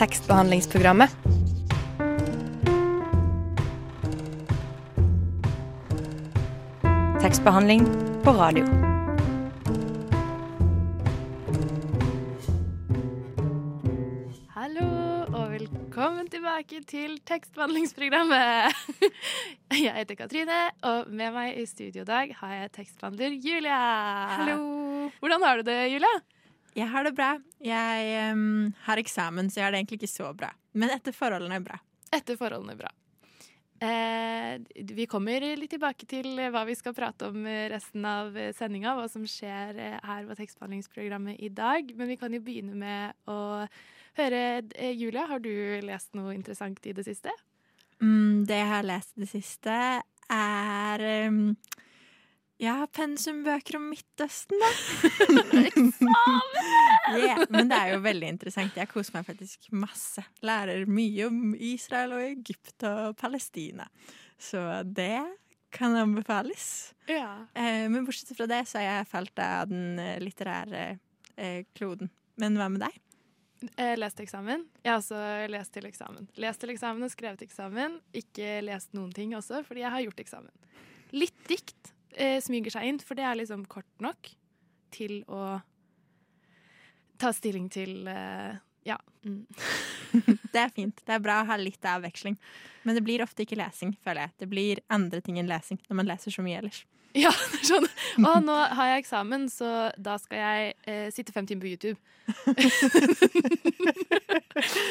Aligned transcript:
tekstbehandlingsprogrammet. 0.00 1.10
Tekstbehandling 7.20 7.84
på 8.24 8.32
radio. 8.32 8.64
Hallo, 14.56 14.88
og 15.36 15.52
velkommen 15.52 16.32
tilbake 16.32 16.80
til 16.88 17.20
tekstbehandlingsprogrammet. 17.28 18.72
Jeg 19.84 19.92
heter 20.00 20.14
Katrine, 20.14 20.62
og 20.80 21.12
med 21.12 21.36
meg 21.36 21.60
i 21.60 21.68
studio 21.68 22.08
i 22.08 22.08
dag 22.08 22.32
har 22.40 22.56
jeg 22.56 22.72
tekstbehandler 22.80 23.36
Julia. 23.36 23.84
Hallo. 24.32 25.10
Hvordan 25.20 25.42
har 25.44 25.60
du 25.60 25.68
det, 25.68 25.80
Julia? 25.92 26.16
Jeg 26.76 26.86
har 26.92 27.06
det 27.06 27.14
bra. 27.16 27.34
Jeg 27.64 28.32
um, 28.34 28.70
har 28.86 29.00
eksamen, 29.02 29.50
så 29.50 29.60
jeg 29.60 29.66
har 29.66 29.74
det 29.74 29.82
egentlig 29.82 30.00
ikke 30.02 30.12
så 30.12 30.30
bra. 30.36 30.52
Men 30.78 30.92
etter 30.94 31.14
forholdene 31.14 31.58
er 31.58 31.64
bra. 31.66 31.78
Etter 32.14 32.38
forholdene 32.38 32.78
bra. 32.78 32.90
Eh, 33.80 34.60
vi 34.92 35.06
kommer 35.08 35.40
litt 35.56 35.72
tilbake 35.72 36.04
til 36.04 36.34
hva 36.52 36.66
vi 36.68 36.74
skal 36.76 36.92
prate 36.92 37.30
om 37.30 37.46
resten 37.72 38.04
av 38.04 38.34
sendinga, 38.52 38.92
hva 38.98 39.06
som 39.08 39.24
skjer 39.24 39.78
eh, 39.80 39.96
her 40.04 40.26
på 40.28 40.36
tekstbehandlingsprogrammet 40.36 41.40
i 41.40 41.48
dag. 41.48 41.94
Men 41.96 42.12
vi 42.12 42.18
kan 42.20 42.34
jo 42.36 42.42
begynne 42.44 42.76
med 42.76 43.30
å 43.30 43.64
høre 44.20 44.42
eh, 44.74 44.92
Julia, 44.92 45.24
har 45.30 45.40
du 45.40 45.52
lest 45.86 46.12
noe 46.18 46.36
interessant 46.36 46.84
i 46.84 46.92
det 46.96 47.06
siste? 47.08 47.32
Mm, 48.04 48.44
det 48.48 48.60
jeg 48.60 48.68
har 48.68 48.84
lest 48.84 49.16
i 49.16 49.24
det 49.24 49.30
siste, 49.32 49.78
er 50.30 51.06
ehm, 52.68 52.80
har 52.82 52.90
pensumbøker 52.92 53.78
om 53.78 53.88
Midtøsten, 53.90 54.60
da. 54.60 54.70
yeah, 57.16 57.44
men 57.48 57.70
det 57.70 57.78
er 57.78 57.92
jo 57.94 58.00
veldig 58.04 58.32
interessant. 58.36 58.76
Jeg 58.76 58.90
koser 58.90 59.16
meg 59.16 59.28
faktisk 59.28 59.70
masse. 59.72 60.24
Lærer 60.44 60.84
mye 60.90 61.28
om 61.28 61.54
Israel 61.54 62.16
og 62.18 62.24
Egypt 62.26 62.86
og 62.88 63.16
Palestina. 63.20 63.88
Så 64.40 64.60
det 64.84 65.22
kan 65.70 65.94
anbefales. 65.96 66.94
Ja. 67.06 67.46
Eh, 67.54 67.86
men 67.90 68.04
bortsett 68.04 68.36
fra 68.36 68.48
det, 68.50 68.64
så 68.68 68.80
har 68.80 68.88
jeg 68.88 69.10
falt 69.10 69.44
av 69.44 69.70
den 69.70 70.00
eh, 70.02 70.18
litterære 70.22 70.82
eh, 71.36 71.62
kloden. 71.76 72.10
Men 72.40 72.58
hva 72.58 72.70
med 72.72 72.84
deg? 72.84 72.98
Eh, 73.76 73.94
lest 73.98 74.20
eksamen. 74.22 74.64
Jeg 74.82 74.92
har 74.92 74.98
også 75.02 75.20
lest 75.52 75.72
til 75.74 75.86
eksamen. 75.88 76.28
Lest 76.40 76.62
til 76.62 76.72
eksamen 76.72 77.04
og 77.04 77.12
skrevet 77.12 77.44
eksamen. 77.44 77.98
Ikke 78.16 78.58
lest 78.64 78.94
noen 78.96 79.12
ting 79.14 79.34
også, 79.36 79.62
fordi 79.66 79.84
jeg 79.84 79.94
har 79.94 80.04
gjort 80.06 80.22
eksamen. 80.24 80.68
Litt 81.12 81.36
dikt 81.50 81.92
eh, 82.16 82.38
smyger 82.42 82.74
seg 82.74 82.88
inn, 82.88 83.00
for 83.04 83.18
det 83.18 83.24
er 83.26 83.38
liksom 83.40 83.64
kort 83.70 83.88
nok 84.02 84.30
til 84.94 85.20
å 85.30 85.60
ta 87.20 87.32
stilling 87.36 87.68
til 87.72 88.08
eh, 88.10 88.58
Ja. 88.88 88.96
Mm. 89.26 89.44
Det 90.50 90.58
er 90.58 90.70
fint. 90.74 91.02
Det 91.06 91.12
er 91.14 91.20
bra 91.22 91.42
å 91.42 91.46
ha 91.46 91.56
litt 91.60 91.84
avveksling. 91.86 92.34
Men 92.82 92.96
det 92.96 93.02
blir 93.06 93.22
ofte 93.22 93.44
ikke 93.44 93.58
lesing, 93.60 93.92
føler 94.02 94.24
jeg. 94.24 94.32
Det 94.40 94.48
blir 94.50 94.80
andre 94.90 95.20
ting 95.22 95.36
enn 95.38 95.46
lesing 95.50 95.78
når 95.86 95.98
man 96.00 96.08
leser 96.08 96.34
så 96.34 96.42
mye 96.42 96.58
ellers. 96.58 96.80
Ja, 97.14 97.30
sånn. 97.68 97.86
Å, 98.22 98.40
nå 98.42 98.54
har 98.78 98.92
jeg 98.92 99.04
eksamen, 99.04 99.48
så 99.52 99.90
da 99.98 100.16
skal 100.22 100.38
jeg 100.40 100.74
eh, 100.86 101.08
sitte 101.14 101.34
fem 101.34 101.46
timer 101.46 101.66
på 101.66 101.72
YouTube. 101.74 101.98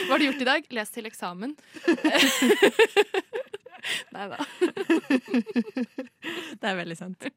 Hva 0.08 0.14
har 0.14 0.20
du 0.20 0.26
gjort 0.30 0.44
i 0.44 0.50
dag? 0.50 0.70
Lest 0.76 0.96
til 0.96 1.10
eksamen. 1.10 1.56
Nei 4.16 4.28
da. 4.32 4.38
Det 6.60 6.68
er 6.68 6.80
veldig 6.80 6.98
sant. 6.98 7.28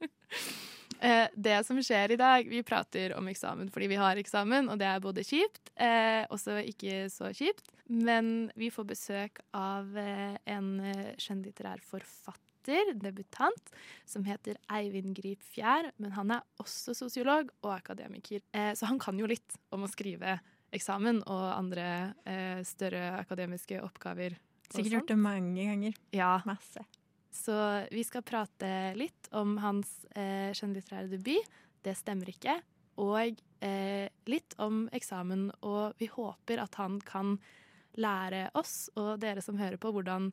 Eh, 1.03 1.27
det 1.35 1.59
som 1.67 1.79
skjer 1.83 2.15
i 2.15 2.19
dag, 2.21 2.47
vi 2.47 2.62
prater 2.67 3.17
om 3.19 3.27
eksamen 3.31 3.71
fordi 3.75 3.89
vi 3.91 3.98
har 3.98 4.19
eksamen, 4.21 4.69
og 4.70 4.79
det 4.79 4.87
er 4.87 5.03
både 5.03 5.25
kjipt, 5.27 5.73
eh, 5.75 6.23
også 6.31 6.61
ikke 6.70 7.09
så 7.11 7.33
kjipt. 7.35 7.73
Men 7.91 8.53
vi 8.55 8.70
får 8.70 8.87
besøk 8.93 9.43
av 9.57 9.98
eh, 9.98 10.39
en 10.55 10.69
eh, 10.93 11.11
skjønnlitterær 11.19 11.83
forfatter, 11.83 12.93
debutant, 12.95 13.75
som 14.07 14.23
heter 14.29 14.61
Eivind 14.70 15.17
Grip 15.19 15.42
Fjær. 15.42 15.91
Men 15.98 16.14
han 16.14 16.36
er 16.36 16.47
også 16.63 16.95
sosiolog 16.95 17.51
og 17.64 17.74
akademiker, 17.74 18.45
eh, 18.55 18.70
så 18.79 18.86
han 18.91 19.03
kan 19.03 19.19
jo 19.19 19.27
litt 19.30 19.59
om 19.74 19.83
å 19.83 19.91
skrive 19.91 20.39
eksamen 20.73 21.20
og 21.27 21.45
andre 21.51 21.86
eh, 22.24 22.63
større 22.64 23.11
akademiske 23.19 23.83
oppgaver. 23.83 24.39
Sikkert 24.73 24.99
gjort 24.99 25.13
det 25.13 25.19
mange 25.21 25.69
ganger. 25.69 25.97
Ja, 26.17 26.35
Masse. 26.49 26.85
så 27.33 27.57
vi 27.93 28.05
skal 28.05 28.25
prate 28.27 28.71
litt 28.99 29.29
om 29.37 29.57
hans 29.63 29.91
eh, 30.17 30.53
skjønnlitterære 30.57 31.11
debut. 31.13 31.59
Det 31.83 31.97
stemmer 31.99 32.31
ikke. 32.33 32.59
Og 33.03 33.41
eh, 33.65 34.07
litt 34.29 34.57
om 34.63 34.87
eksamen. 34.93 35.51
Og 35.67 35.99
vi 36.01 36.09
håper 36.13 36.63
at 36.63 36.77
han 36.81 37.01
kan 37.05 37.37
lære 38.01 38.47
oss 38.57 38.89
og 38.97 39.19
dere 39.21 39.43
som 39.45 39.59
hører 39.61 39.81
på, 39.81 39.93
hvordan 39.93 40.31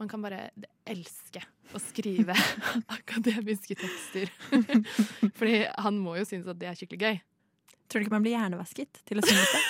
man 0.00 0.10
kan 0.10 0.22
bare 0.24 0.48
elske 0.90 1.42
å 1.74 1.80
skrive 1.82 2.34
akademiske 2.98 3.76
tekster. 3.78 4.32
Fordi 5.38 5.64
han 5.68 6.00
må 6.02 6.16
jo 6.18 6.26
synes 6.28 6.50
at 6.50 6.60
det 6.60 6.70
er 6.70 6.78
skikkelig 6.78 7.00
gøy. 7.04 7.22
Tror 7.88 8.00
du 8.00 8.06
ikke 8.06 8.16
man 8.16 8.24
blir 8.24 8.36
hjernevasket 8.36 9.02
til 9.06 9.20
å 9.20 9.26
synes 9.26 9.52
det? 9.52 9.62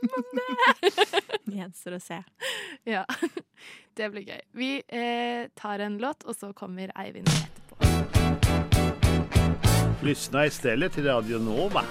Om 0.00 0.24
det. 0.38 1.54
Gjenstår 1.56 1.96
å 1.96 2.00
se. 2.02 2.18
Ja, 2.88 3.04
det 3.96 4.10
blir 4.14 4.26
gøy. 4.28 4.40
Vi 4.58 4.70
eh, 4.88 5.48
tar 5.58 5.78
en 5.86 5.98
låt, 6.02 6.24
og 6.24 6.34
så 6.36 6.52
kommer 6.56 6.90
Eivind 6.98 7.28
etterpå. 7.28 7.76
Lyssna 10.06 10.46
stedet 10.54 10.92
til 10.96 11.04
Radio 11.10 11.38
Nova. 11.42 11.84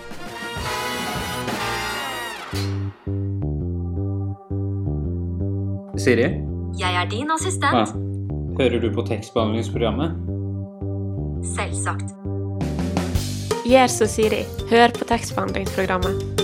Siri, 5.99 6.27
Jeg 6.79 6.95
er 6.95 7.09
din 7.11 7.27
ja. 7.27 7.35
assistent. 7.35 7.89
hører 8.59 8.79
du 8.79 8.89
på 8.95 9.03
tekstbehandlingsprogrammet? 9.07 10.11
Selvsagt. 11.55 12.15
Gjør 13.67 13.87
som 13.87 14.07
Siri. 14.07 14.43
Hør 14.71 14.95
på 14.95 15.05
tekstbehandlingsprogrammet. 15.11 16.38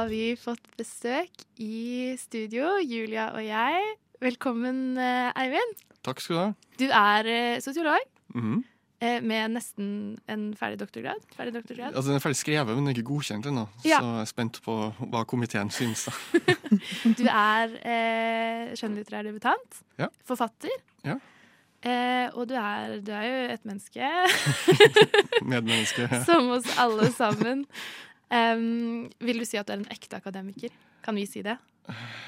Har 0.00 0.08
vi 0.08 0.32
fått 0.38 0.64
besøk 0.80 1.42
i 1.60 2.14
studio, 2.16 2.78
Julia 2.80 3.26
og 3.36 3.42
jeg. 3.44 3.88
Velkommen, 4.24 4.96
eh, 4.96 5.28
Eivind. 5.36 5.82
Takk 6.06 6.22
skal 6.24 6.36
du 6.36 6.40
ha. 6.40 6.46
Du 6.80 6.86
er 6.88 7.28
eh, 7.28 7.60
sosiolog 7.60 8.00
Mm 8.32 8.40
-hmm. 8.40 9.20
med 9.22 9.50
nesten 9.50 10.18
en 10.28 10.54
ferdig 10.54 10.78
doktorgrad. 10.78 11.20
Ferdig 11.36 11.54
doktorgrad. 11.54 11.94
Altså, 11.94 12.08
den 12.10 12.16
er 12.16 12.20
ferdig 12.20 12.36
skrevet, 12.36 12.76
men 12.76 12.88
ikke 12.88 13.02
godkjent 13.02 13.46
ennå. 13.46 13.66
Ja. 13.84 13.98
Så 13.98 14.04
jeg 14.04 14.20
er 14.20 14.24
spent 14.24 14.62
på 14.62 14.94
hva 15.10 15.24
komiteen 15.24 15.70
syns. 15.70 16.08
Du 17.18 17.24
er 17.24 17.68
eh, 17.84 18.76
skjønnlitterær 18.76 19.22
debutant. 19.22 19.82
Ja. 19.98 20.06
Forfatter. 20.24 20.70
Ja. 21.04 21.16
Eh, 21.82 22.28
og 22.34 22.48
du 22.48 22.54
er, 22.54 23.00
du 23.00 23.12
er 23.12 23.24
jo 23.24 23.52
et 23.54 23.64
menneske, 23.64 24.00
Medmenneske. 25.50 26.08
Ja. 26.12 26.24
som 26.28 26.50
oss 26.50 26.78
alle 26.78 27.12
sammen. 27.12 27.66
Em, 28.30 29.08
vil 29.20 29.42
du 29.42 29.46
si 29.48 29.58
at 29.58 29.66
du 29.66 29.74
er 29.74 29.80
en 29.82 29.90
ekte 29.90 30.20
akademiker? 30.20 30.74
Kan 31.04 31.18
vi 31.18 31.26
si 31.26 31.42
det? 31.42 31.56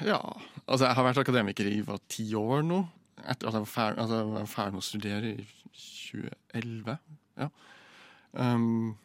Ja. 0.03 0.19
Altså, 0.67 0.87
jeg 0.87 0.95
har 0.97 1.07
vært 1.07 1.21
akademiker 1.21 1.69
i 1.69 1.79
hva, 1.85 1.99
ti 2.11 2.27
år 2.35 2.65
nå. 2.67 2.81
Etter 3.23 3.47
at 3.47 3.55
jeg 3.55 3.63
var 3.63 3.71
ferdig, 3.71 4.01
altså, 4.03 4.19
jeg 4.19 4.31
var 4.33 4.51
ferdig 4.51 4.75
med 4.75 4.83
å 4.83 4.87
studere 4.89 5.31
i 5.31 5.45
2011. 5.77 6.97
Ja. 7.39 7.49
Um, 8.33 8.95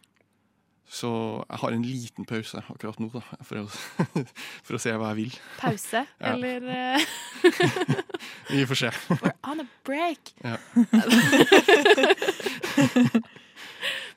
så 0.88 1.10
jeg 1.44 1.60
har 1.60 1.74
en 1.76 1.84
liten 1.84 2.24
pause 2.24 2.62
akkurat 2.72 2.98
nå, 3.02 3.10
da, 3.12 3.20
for 3.44 3.60
å, 3.60 3.66
for 4.66 4.78
å 4.78 4.80
se 4.80 4.94
hva 4.96 5.12
jeg 5.12 5.18
vil. 5.20 5.38
Pause? 5.60 6.04
Ja. 6.24 6.32
Eller 6.32 6.64
eh, 6.72 7.00
Vi 8.54 8.64
får 8.66 8.80
se. 8.80 8.92
We're 9.20 9.34
on 9.44 9.60
a 9.60 9.66
break. 9.84 10.32
Ja. 10.42 10.56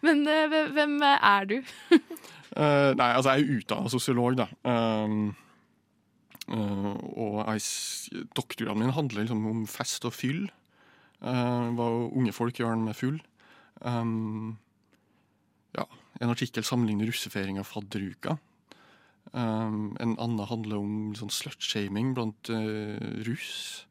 Men 0.02 0.24
eh, 0.31 0.56
hvem 0.72 0.96
er 1.03 1.50
du? 1.52 1.58
Eh, 2.52 2.92
nei, 3.00 3.12
altså 3.16 3.36
jeg 3.36 3.46
er 3.46 3.59
utdanna 3.62 3.92
sosiolog, 3.92 4.36
da. 4.40 4.48
Um, 4.68 5.32
uh, 6.52 6.96
og 7.16 7.38
jeg, 7.46 8.26
doktorgraden 8.36 8.84
min 8.84 8.96
handler 8.96 9.24
liksom 9.24 9.46
om 9.48 9.64
fest 9.72 10.08
og 10.08 10.16
fyll. 10.16 10.50
Uh, 11.22 11.72
hva 11.78 11.88
unge 12.09 12.34
folk 12.36 12.59
gjør 12.59 12.76
med 12.82 12.98
full. 12.98 13.22
Um, 13.88 14.58
ja, 15.78 15.86
en 16.20 16.34
artikkel 16.34 16.66
sammenligner 16.68 17.08
russefeiring 17.08 17.62
av 17.62 17.70
fadderuka. 17.70 18.36
Um, 19.32 19.94
en 20.02 20.18
annen 20.20 20.44
handler 20.50 20.82
om 20.82 21.16
sånn 21.16 21.32
slutshaming 21.32 22.12
blant 22.18 22.52
russ. 23.28 23.86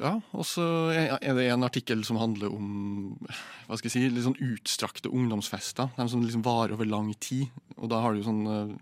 Ja, 0.00 0.14
og 0.32 0.46
så 0.48 0.64
er 0.96 1.34
det 1.36 1.48
en 1.52 1.66
artikkel 1.66 2.02
som 2.08 2.16
handler 2.20 2.52
om 2.54 2.68
hva 3.66 3.76
skal 3.76 3.90
jeg 3.90 3.92
si, 3.92 4.04
litt 4.08 4.24
sånn 4.24 4.38
utstrakte 4.40 5.12
ungdomsfester. 5.12 5.90
De 5.98 6.06
som 6.08 6.22
liksom 6.24 6.44
varer 6.46 6.72
over 6.76 6.88
lang 6.88 7.10
tid. 7.20 7.50
Og 7.76 7.90
da 7.92 8.00
har 8.00 8.16
du 8.16 8.24
sånn 8.24 8.40
eh, 8.48 8.72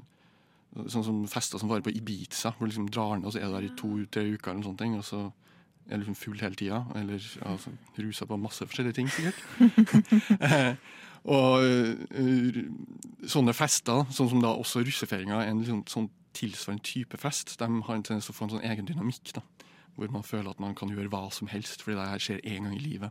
sånn 0.87 1.05
som 1.07 1.19
fester 1.31 1.61
som 1.61 1.71
varer 1.71 1.85
på 1.87 1.95
Ibiza, 1.97 2.53
hvor 2.55 2.67
du 2.67 2.73
liksom 2.73 2.89
drar 2.93 3.17
ned 3.17 3.29
og 3.29 3.35
så 3.35 3.41
er 3.41 3.49
du 3.49 3.57
der 3.57 3.67
i 3.67 3.75
to-tre 3.79 4.25
uker, 4.37 4.53
eller 4.53 4.69
sånne 4.69 4.83
ting, 4.83 4.97
og 4.99 5.07
så 5.07 5.25
er 5.89 5.97
du 5.97 6.05
liksom 6.05 6.19
full 6.21 6.39
hele 6.43 6.59
tida. 6.59 6.83
Eller 6.99 7.25
altså, 7.49 7.73
rusa 7.99 8.29
på 8.29 8.41
masse 8.41 8.69
forskjellige 8.69 8.99
ting, 9.01 9.11
sikkert. 9.13 9.39
Og 11.29 11.65
eh, 11.67 12.61
sånne 13.29 13.53
fester, 13.57 14.05
sånn 14.15 14.31
som 14.31 14.43
da 14.45 14.53
også 14.55 14.85
russefeiringa 14.87 15.43
er 15.43 15.51
en 15.51 15.59
liksom, 15.61 15.83
sånn 15.91 16.07
tilsvarende 16.39 16.85
type 16.87 17.19
fest, 17.21 17.57
de 17.59 17.67
har 17.67 17.97
en 17.97 18.05
tendens 18.07 18.29
til 18.29 18.33
å 18.33 18.37
få 18.37 18.47
en 18.47 18.55
sånn 18.55 18.69
egen 18.69 18.87
dynamikk. 18.89 19.33
da, 19.35 19.43
Hvor 19.99 20.11
man 20.15 20.23
føler 20.23 20.53
at 20.53 20.61
man 20.63 20.77
kan 20.79 20.93
gjøre 20.95 21.11
hva 21.11 21.25
som 21.35 21.51
helst, 21.51 21.83
fordi 21.83 21.97
det 21.99 22.07
her 22.07 22.23
skjer 22.23 22.45
én 22.47 22.69
gang 22.69 22.77
i 22.77 22.85
livet. 22.85 23.11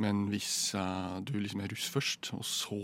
Men 0.00 0.26
hvis 0.28 0.74
uh, 0.76 1.20
du 1.24 1.38
liksom 1.40 1.62
er 1.64 1.72
russ 1.72 1.88
først, 1.88 2.34
og 2.36 2.44
så 2.44 2.80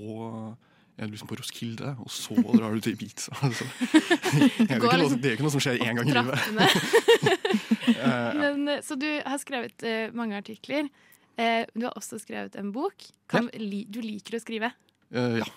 er 0.96 1.08
du 1.08 1.12
liksom 1.12 1.28
på 1.28 1.37
Roskilde, 1.37 1.93
og 2.00 2.10
så 2.10 2.34
drar 2.40 2.72
du 2.72 2.81
til 2.81 2.96
Ibiza 2.96 3.34
altså, 3.44 3.66
det, 3.84 4.70
er 4.70 4.81
noe, 4.81 4.96
liksom 4.96 5.20
det 5.20 5.28
er 5.28 5.34
jo 5.34 5.37
ikke 5.37 5.44
noe 5.44 5.52
som 5.52 5.64
skjer 5.64 5.82
én 5.84 5.98
gang 5.98 6.08
i 6.08 6.14
livet. 6.16 6.38
Men, 8.40 8.69
eh, 8.72 8.81
så 8.84 8.96
du 9.00 9.08
har 9.20 9.38
skrevet 9.43 9.84
uh, 9.84 10.14
mange 10.16 10.38
artikler. 10.40 10.88
Uh, 11.37 11.69
du 11.76 11.84
har 11.84 11.93
også 12.00 12.20
skrevet 12.22 12.56
en 12.56 12.72
bok. 12.72 13.08
Kan, 13.28 13.50
li, 13.60 13.84
du 13.93 14.00
liker 14.04 14.38
å 14.38 14.43
skrive. 14.43 14.72
Uh, 15.12 15.37
ja. 15.43 15.50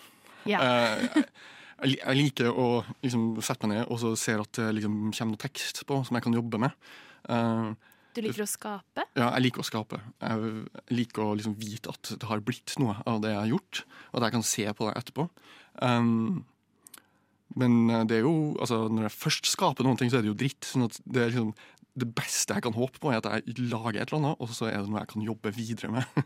Ja. 0.48 0.60
Jeg, 1.80 1.96
jeg 2.00 2.18
liker 2.20 2.52
å 2.52 2.68
liksom, 3.04 3.40
sette 3.44 3.68
meg 3.68 3.78
ned 3.78 3.92
og 3.92 4.00
så 4.02 4.12
ser 4.20 4.44
at 4.44 4.52
det 4.60 4.74
liksom, 4.76 4.98
kommer 5.16 5.36
noe 5.36 5.44
tekst 5.48 5.86
på 5.88 6.02
som 6.04 6.20
jeg 6.20 6.28
kan 6.28 6.36
jobbe 6.36 6.60
med. 6.68 6.92
Du 8.16 8.22
liker 8.26 8.44
å 8.44 8.50
skape. 8.50 9.06
ja, 9.14 9.28
jeg 9.28 9.44
liker 9.46 9.64
å 9.64 9.68
skape. 9.68 10.00
Jeg 10.20 10.94
liker 10.96 11.24
å 11.24 11.34
liksom, 11.38 11.58
vite 11.60 11.92
at 11.94 12.14
det 12.20 12.30
har 12.30 12.42
blitt 12.44 12.74
noe 12.82 12.98
av 13.08 13.20
det 13.24 13.34
jeg 13.34 13.42
har 13.42 13.52
gjort, 13.52 13.84
og 14.10 14.20
at 14.20 14.28
jeg 14.28 14.36
kan 14.38 14.48
se 14.50 14.66
på 14.76 14.88
det 14.88 14.96
etterpå. 15.00 15.28
Um, 15.84 16.46
men 17.60 17.78
det 18.10 18.20
er 18.20 18.26
jo, 18.26 18.56
altså, 18.62 18.84
når 18.92 19.08
jeg 19.08 19.18
først 19.18 19.52
skaper 19.54 19.86
noen 19.88 19.98
ting, 20.00 20.12
så 20.12 20.20
er 20.20 20.26
det 20.26 20.32
jo 20.34 20.38
dritt. 20.38 20.68
Sånn 20.68 20.86
at 20.86 20.98
det, 21.06 21.30
liksom, 21.32 21.54
det 22.00 22.10
beste 22.18 22.56
jeg 22.56 22.66
kan 22.66 22.76
håpe 22.76 23.02
på, 23.02 23.12
er 23.12 23.22
at 23.22 23.30
jeg 23.30 23.70
lager 23.72 23.98
et 23.98 24.12
eller 24.12 24.20
annet, 24.20 24.44
og 24.44 24.54
så 24.56 24.70
er 24.70 24.78
det 24.78 24.92
noe 24.92 25.02
jeg 25.02 25.12
kan 25.14 25.26
jobbe 25.26 25.56
videre 25.56 25.94
med. 26.00 26.20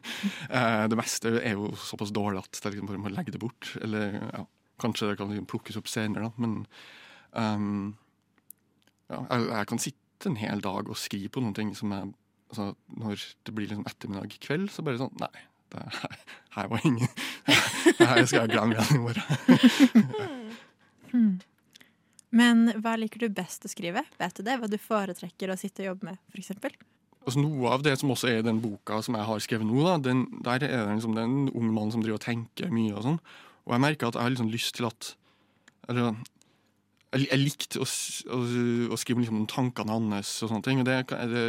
Eh, 0.53 0.85
det 0.91 0.97
meste 0.99 1.31
er 1.39 1.55
jo 1.55 1.71
såpass 1.79 2.11
dårlig 2.13 2.43
at 2.43 2.59
jeg 2.59 2.75
liksom 2.75 2.89
bare 2.89 3.01
må 3.01 3.11
legge 3.13 3.33
det 3.33 3.41
bort. 3.41 3.71
Eller 3.81 4.19
ja, 4.19 4.43
kanskje 4.81 5.09
det 5.09 5.17
kan 5.19 5.31
liksom 5.31 5.47
plukkes 5.49 5.79
opp 5.79 5.89
senere, 5.89 6.29
da. 6.29 6.43
Men 6.43 6.57
um, 7.31 7.93
ja, 9.09 9.21
jeg, 9.21 9.47
jeg 9.47 9.69
kan 9.71 9.81
sitte 9.81 10.02
en 10.29 10.39
hel 10.39 10.61
dag 10.63 10.89
og 10.89 10.99
skrive 10.99 11.29
på 11.33 11.41
noen 11.43 11.55
ting 11.57 11.71
som 11.77 11.91
jeg 11.95 12.11
altså, 12.53 12.65
Når 12.99 13.25
det 13.45 13.55
blir 13.55 13.67
liksom 13.69 13.87
ettermiddag 13.89 14.37
kveld, 14.43 14.67
så 14.73 14.85
bare 14.85 15.01
sånn 15.01 15.17
Nei, 15.21 15.35
det 15.73 15.81
her, 16.01 16.17
her 16.57 16.67
var 16.71 16.79
ingen 16.85 17.11
Det 17.97 18.07
her 18.09 18.25
skal 18.25 18.41
jeg 18.43 18.53
glemme 18.53 18.73
igjen 18.77 18.95
i 18.97 19.03
morgen. 19.03 19.25
Men 22.33 22.57
hva 22.81 22.95
liker 22.97 23.19
du 23.21 23.29
best 23.29 23.65
å 23.67 23.69
skrive? 23.69 24.01
Vet 24.17 24.35
du 24.39 24.41
det? 24.45 24.55
Hva 24.57 24.67
du 24.69 24.79
foretrekker 24.81 25.51
å 25.53 25.59
sitte 25.59 25.83
og 25.83 25.89
jobbe 25.91 26.05
med, 26.09 26.17
f.eks.? 26.33 26.49
Altså, 27.23 27.39
noe 27.39 27.71
av 27.71 27.83
det 27.85 27.93
som 28.01 28.11
også 28.11 28.27
er 28.31 28.41
i 28.41 28.45
den 28.45 28.59
boka 28.63 28.97
som 29.05 29.15
jeg 29.15 29.27
har 29.27 29.43
skrevet 29.43 29.67
nå, 29.67 29.77
da, 29.85 29.93
den, 30.01 30.25
der 30.43 30.65
er 30.65 30.73
det 30.73 30.97
liksom, 30.97 31.13
det 31.15 31.21
er 31.23 31.29
en 31.29 31.51
ung 31.53 31.69
mann 31.75 31.91
som 31.93 32.01
driver 32.03 32.19
og 32.19 32.25
tenker 32.25 32.73
mye 32.73 32.95
og 32.97 33.05
sånn. 33.05 33.19
Og 33.63 33.75
jeg 33.75 33.83
merker 33.85 34.09
at 34.09 34.17
jeg 34.17 34.25
har 34.25 34.33
liksom 34.33 34.51
lyst 34.51 34.75
til 34.79 34.89
at 34.89 35.13
Eller 35.91 36.15
jeg, 37.13 37.39
likte 37.39 37.81
å, 37.83 37.85
å, 37.85 38.39
å 38.93 38.97
skrive 38.99 39.21
liksom 39.21 39.41
om 39.43 39.49
tankene 39.49 39.93
hans 39.93 40.31
og 40.43 40.51
sånne 40.51 40.65
ting. 40.65 40.81
Men 40.81 40.87
det, 40.87 40.97
det, 41.29 41.43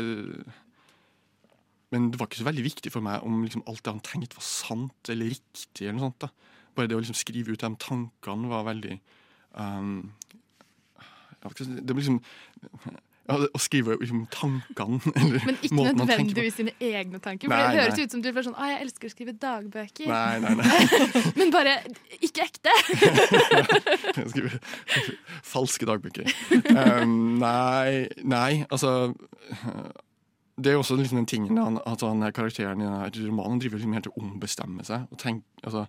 men 1.95 2.11
det 2.13 2.21
var 2.21 2.29
ikke 2.29 2.43
så 2.43 2.49
veldig 2.49 2.67
viktig 2.67 2.93
for 2.93 3.05
meg 3.07 3.25
om 3.27 3.43
liksom 3.45 3.65
alt 3.71 3.85
det 3.85 3.95
han 3.95 4.05
tenkte 4.05 4.39
var 4.39 4.47
sant 4.49 5.13
eller 5.13 5.33
riktig. 5.33 5.87
eller 5.87 5.99
noe 5.99 6.09
sånt 6.09 6.27
da. 6.27 6.31
Bare 6.75 6.91
det 6.91 6.99
å 6.99 7.03
liksom 7.03 7.19
skrive 7.19 7.55
ut 7.55 7.63
de 7.63 7.71
tankene 7.81 8.51
var 8.51 8.67
veldig 8.67 8.99
um, 9.55 10.13
Det 11.45 11.93
var 11.93 12.01
liksom 12.01 12.21
ja, 13.25 13.39
Å 13.41 13.61
skrive 13.63 13.97
om 13.97 14.25
tankene 14.33 14.99
eller 15.21 15.47
Men 15.49 15.59
ikke 15.65 15.85
han 15.87 15.99
nødvendigvis 16.01 16.59
sine 16.61 16.75
egne 16.77 17.21
tanker. 17.25 17.49
For 17.49 17.57
Nei, 17.57 17.73
det 17.73 17.81
høres 17.81 17.97
nei. 17.97 18.05
ut 18.05 18.15
som 18.17 18.25
du 18.25 18.29
er 18.29 18.47
sånn 18.47 18.57
Å, 18.59 18.69
jeg 18.69 18.81
elsker 18.85 19.09
å 19.09 19.15
skrive 19.15 19.35
dagbøker. 19.41 20.11
Nei, 20.11 20.35
nei, 20.45 20.53
nei. 20.61 21.05
Men 21.39 21.53
bare 21.55 21.77
ikke 22.21 22.45
ekte. 22.45 22.75
Jeg 24.15 24.31
skriver 24.31 24.59
falske 25.45 25.89
dagbøker. 25.89 26.29
Um, 26.75 27.39
nei, 27.41 28.07
nei, 28.23 28.65
altså 28.69 29.11
Det 30.55 30.71
er 30.71 30.77
jo 30.77 30.85
også 30.85 30.99
liksom 30.99 31.23
den 31.23 31.29
tingen 31.31 31.59
han, 31.59 31.81
at 31.89 32.05
han 32.05 32.23
er 32.25 32.35
karakteren 32.35 32.83
i 32.83 32.87
denne 32.87 33.29
romanen 33.31 33.61
driver 33.63 33.81
liksom 33.81 33.97
helt 33.97 34.07
til 34.09 34.15
å 34.15 34.23
ombestemme 34.23 34.87
seg. 34.87 35.09
Og, 35.11 35.19
tenk, 35.21 35.43
altså, 35.65 35.87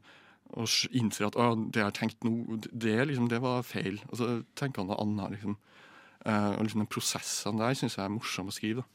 og 0.56 0.96
innser 0.96 1.28
at 1.30 1.38
det 1.76 1.84
jeg 1.84 1.90
har 1.90 1.96
tenkt 2.00 2.26
nå, 2.26 2.62
det, 2.72 2.98
liksom, 3.12 3.30
det 3.32 3.44
var 3.44 3.66
feil. 3.68 4.00
Og 4.10 4.20
så 4.22 4.32
tenker 4.58 4.82
han 4.82 4.94
noe 4.94 5.04
annet. 5.04 5.36
Liksom. 5.36 5.60
Eh, 6.26 6.52
og 6.58 6.66
liksom 6.66 6.82
den 6.84 6.92
prosessen 6.92 7.62
der 7.62 7.78
syns 7.78 7.98
jeg 8.00 8.06
er 8.06 8.14
morsom 8.14 8.50
å 8.50 8.56
skrive. 8.56 8.86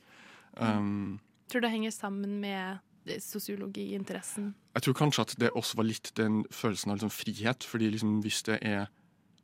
Da. 0.56 0.76
Um, 0.76 1.20
Tror 1.50 1.62
det 1.62 1.70
henger 1.72 1.94
sammen 1.94 2.40
med 2.42 2.80
sosiologiinteressen. 3.22 4.52
Jeg 4.74 4.84
tror 4.84 4.96
kanskje 4.98 5.24
at 5.24 5.36
det 5.40 5.52
også 5.56 5.78
var 5.80 5.86
litt 5.88 6.10
den 6.18 6.42
følelsen 6.54 6.92
av 6.92 6.98
liksom 6.98 7.12
frihet. 7.14 7.64
fordi 7.64 7.90
liksom 7.90 8.20
hvis 8.22 8.42
det 8.46 8.58
er 8.62 8.90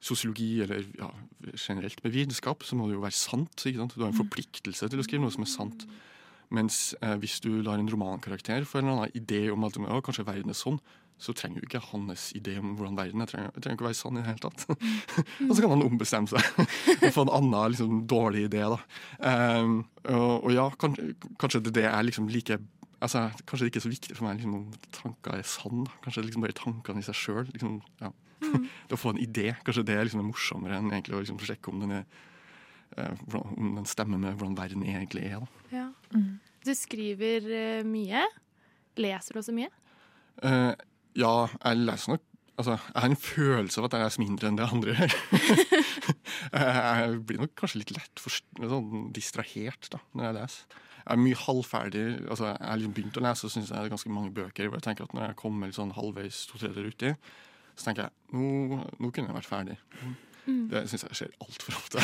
sosiologi, 0.01 0.61
eller 0.63 0.85
ja, 0.99 1.09
generelt 1.57 2.03
med 2.05 2.13
vitenskap, 2.13 2.63
så 2.63 2.77
må 2.77 2.87
det 2.87 2.99
jo 2.99 3.05
være 3.05 3.17
sant. 3.17 3.67
ikke 3.67 3.81
sant? 3.81 3.97
Du 3.97 4.05
har 4.05 4.13
en 4.13 4.21
forpliktelse 4.21 4.89
til 4.89 5.01
å 5.01 5.07
skrive 5.07 5.25
noe 5.25 5.35
som 5.35 5.47
er 5.47 5.51
sant. 5.51 5.87
Mens 6.55 6.95
eh, 7.03 7.17
hvis 7.19 7.41
du 7.43 7.51
lar 7.63 7.81
en 7.81 7.91
romankarakter 7.91 8.67
få 8.69 8.79
en 8.79 8.87
eller 8.87 9.07
annen 9.07 9.19
idé 9.19 9.49
om 9.51 9.65
at 9.67 9.79
å, 9.81 10.03
kanskje 10.05 10.27
verden 10.29 10.53
er 10.53 10.59
sånn, 10.59 10.79
så 11.19 11.33
trenger 11.33 11.63
jo 11.63 11.67
ikke 11.69 11.81
hans 11.89 12.29
idé 12.37 12.59
om 12.61 12.75
hvordan 12.77 12.97
verden 12.99 13.25
er. 13.25 13.31
trenger, 13.31 13.53
trenger 13.57 13.79
ikke 13.79 13.87
være 13.89 13.97
sann 13.97 14.19
i 14.19 14.23
det 14.23 14.29
hele 14.29 14.43
tatt. 14.45 14.65
og 15.49 15.53
så 15.55 15.63
kan 15.63 15.73
han 15.73 15.85
ombestemme 15.87 16.29
seg 16.29 17.07
og 17.07 17.15
få 17.15 17.25
en 17.25 17.33
annen 17.39 17.73
liksom, 17.73 18.03
dårlig 18.11 18.47
idé. 18.51 18.65
da. 18.69 18.81
Um, 19.63 19.79
og, 20.05 20.45
og 20.45 20.51
ja, 20.53 20.67
kan, 20.77 20.97
kanskje 21.41 21.63
det 21.71 21.87
er 21.89 22.05
liksom 22.05 22.29
like 22.33 22.59
altså, 23.01 23.31
Kanskje 23.49 23.65
det 23.65 23.71
ikke 23.73 23.81
er 23.81 23.87
så 23.87 23.93
viktig 23.95 24.17
for 24.19 24.27
meg 24.27 24.39
liksom, 24.39 24.59
om 24.59 24.93
tanker 24.99 25.39
er 25.39 25.49
sann. 25.49 25.87
Kanskje 26.05 26.23
det 26.23 26.31
liksom 26.31 26.45
bare 26.45 26.59
tankene 26.61 27.01
i 27.01 27.09
seg 27.09 27.19
sjøl. 27.19 27.49
Liksom, 27.55 27.79
ja. 28.05 28.13
det 28.89 28.99
å 28.99 29.01
få 29.01 29.15
en 29.15 29.23
idé. 29.25 29.49
Kanskje 29.65 29.87
det 29.89 29.97
er 29.97 30.09
liksom 30.09 30.27
morsommere 30.29 30.81
enn 30.83 30.93
egentlig 30.93 31.17
å 31.17 31.23
liksom, 31.25 31.41
sjekke 31.49 31.73
om 31.73 31.81
den, 31.87 32.03
er, 32.03 32.27
uh, 32.99 33.15
hvordan, 33.25 33.57
om 33.57 33.73
den 33.81 33.89
stemmer 33.89 34.21
med 34.21 34.37
hvordan 34.37 34.59
verden 34.61 34.85
egentlig 34.85 35.25
er. 35.31 35.41
da. 35.41 35.81
Ja. 35.81 35.89
Du 36.67 36.75
skriver 36.77 37.49
uh, 37.49 37.89
mye. 37.89 38.29
Leser 39.01 39.37
du 39.37 39.41
også 39.41 39.57
mye? 39.57 39.73
Eh, 40.45 40.73
ja, 41.17 41.35
jeg 41.63 41.85
leser 41.85 42.17
nok 42.17 42.33
Altså, 42.57 42.73
jeg 42.73 43.03
har 43.03 43.11
en 43.11 43.19
følelse 43.21 43.81
av 43.83 43.87
at 43.87 43.95
jeg 43.95 44.01
leser 44.07 44.23
mindre 44.23 44.49
enn 44.49 44.57
det 44.57 44.65
andre 44.73 44.93
gjør. 44.97 45.15
jeg 46.57 47.19
blir 47.29 47.43
nok 47.43 47.51
kanskje 47.61 47.83
litt 47.83 47.91
lett 47.93 48.23
for, 48.23 48.33
sånn, 48.57 49.11
distrahert 49.13 49.91
da, 49.93 50.01
når 50.17 50.25
jeg 50.25 50.37
leser. 50.39 50.79
Jeg 51.03 51.11
er 51.13 51.21
mye 51.21 51.41
halvferdig. 51.43 52.05
altså 52.25 52.47
Jeg 52.49 52.63
har 52.65 52.81
liksom 52.81 52.95
begynt 52.97 53.21
å 53.21 53.25
lese 53.27 53.45
og 53.47 53.53
syns 53.53 53.75
jeg 53.75 53.77
er 53.77 53.93
ganske 53.93 54.15
mange 54.15 54.33
bøker. 54.35 54.71
hvor 54.71 54.81
jeg 54.81 54.87
tenker 54.89 55.05
at 55.05 55.13
Når 55.13 55.27
jeg 55.27 55.39
kommer 55.43 55.77
sånn 55.77 55.93
halvveis 55.99 56.41
to 56.49 56.57
tredjedeler 56.57 56.97
uti, 56.97 57.13
så 57.77 57.91
tenker 57.91 58.09
jeg 58.09 58.41
nå, 58.41 58.81
nå 59.05 59.13
kunne 59.13 59.29
jeg 59.29 59.37
vært 59.37 59.51
ferdig. 59.53 59.77
Det 60.47 60.83
syns 60.91 61.03
jeg 61.07 61.17
skjer 61.19 61.33
altfor 61.43 61.77
ofte. 61.79 62.03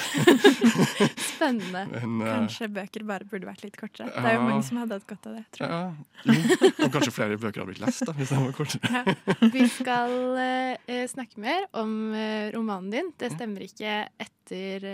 Spennende. 1.32 1.82
Men, 1.92 2.16
eh, 2.26 2.32
Kanskje 2.34 2.68
bøker 2.72 3.04
bare 3.06 3.26
burde 3.30 3.46
vært 3.48 3.62
litt 3.64 3.76
kortere. 3.78 4.08
Det 4.10 4.22
er 4.24 4.34
jo 4.36 4.40
Ja. 4.40 4.46
mange 4.48 4.64
som 4.66 4.80
hadde 4.80 4.98
hatt 4.98 5.06
godt 5.06 5.26
av 5.30 5.36
det. 5.36 5.44
tror 5.56 5.68
jeg. 5.68 5.70
ja, 5.72 6.32
jo, 6.32 6.70
og 6.86 6.92
kanskje 6.96 7.12
flere 7.14 7.38
bøker 7.38 7.62
hadde 7.62 7.70
blitt 7.72 7.82
lest 7.84 8.04
da, 8.08 8.12
hvis 8.18 8.32
de 8.32 8.40
var 8.42 8.52
kortere. 8.56 9.16
Vi 9.54 9.66
skal 9.68 10.16
uh, 10.38 11.06
snakke 11.12 11.38
mer 11.42 11.66
om 11.78 11.94
uh, 12.14 12.50
romanen 12.54 12.90
din. 12.90 13.12
Det 13.18 13.32
stemmer 13.36 13.64
ikke 13.66 13.96
etter 14.18 14.84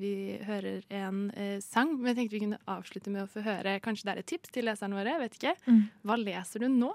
vi 0.00 0.38
hører 0.46 0.84
en 0.94 1.24
sang, 1.60 1.90
men 1.98 2.12
jeg 2.12 2.16
tenkte 2.20 2.36
vi 2.38 2.42
kunne 2.44 2.60
avslutte 2.70 3.10
med 3.12 3.24
å 3.24 3.28
få 3.28 3.42
høre 3.44 3.80
Kanskje 3.82 4.06
det 4.06 4.12
er 4.14 4.20
et 4.22 4.28
tips 4.30 4.52
til 4.54 4.64
leserne 4.68 4.96
våre? 4.96 5.16
vet 5.20 5.34
ikke. 5.36 5.54
Mm. 5.66 5.82
Hva 6.06 6.16
leser 6.20 6.62
du 6.64 6.68
nå? 6.72 6.92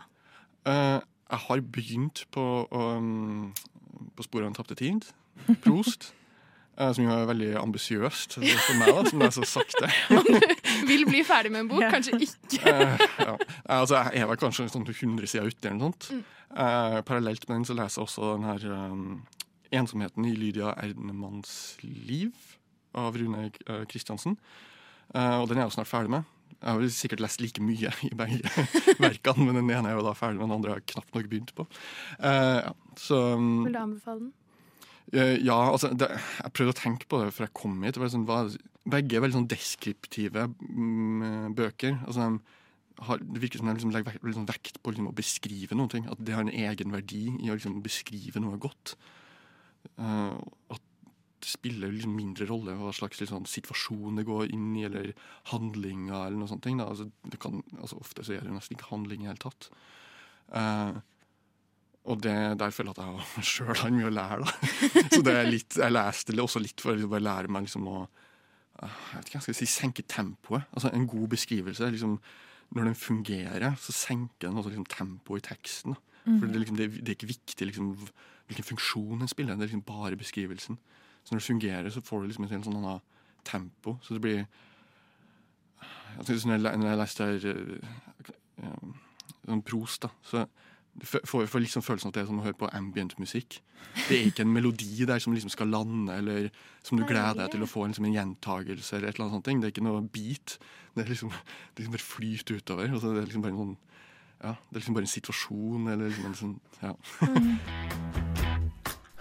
Eh, 0.65 0.99
jeg 1.29 1.39
har 1.47 1.61
begynt 1.75 2.23
på, 2.33 2.45
um, 2.71 3.51
på 4.15 4.23
sporet 4.25 4.45
av 4.47 4.49
den 4.53 4.57
tapte 4.57 4.77
tid. 4.79 5.05
Prost. 5.63 6.11
eh, 6.77 6.91
som 6.91 7.03
jo 7.05 7.11
er 7.13 7.27
veldig 7.29 7.51
ambisiøst 7.61 8.37
for 8.39 8.79
meg, 8.81 8.91
da, 8.91 9.03
som 9.09 9.21
er 9.25 9.33
så 9.35 9.47
sakte. 9.47 9.89
Vil 10.89 11.05
bli 11.07 11.23
ferdig 11.27 11.51
med 11.53 11.65
en 11.65 11.69
bok, 11.71 11.85
kanskje 11.93 12.19
ikke. 12.19 12.61
Eh, 12.71 13.05
ja. 13.19 13.35
Eh, 13.37 13.77
altså, 13.79 14.01
jeg 14.11 14.23
er 14.25 14.29
vel 14.31 14.41
kanskje 14.41 14.67
sånn 14.73 14.87
100 14.87 15.27
sider 15.31 15.47
ute, 15.47 15.69
eller 15.69 15.79
noe 15.79 15.93
sånt. 15.93 16.11
Eh, 16.55 16.99
parallelt 17.07 17.47
med 17.47 17.57
den 17.57 17.65
så 17.67 17.75
leser 17.77 18.01
jeg 18.01 18.07
også 18.09 18.35
den 18.35 18.47
her 18.47 18.67
um, 18.91 19.25
'Ensomheten 19.71 20.27
i 20.29 20.35
Lydia 20.37 20.75
Ernemanns 20.77 21.77
liv' 21.83 22.55
av 22.95 23.17
Rune 23.17 23.49
uh, 23.67 23.83
Kristiansen. 23.91 24.37
Eh, 25.13 25.37
og 25.41 25.49
den 25.49 25.57
er 25.59 25.65
jeg 25.65 25.71
jo 25.71 25.75
snart 25.79 25.89
ferdig 25.91 26.13
med. 26.15 26.31
Jeg 26.55 26.71
har 26.71 26.87
sikkert 26.95 27.21
lest 27.21 27.41
like 27.43 27.61
mye 27.61 27.91
i 28.07 28.13
begge 28.15 28.49
verkene, 29.03 29.45
men 29.45 29.59
den 29.59 29.69
ene 29.69 29.91
er 29.91 29.97
jo 29.99 30.05
da 30.05 30.15
ferdig, 30.17 30.39
men 30.39 30.47
den 30.49 30.55
andre 30.57 30.71
har 30.73 30.79
jeg 30.81 30.87
knapt 30.95 31.13
nok 31.17 31.27
begynt 31.29 31.51
på. 31.57 31.67
Eh, 32.19 32.61
ja, 32.63 32.71
så 32.97 33.19
um, 33.35 33.65
Vil 33.67 33.75
du 33.75 33.81
anbefale 33.81 34.19
den? 34.23 34.33
Eh, 35.15 35.37
ja, 35.45 35.55
altså 35.71 35.91
det, 35.95 36.09
Jeg 36.11 36.53
prøvde 36.55 36.73
å 36.73 36.77
tenke 36.77 37.07
på 37.09 37.21
det 37.21 37.31
før 37.35 37.47
jeg 37.47 37.55
kom 37.55 37.77
hit. 37.85 37.99
Sånn, 38.11 38.27
hva, 38.27 38.43
begge 38.91 39.17
er 39.17 39.23
veldig 39.23 39.39
sånn 39.39 39.51
deskriptive 39.51 40.49
mm, 40.51 41.55
bøker. 41.57 42.01
Altså, 42.05 42.33
har, 43.05 43.21
det 43.21 43.43
virker 43.43 43.61
som 43.61 43.69
de 43.69 43.75
liksom 43.77 43.93
legger 43.93 44.13
vekt, 44.13 44.25
sånn 44.37 44.49
vekt 44.49 44.81
på 44.83 44.93
liksom, 44.93 45.11
å 45.11 45.15
beskrive 45.15 45.77
noe. 45.77 46.03
At 46.11 46.25
det 46.25 46.35
har 46.35 46.43
en 46.45 46.51
egen 46.51 46.95
verdi 46.95 47.27
i 47.37 47.51
å 47.51 47.55
liksom, 47.57 47.79
beskrive 47.85 48.43
noe 48.43 48.59
godt. 48.61 48.95
Uh, 50.01 50.35
at 50.73 50.83
det 51.43 51.51
spiller 51.51 51.91
liksom 51.93 52.15
mindre 52.17 52.47
rolle 52.49 52.73
hva 52.79 52.91
slags 52.95 53.19
liksom, 53.21 53.45
situasjon 53.49 54.17
det 54.17 54.25
går 54.27 54.47
inn 54.55 54.71
i, 54.79 54.85
eller 54.87 55.11
handlinger 55.51 56.25
eller 56.25 56.39
noe 56.41 56.49
sånt. 56.51 56.67
Altså, 56.73 57.09
kan, 57.41 57.61
altså, 57.77 57.99
ofte 58.01 58.25
så 58.25 58.35
er 58.35 58.47
det 58.47 58.55
nesten 58.55 58.75
ikke 58.75 58.89
handling 58.91 59.23
i 59.23 59.27
det 59.27 59.35
hele 59.35 59.43
tatt. 59.45 59.69
Eh, 60.55 61.03
og 62.05 62.21
det, 62.21 62.35
der 62.61 62.73
føler 62.75 62.93
jeg 62.97 63.19
at 63.21 63.37
jeg 63.39 63.49
sjøl 63.51 63.79
har 63.81 63.93
mye 63.95 64.09
å 64.09 64.13
lære. 64.13 64.45
da. 64.45 64.71
Så 65.15 65.21
det 65.25 65.35
er 65.35 65.49
litt, 65.49 65.77
jeg 65.81 65.95
leste 65.95 66.35
det 66.35 66.43
også 66.43 66.61
litt 66.63 66.83
for 66.83 66.97
å 66.97 67.11
bare 67.11 67.27
lære 67.27 67.53
meg 67.53 67.67
liksom 67.67 67.89
å 67.91 68.05
jeg 68.75 68.91
vet 69.15 69.29
ikke 69.29 69.37
jeg 69.37 69.43
skal 69.45 69.55
si, 69.55 69.65
senke 69.71 70.03
tempoet. 70.11 70.65
Altså 70.75 70.89
En 70.91 71.05
god 71.07 71.29
beskrivelse. 71.31 71.87
liksom 71.93 72.17
Når 72.75 72.89
den 72.89 72.97
fungerer, 72.99 73.75
så 73.79 73.93
senker 73.95 74.49
den 74.49 74.57
også 74.57 74.73
liksom 74.73 74.89
tempoet 74.91 75.45
i 75.45 75.47
teksten. 75.47 75.95
da. 75.95 76.01
For 76.25 76.49
det, 76.49 76.59
liksom, 76.59 76.77
det, 76.77 76.89
det 76.91 77.13
er 77.13 77.15
ikke 77.15 77.29
viktig 77.29 77.67
liksom, 77.69 77.91
hvilken 78.49 78.67
funksjon 78.67 79.21
den 79.21 79.29
spiller, 79.31 79.55
det 79.55 79.63
er 79.63 79.69
liksom 79.69 79.85
bare 79.87 80.17
beskrivelsen. 80.17 80.77
Så 81.23 81.33
når 81.33 81.39
det 81.39 81.47
fungerer, 81.47 81.89
så 81.89 82.01
får 82.01 82.21
du 82.21 82.27
liksom 82.27 82.45
et 82.45 82.55
helt 82.55 82.67
sånn 82.67 82.79
annet 82.81 83.01
tempo. 83.45 83.95
Så 84.03 84.17
det 84.17 84.23
blir 84.25 84.45
jeg 86.17 86.25
synes 86.25 86.45
når, 86.45 86.57
jeg, 86.57 86.79
når 86.79 86.89
jeg 86.89 86.99
leste 86.99 87.27
her, 87.29 87.47
eh, 87.51 88.27
eh, 88.63 88.85
sånn 89.45 89.63
pros, 89.67 89.97
da, 90.01 90.09
så 90.23 90.45
får 91.03 91.47
får 91.51 91.59
liksom 91.59 91.83
følelsen 91.83 92.09
at 92.09 92.15
det 92.15 92.21
er 92.23 92.29
som 92.29 92.39
å 92.39 92.45
høre 92.45 92.57
på 92.59 92.69
ambient-musikk. 92.71 93.59
Det 94.07 94.15
er 94.15 94.29
ikke 94.29 94.45
en 94.45 94.53
melodi 94.53 95.05
der 95.07 95.19
som 95.19 95.33
liksom 95.35 95.51
skal 95.51 95.67
lande, 95.67 96.13
eller 96.15 96.49
som 96.83 96.97
du 96.97 97.03
gleder 97.03 97.41
deg 97.41 97.51
til 97.51 97.65
å 97.65 97.69
få 97.69 97.87
liksom, 97.87 98.05
en 98.05 98.15
gjentagelse. 98.15 98.95
eller 98.95 99.09
et 99.09 99.15
eller 99.15 99.25
annet 99.27 99.35
sånt. 99.35 99.61
Det 99.61 99.67
er 99.67 99.73
ikke 99.75 99.83
noe 99.87 100.01
beat. 100.07 100.57
Det 100.95 101.03
er 101.03 101.11
liksom, 101.11 101.29
det 101.75 101.83
liksom 101.83 101.97
bare 101.97 102.07
flyter 102.07 102.55
utover. 102.55 102.93
Og 102.93 103.01
så 103.01 103.11
er 103.11 103.19
det 103.19 103.27
liksom 103.27 103.43
bare 103.43 103.55
en 103.55 103.61
sånn 103.63 103.77
ja, 104.43 104.51
det 104.51 104.75
er 104.75 104.81
liksom 104.81 104.95
bare 104.97 105.07
en 105.07 105.15
situasjon, 105.15 105.87
eller 105.89 106.09
liksom 106.11 106.25
en 106.27 106.35
sånn 106.39 106.55
ja. 106.83 106.91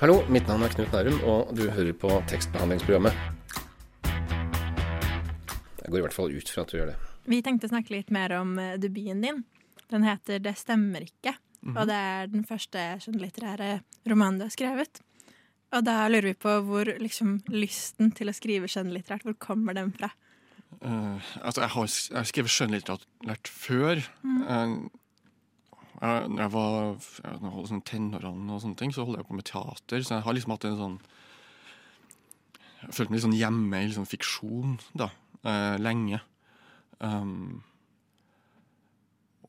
Hallo, 0.02 0.18
mitt 0.28 0.48
navn 0.50 0.66
er 0.66 0.74
Knut 0.74 0.92
Nærum, 0.92 1.20
og 1.22 1.54
du 1.56 1.62
hører 1.70 1.94
på 1.96 2.10
tekstbehandlingsprogrammet. 2.28 3.14
Jeg 5.84 5.92
går 5.92 6.00
i 6.00 6.04
hvert 6.04 6.16
fall 6.16 6.34
ut 6.34 6.50
fra 6.50 6.64
at 6.64 6.72
du 6.72 6.78
gjør 6.80 6.90
det. 6.92 6.98
Vi 7.30 7.38
tenkte 7.46 7.70
å 7.70 7.72
snakke 7.72 7.94
litt 7.94 8.10
mer 8.12 8.34
om 8.36 8.56
debuten 8.82 9.22
din. 9.24 9.44
Den 9.92 10.02
heter 10.04 10.38
'Det 10.38 10.56
stemmer 10.58 11.00
ikke', 11.06 11.36
og 11.72 11.86
det 11.88 11.96
er 11.96 12.30
den 12.32 12.44
første 12.44 12.84
skjønnlitterære 13.00 13.70
romanen 14.10 14.40
du 14.40 14.46
har 14.46 14.52
skrevet. 14.52 15.00
Og 15.74 15.82
da 15.86 16.04
lurer 16.10 16.30
vi 16.30 16.36
på 16.38 16.52
hvor 16.68 16.90
liksom 17.00 17.38
lysten 17.50 18.12
til 18.14 18.30
å 18.30 18.36
skrive 18.36 18.68
skjønnlitterært, 18.70 19.24
hvor 19.26 19.38
kommer 19.42 19.74
den 19.76 19.90
fra? 19.96 20.12
Uh, 20.82 21.18
altså, 21.40 21.64
jeg 21.64 21.72
har, 21.74 21.88
jeg 21.88 22.18
har 22.18 22.28
skrevet 22.28 22.54
skjønnlitterært 22.54 23.50
før. 23.50 24.02
Eh, 24.02 24.76
jeg, 25.94 26.28
når 26.28 26.40
jeg 26.42 26.52
var 26.54 26.78
jeg, 26.84 27.42
holdt 27.56 27.70
sånn 27.72 27.84
tenårene 27.88 28.54
og 28.54 28.62
sånne 28.62 28.78
ting, 28.78 28.94
så 28.94 29.06
holdt 29.06 29.22
jeg 29.22 29.28
på 29.30 29.38
med 29.38 29.48
teater. 29.48 30.04
Så 30.04 30.18
jeg 30.18 30.26
har 30.26 30.36
liksom 30.36 30.54
hatt 30.54 30.68
en 30.68 30.80
sånn 30.80 30.96
Jeg 32.84 32.96
følte 32.98 33.10
meg 33.10 33.16
litt 33.16 33.26
sånn 33.26 33.38
hjemme 33.38 33.80
i 33.80 33.86
liksom 33.88 34.08
fiksjon, 34.08 34.74
da. 34.92 35.08
uh, 35.46 35.76
lenge. 35.80 36.20
Um, 37.00 37.62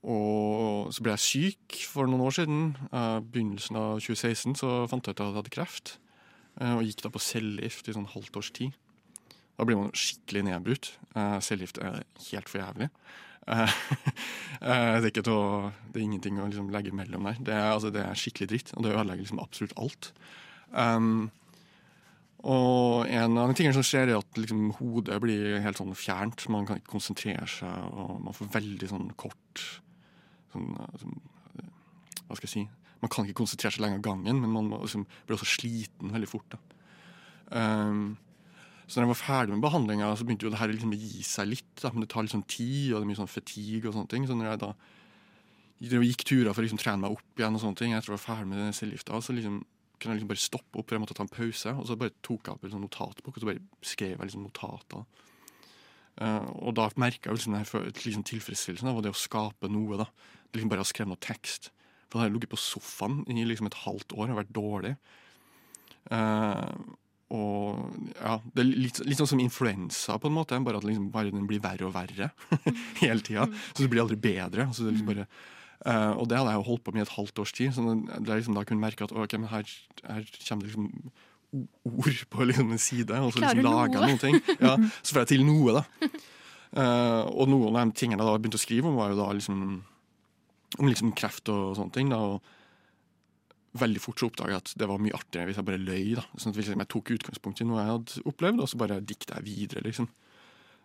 og 0.06 0.94
så 0.94 1.02
ble 1.02 1.16
jeg 1.16 1.26
syk 1.26 1.78
for 1.90 2.10
noen 2.10 2.24
år 2.28 2.36
siden. 2.38 2.64
I 2.94 3.06
begynnelsen 3.26 3.80
av 3.80 4.00
2016 4.04 4.58
så 4.62 4.74
fant 4.92 5.06
jeg 5.08 5.16
ut 5.16 5.22
at 5.22 5.26
jeg 5.26 5.38
hadde 5.40 5.54
kreft. 5.56 5.98
eh, 6.62 6.76
og 6.78 6.86
gikk 6.86 7.02
da 7.04 7.12
på 7.12 7.24
cellegift 7.24 7.90
i 7.90 7.96
sånn 7.96 8.12
halvt 8.14 8.38
års 8.40 8.52
tid. 8.56 8.76
Da 9.58 9.66
blir 9.66 9.80
man 9.80 9.94
skikkelig 9.96 10.44
nedbrutt. 10.50 10.92
Uh, 11.16 11.40
cellegift 11.44 11.80
er 11.80 12.04
helt 12.30 12.52
for 12.52 12.62
jævlig. 12.62 12.90
Eh, 13.48 13.74
eh, 14.70 14.98
det, 15.04 15.12
er 15.22 15.32
å, 15.32 15.72
det 15.94 16.00
er 16.00 16.06
ingenting 16.06 16.40
å 16.42 16.50
liksom 16.50 16.72
legge 16.74 16.94
mellom 16.96 17.30
der. 17.30 17.40
Det 17.40 17.56
er, 17.56 17.72
altså, 17.72 17.92
det 17.94 18.04
er 18.04 18.20
skikkelig 18.20 18.52
dritt, 18.52 18.76
og 18.76 18.86
det 18.86 18.94
ødelegger 18.94 19.26
liksom 19.26 19.42
absolutt 19.44 19.76
alt. 19.82 20.12
Um, 20.74 21.30
og 22.46 23.08
en 23.10 23.40
av 23.42 23.50
de 23.50 23.58
tingene 23.58 23.78
som 23.78 23.86
skjer, 23.86 24.12
er 24.12 24.20
at 24.20 24.38
liksom, 24.38 24.68
hodet 24.80 25.18
blir 25.24 25.60
helt 25.64 25.82
sånn 25.82 25.96
fjernt. 25.98 26.46
Man 26.54 26.68
kan 26.68 26.82
ikke 26.82 26.94
konsentrere 26.98 27.48
seg, 27.50 27.90
og 27.94 28.20
man 28.26 28.38
får 28.38 28.54
veldig 28.58 28.92
sånn 28.92 29.10
kort 29.18 29.64
sånn, 30.56 30.74
sånn, 31.02 31.22
Hva 32.26 32.38
skal 32.40 32.48
jeg 32.48 32.54
si? 32.56 32.66
Man 33.04 33.12
kan 33.14 33.28
ikke 33.28 33.44
konsentrere 33.44 33.76
seg 33.76 33.84
lenge 33.84 34.00
av 34.00 34.06
gangen, 34.08 34.40
men 34.42 34.54
man 34.54 34.72
liksom, 34.80 35.04
blir 35.28 35.38
også 35.38 35.60
sliten 35.60 36.14
veldig 36.16 36.30
fort. 36.32 36.56
Um, 37.52 38.16
så 38.86 39.00
når 39.00 39.06
jeg 39.06 39.12
var 39.12 39.20
ferdig 39.20 39.54
med 39.56 39.64
behandlinga, 39.66 40.12
begynte 40.22 40.46
jo 40.46 40.54
det 40.54 40.62
her 40.62 40.72
liksom 40.72 40.94
å 40.94 41.00
gi 41.00 41.24
seg 41.26 41.50
litt. 41.50 41.72
Da. 41.82 41.92
Men 41.94 42.06
det 42.06 42.12
tar 42.14 42.26
litt 42.26 42.34
sånn 42.36 42.46
tid, 42.46 42.94
og 42.94 43.00
det 43.00 43.04
er 43.04 43.10
mye 43.10 43.20
sånn 43.22 43.32
fatigue 43.32 43.90
og 43.90 43.96
sånne 43.98 44.12
ting. 44.12 44.28
Så 44.30 44.38
når 44.38 44.52
jeg 44.52 44.62
da 44.62 44.72
gikk 46.06 46.26
turer 46.26 46.54
for 46.54 46.62
å 46.62 46.66
liksom 46.66 46.82
trene 46.82 47.02
meg 47.02 47.16
opp 47.18 47.42
igjen, 47.42 47.58
og 47.58 47.64
sånne 47.64 47.82
ting, 47.82 47.96
etter 47.98 48.14
å 48.14 48.16
være 48.16 48.26
ferdig 48.28 48.52
med 48.52 48.62
den 48.62 48.78
cellegifta, 48.78 49.22
så 49.22 49.36
liksom 49.36 49.64
kunne 49.96 50.14
jeg 50.14 50.20
liksom 50.20 50.32
bare 50.32 50.44
stoppe 50.44 50.80
opp, 50.80 50.86
for 50.86 50.98
jeg 50.98 51.04
måtte 51.06 51.18
ta 51.18 51.26
en 51.26 51.34
pause. 51.34 51.74
Og 51.74 51.90
så 51.90 51.98
bare 52.00 52.14
tok 52.26 52.46
jeg 52.46 52.54
opp 52.54 52.66
en 52.68 52.76
sånn 52.76 52.86
notatbok, 52.86 53.34
og 53.34 53.42
så 53.42 53.50
bare 53.50 53.86
skrev 53.94 54.16
jeg 54.16 54.30
liksom 54.30 54.46
notater. 54.46 55.06
Uh, 56.16 56.48
og 56.64 56.76
da 56.78 56.88
merka 57.02 57.32
jeg 57.32 57.42
liksom, 57.42 57.58
liksom 58.06 58.26
tilfredsstillelsen 58.28 58.92
av 58.92 59.02
det 59.04 59.12
å 59.12 59.18
skape 59.18 59.72
noe. 59.72 59.98
da. 60.00 60.08
Liksom 60.56 60.72
bare 60.72 60.84
å 60.86 60.88
skrevet 60.88 61.12
noe 61.12 61.24
tekst. 61.24 61.72
For 62.08 62.18
da 62.18 62.24
har 62.24 62.30
jeg 62.30 62.38
ligget 62.38 62.54
på 62.54 62.62
sofaen 62.62 63.24
i 63.32 63.48
liksom 63.48 63.70
et 63.70 63.82
halvt 63.86 64.16
år 64.16 64.32
og 64.32 64.40
vært 64.40 64.54
dårlig. 64.56 64.94
Uh, 66.12 66.96
og 67.34 67.82
ja, 68.20 68.38
Det 68.54 68.62
er 68.62 68.70
litt, 68.70 69.00
litt 69.08 69.18
sånn 69.18 69.32
som 69.34 69.42
influensa, 69.42 70.20
på 70.22 70.30
en 70.30 70.38
måte. 70.38 70.60
Bare 70.66 70.80
at 70.82 70.88
liksom, 70.88 71.10
bare 71.14 71.34
den 71.34 71.48
blir 71.50 71.64
verre 71.64 71.88
og 71.88 71.96
verre 71.96 72.32
hele 73.02 73.26
tida. 73.26 73.48
Så 73.74 73.84
det 73.84 73.92
blir 73.92 74.04
aldri 74.06 74.20
bedre. 74.22 74.70
Så 74.72 74.86
det 74.86 74.94
er 74.94 74.98
liksom 75.00 75.12
bare, 75.12 75.28
uh, 75.88 76.14
og 76.14 76.30
det 76.30 76.40
hadde 76.40 76.54
jeg 76.54 76.62
jo 76.62 76.68
holdt 76.70 76.86
på 76.86 76.96
med 76.96 77.04
i 77.04 77.08
et 77.08 77.16
halvt 77.18 77.42
års 77.44 77.56
tid. 77.58 77.74
Så 77.76 77.86
det 77.86 78.30
er 78.30 78.40
liksom 78.40 78.58
da 78.58 78.66
kunne 78.68 78.84
merke 78.86 79.08
at 79.08 79.16
ok, 79.16 79.40
men 79.42 79.52
her, 79.52 79.74
her 80.06 80.30
kommer 80.46 80.68
det 80.68 80.72
liksom 80.72 80.92
ord 81.86 82.22
på 82.30 82.48
liksom 82.50 82.72
en 82.76 82.82
side, 82.82 83.18
og 83.24 83.34
så 83.34 83.42
liksom 83.42 83.62
lager 83.64 83.94
jeg 83.96 84.02
noe? 84.02 84.08
noen 84.12 84.22
ting. 84.22 84.40
Ja, 84.60 84.76
så 85.06 85.16
får 85.16 85.24
jeg 85.24 85.34
til 85.34 85.46
noe, 85.48 85.82
da. 85.82 86.10
Uh, 86.76 87.22
og 87.32 87.48
noen 87.48 87.76
av 87.80 87.90
de 87.90 87.98
tingene 87.98 88.20
jeg 88.20 88.28
da 88.28 88.40
begynte 88.40 88.60
å 88.60 88.66
skrive 88.66 88.92
om, 88.92 88.98
var 89.00 89.14
jo 89.14 89.20
da 89.22 89.30
liksom 89.34 89.62
om 90.80 90.90
liksom 90.90 91.14
kreft 91.18 91.50
og 91.54 91.76
sånne 91.80 91.96
ting. 91.96 92.12
da, 92.14 92.20
og 92.20 92.42
veldig 93.76 94.02
fort 94.02 94.22
så 94.22 94.30
oppdaga 94.30 94.56
jeg 94.56 94.64
at 94.64 94.74
det 94.80 94.88
var 94.88 95.02
mye 95.04 95.16
artigere 95.18 95.50
hvis 95.50 95.60
jeg 95.60 95.68
bare 95.68 95.82
løy. 95.82 96.14
da. 96.20 96.24
Sånn 96.40 96.54
at 96.54 96.60
hvis 96.60 96.72
jeg 96.72 96.88
tok 96.92 97.12
utgangspunkt 97.18 97.62
i 97.62 97.68
noe 97.68 97.82
jeg 97.82 97.92
hadde 97.92 98.24
opplevd, 98.32 98.64
og 98.64 98.72
så 98.72 98.80
bare 98.80 99.02
dikta 99.04 99.40
jeg 99.40 99.48
videre. 99.50 99.84
liksom. 99.88 100.08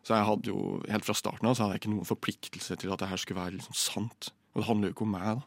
Så 0.06 0.16
jeg 0.16 0.26
hadde 0.26 0.50
jo, 0.50 0.80
helt 0.88 1.06
fra 1.06 1.16
starten 1.16 1.47
av 1.47 1.56
så 1.56 1.64
hadde 1.66 1.76
jeg 1.76 1.85
ikke 1.85 1.94
noen 1.94 2.09
forpliktelse 2.09 2.78
til 2.80 2.92
at 2.92 3.02
det 3.02 3.11
her 3.11 3.20
skulle 3.20 3.42
være 3.42 3.59
liksom 3.59 3.76
sant. 3.76 4.32
Og 4.54 4.62
det 4.62 4.68
handler 4.70 4.90
jo 4.90 4.97
ikke 4.97 5.06
om 5.06 5.14
meg. 5.14 5.40
da. 5.40 5.47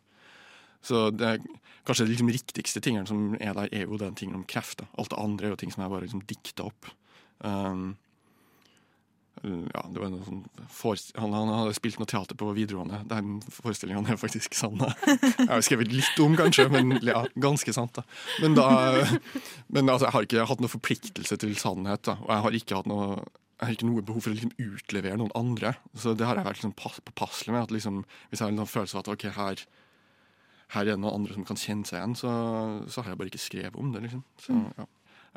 Så 0.83 1.03
det 1.15 1.27
er 1.27 1.43
kanskje 1.87 2.05
de 2.05 2.13
liksom 2.13 2.31
riktigste 2.31 2.83
tingene 2.83 3.07
som 3.07 3.35
er 3.39 3.55
der, 3.55 3.71
er 3.71 3.87
jo 3.87 3.99
den 3.99 4.15
tingen 4.19 4.39
om 4.39 4.47
kreft. 4.47 4.79
da. 4.83 4.87
Alt 4.99 5.11
det 5.11 5.19
andre 5.19 5.49
er 5.49 5.55
jo 5.55 5.59
ting 5.63 5.73
som 5.73 5.83
jeg 5.83 5.93
bare 5.95 6.05
liksom 6.05 6.23
dikta 6.29 6.67
opp. 6.69 6.91
Um, 7.43 7.95
ja, 9.43 9.81
det 9.91 9.99
var 9.99 10.11
noe 10.13 10.23
sånn 10.23 10.43
han, 11.19 11.33
han 11.35 11.49
hadde 11.51 11.75
spilt 11.75 11.97
noe 11.99 12.07
teater 12.07 12.37
på 12.39 12.47
videregående. 12.55 13.01
Den 13.09 13.41
forestillinga 13.51 14.13
er 14.13 14.19
faktisk 14.19 14.55
sann. 14.55 14.79
Jeg 15.11 15.49
har 15.49 15.63
skrevet 15.65 15.91
litt 15.91 16.19
om, 16.23 16.37
kanskje, 16.39 16.69
men 16.71 16.95
ja, 17.03 17.25
ganske 17.35 17.75
sant. 17.75 17.97
da. 17.97 18.05
Men, 18.39 18.55
da, 18.55 18.67
men 19.67 19.91
altså, 19.91 20.07
jeg 20.07 20.15
har 20.15 20.27
ikke 20.27 20.45
hatt 20.47 20.63
noe 20.63 20.71
forpliktelse 20.71 21.37
til 21.43 21.55
sannhet. 21.59 22.05
da. 22.07 22.15
Og 22.23 22.31
jeg 22.31 22.45
har 22.45 22.57
ikke 22.59 22.79
hatt 22.79 22.91
noe 22.91 23.07
jeg 23.63 23.67
har 23.69 23.75
ikke 23.77 23.87
noe 23.87 24.03
behov 24.03 24.25
for 24.25 24.33
å 24.33 24.35
liksom 24.35 24.55
utlevere 24.59 25.19
noen 25.19 25.35
andre. 25.39 25.75
Så 25.95 26.15
det 26.19 26.25
har 26.27 26.39
jeg 26.39 26.47
vært 26.47 26.59
liksom 26.59 26.73
pass, 26.79 26.97
påpasselig 27.05 27.53
med. 27.53 27.61
at 27.63 27.71
liksom, 27.71 28.01
Hvis 28.29 28.41
jeg 28.41 28.47
har 28.47 28.55
en 28.55 28.67
følelse 28.67 28.97
av 28.97 29.03
at 29.05 29.11
okay, 29.13 29.31
her, 29.35 29.61
her 30.75 30.81
er 30.81 30.89
det 30.89 30.99
noen 30.99 31.21
andre 31.21 31.37
som 31.37 31.45
kan 31.47 31.59
kjenne 31.59 31.87
seg 31.87 31.99
igjen, 31.99 32.17
så, 32.19 32.33
så 32.91 33.03
har 33.03 33.13
jeg 33.13 33.21
bare 33.21 33.31
ikke 33.31 33.43
skrevet 33.43 33.79
om 33.79 33.93
det. 33.93 34.03
liksom. 34.07 34.25
Så, 34.41 34.57
ja. 34.79 34.87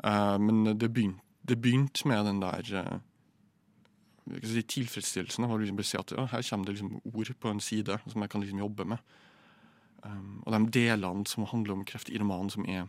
uh, 0.03 0.35
men 0.43 0.65
det 0.73 0.91
begynte, 0.91 1.23
det 1.47 1.59
begynte 1.63 2.09
med 2.11 2.27
den 2.27 2.43
der 2.43 2.67
skal 2.67 2.99
si, 4.43 4.63
tilfredsstillelsen 4.75 5.45
av 5.45 5.55
å 5.55 5.59
liksom 5.61 5.79
se 5.85 5.99
at 6.01 6.13
ja, 6.15 6.27
her 6.31 6.45
kommer 6.49 6.69
det 6.69 6.77
liksom 6.77 6.99
ord 7.03 7.33
på 7.39 7.51
en 7.51 7.63
side 7.63 7.99
som 8.05 8.23
jeg 8.23 8.33
kan 8.33 8.43
liksom 8.43 8.61
jobbe 8.63 8.87
med. 8.93 9.15
Um, 10.03 10.43
og 10.45 10.53
de 10.53 10.61
delene 10.77 11.25
som 11.29 11.47
handler 11.49 11.77
om 11.77 11.85
kreft 11.87 12.11
i 12.11 12.19
romanen, 12.21 12.51
som 12.53 12.67
er 12.69 12.85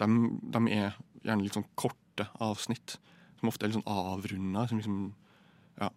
de, 0.00 0.06
de 0.52 0.60
er 0.72 0.96
gjerne 1.22 1.44
litt 1.44 1.56
sånn 1.56 1.68
korte 1.78 2.26
avsnitt, 2.42 2.96
som 3.40 3.50
ofte 3.50 3.66
er 3.66 3.70
litt 3.70 3.80
sånn 3.80 3.92
avrunda. 3.92 4.66
Liksom, 4.72 5.00
ja. 5.80 5.90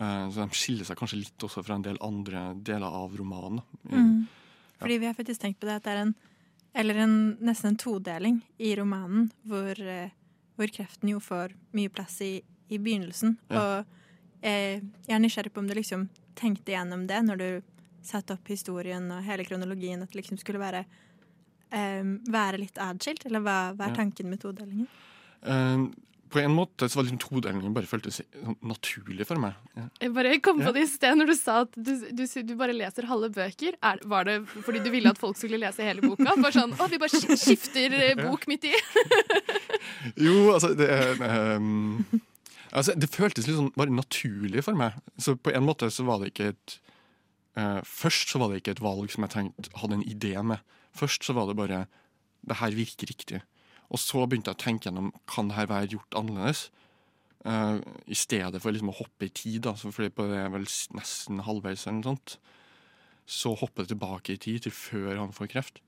uh, 0.00 0.26
så 0.28 0.44
de 0.44 0.48
skiller 0.56 0.88
seg 0.88 1.00
kanskje 1.00 1.22
litt 1.22 1.48
også 1.48 1.64
fra 1.64 1.78
en 1.78 1.86
del 1.86 2.00
andre 2.04 2.50
deler 2.64 3.00
av 3.02 3.16
romanen. 3.18 3.62
Mm. 3.88 3.96
Ja. 3.98 4.34
Fordi 4.78 4.98
vi 5.02 5.08
har 5.08 5.16
faktisk 5.18 5.42
tenkt 5.42 5.60
på 5.60 5.66
det 5.66 5.80
at 5.80 5.88
det 5.88 5.94
er 5.96 6.04
en 6.06 6.18
Eller 6.78 6.98
en, 7.00 7.14
nesten 7.42 7.72
en 7.72 7.78
todeling 7.80 8.42
i 8.60 8.74
romanen, 8.76 9.30
hvor, 9.42 9.72
eh, 9.80 10.12
hvor 10.54 10.68
kreften 10.70 11.08
jo 11.08 11.18
får 11.18 11.54
mye 11.74 11.88
plass 11.90 12.20
i, 12.22 12.42
i 12.68 12.78
begynnelsen. 12.78 13.36
Ja. 13.50 13.60
Og 13.62 14.46
eh, 14.46 14.80
jeg 15.08 15.16
er 15.16 15.22
nysgjerrig 15.22 15.52
på 15.54 15.62
om 15.62 15.68
du 15.70 15.76
liksom 15.78 16.08
tenkte 16.38 16.74
gjennom 16.74 17.06
det 17.10 17.20
når 17.26 17.42
du 17.42 17.48
satte 18.06 18.36
opp 18.36 18.48
historien 18.48 19.10
og 19.12 19.24
hele 19.26 19.44
kronologien, 19.44 20.02
at 20.02 20.12
det 20.12 20.22
liksom 20.22 20.38
skulle 20.40 20.62
være 20.62 20.84
eh, 21.74 22.04
være 22.32 22.62
litt 22.62 22.78
adskilt? 22.80 23.26
Eller 23.28 23.44
hva, 23.44 23.58
hva 23.74 23.88
er 23.88 23.96
Ja. 23.96 24.02
tanken 24.02 24.30
med 24.30 24.44
todelingen? 24.44 24.88
Um 25.42 25.90
på 26.28 26.40
en 26.42 26.52
måte 26.52 26.88
så 26.88 26.98
var 26.98 27.06
liksom 27.06 27.20
todelingen 27.22 27.72
bare 27.72 27.88
føltes 27.88 28.20
sånn 28.20 28.56
naturlig 28.68 29.24
for 29.28 29.40
meg. 29.40 29.56
Ja. 29.78 29.86
Jeg 30.02 30.12
bare 30.16 30.34
kom 30.44 30.60
på 30.60 30.72
det 30.76 30.84
i 30.84 30.90
sted 30.90 31.16
når 31.16 31.30
du 31.30 31.34
sa 31.38 31.60
at 31.64 31.76
du, 31.76 31.92
du, 32.12 32.24
du 32.26 32.54
bare 32.58 32.74
leser 32.76 33.08
halve 33.08 33.30
bøker. 33.34 33.78
Er, 33.80 34.02
var 34.08 34.28
det 34.28 34.38
fordi 34.52 34.82
du 34.84 34.90
ville 34.92 35.12
at 35.12 35.20
folk 35.20 35.38
skulle 35.40 35.60
lese 35.62 35.86
hele 35.86 36.04
boka? 36.04 36.34
Bare 36.36 36.52
sånn, 36.54 36.74
å, 36.76 36.88
Vi 36.92 37.00
bare 37.00 37.22
skifter 37.38 37.96
eh, 37.96 38.20
bok 38.26 38.48
midt 38.50 38.68
i. 38.68 38.74
Jo, 40.28 40.52
altså 40.54 40.72
det, 40.78 40.88
ehm, 41.24 42.04
altså 42.72 42.94
det 42.98 43.10
føltes 43.12 43.48
litt 43.48 43.58
sånn 43.58 43.72
bare 43.76 43.94
naturlig 43.94 44.64
for 44.66 44.78
meg. 44.78 44.96
Så 45.20 45.36
på 45.40 45.52
en 45.54 45.66
måte 45.66 45.90
så 45.94 46.06
var 46.08 46.20
det 46.20 46.32
ikke 46.32 46.50
et 46.52 46.78
uh, 47.58 47.80
Først 47.86 48.32
så 48.32 48.40
var 48.42 48.52
det 48.52 48.62
ikke 48.62 48.76
et 48.76 48.84
valg 48.84 49.12
som 49.12 49.26
jeg 49.26 49.34
tenkte, 49.34 49.72
hadde 49.80 50.00
en 50.00 50.08
idé 50.08 50.34
med. 50.42 50.64
Først 50.96 51.26
så 51.26 51.36
var 51.36 51.48
det 51.48 51.58
bare 51.58 51.86
Det 52.48 52.60
her 52.60 52.74
virker 52.76 53.10
riktig. 53.10 53.40
Og 53.88 53.98
så 53.98 54.26
begynte 54.26 54.52
jeg 54.52 54.58
å 54.58 54.62
tenke 54.62 54.88
gjennom 54.88 55.12
kan 55.26 55.48
det 55.48 55.56
her 55.56 55.70
være 55.70 55.90
gjort 55.94 56.16
annerledes. 56.20 56.68
Uh, 57.46 57.80
I 58.06 58.16
stedet 58.18 58.60
for 58.62 58.74
liksom 58.74 58.92
å 58.92 58.98
hoppe 58.98 59.28
i 59.28 59.32
tid, 59.32 59.62
da, 59.64 59.74
fordi 59.78 60.10
på 60.12 60.26
det 60.28 60.38
er 60.42 60.52
vel 60.52 60.66
nesten 60.96 61.42
halvveis 61.46 61.86
eller 61.86 62.00
noe 62.00 62.08
sånt. 62.12 62.36
Så 63.28 63.54
hopper 63.58 63.84
det 63.84 63.94
tilbake 63.94 64.34
i 64.34 64.40
tid 64.40 64.66
til 64.66 64.74
før 64.74 65.22
han 65.22 65.34
får 65.36 65.50
kreft. 65.52 65.80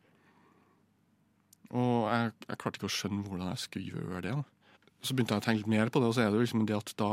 Og 1.70 2.08
jeg, 2.10 2.32
jeg 2.48 2.58
klarte 2.58 2.80
ikke 2.80 2.88
å 2.88 2.96
skjønne 2.96 3.24
hvordan 3.26 3.52
jeg 3.52 3.62
skulle 3.64 3.92
gjøre 3.94 4.22
det. 4.24 4.34
Da. 4.34 4.59
Så 5.00 5.14
begynte 5.14 5.36
jeg 5.36 5.42
å 5.42 5.46
tenke 5.46 5.62
litt 5.62 5.72
mer 5.72 5.92
på 5.92 6.02
det, 6.02 6.10
og 6.10 6.16
så 6.16 6.24
er 6.24 6.30
det 6.30 6.40
jo 6.40 6.44
liksom 6.46 6.66
det 6.68 6.76
at 6.76 6.92
da 7.00 7.12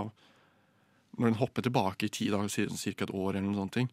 Når 1.17 1.31
den 1.31 1.39
hopper 1.39 1.65
tilbake 1.65 2.05
i 2.05 2.13
tid, 2.13 2.33
da, 2.35 2.43
ca. 2.45 2.91
et 3.03 3.15
år 3.15 3.31
eller 3.31 3.47
noe 3.47 3.57
sånt, 3.57 3.73
ting, 3.73 3.87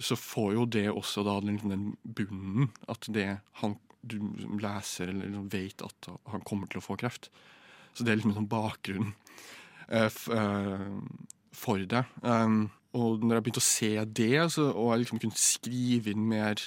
så 0.00 0.16
får 0.18 0.54
jo 0.56 0.64
det 0.66 0.88
også 0.90 1.22
da 1.22 1.36
den, 1.44 1.60
den 1.62 1.84
bunnen 2.02 2.72
at 2.88 3.06
det 3.06 3.28
han 3.60 3.76
du 4.02 4.16
leser 4.60 5.10
eller 5.12 5.28
liksom 5.28 5.48
vet 5.52 5.82
at 5.84 6.08
han 6.32 6.44
kommer 6.48 6.70
til 6.70 6.80
å 6.80 6.84
få 6.84 6.96
kreft. 7.00 7.28
Så 7.92 8.04
det 8.04 8.12
er 8.12 8.20
liksom 8.20 8.32
en 8.32 8.40
sånn 8.40 8.50
bakgrunn 8.50 9.12
f, 9.90 10.28
eh, 10.32 10.86
for 11.56 11.84
det. 11.90 12.04
Um, 12.22 12.70
og 12.96 13.22
når 13.22 13.36
jeg 13.36 13.46
begynte 13.46 13.62
å 13.62 13.66
se 13.66 13.90
det, 14.06 14.36
så, 14.54 14.70
og 14.72 14.92
jeg 14.92 15.04
liksom 15.04 15.22
kunne 15.22 15.38
skrive 15.38 16.14
inn 16.14 16.28
mer 16.30 16.62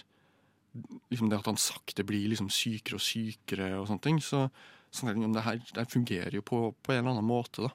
liksom 1.12 1.30
det 1.30 1.38
at 1.38 1.50
han 1.50 1.60
sakte 1.60 2.06
blir 2.08 2.30
liksom 2.32 2.50
sykere 2.54 2.98
og 2.98 3.06
sykere 3.06 3.68
og 3.78 3.90
sånne 3.90 4.06
ting, 4.06 4.22
så, 4.24 4.48
så 4.94 5.10
om 5.10 5.34
det 5.34 5.46
her 5.46 5.64
det 5.74 5.90
fungerer 5.92 6.38
jo 6.38 6.44
på, 6.46 6.68
på 6.86 6.94
en 6.94 7.02
eller 7.02 7.16
annen 7.16 7.28
måte, 7.28 7.66
da. 7.68 7.74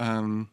Um, 0.00 0.48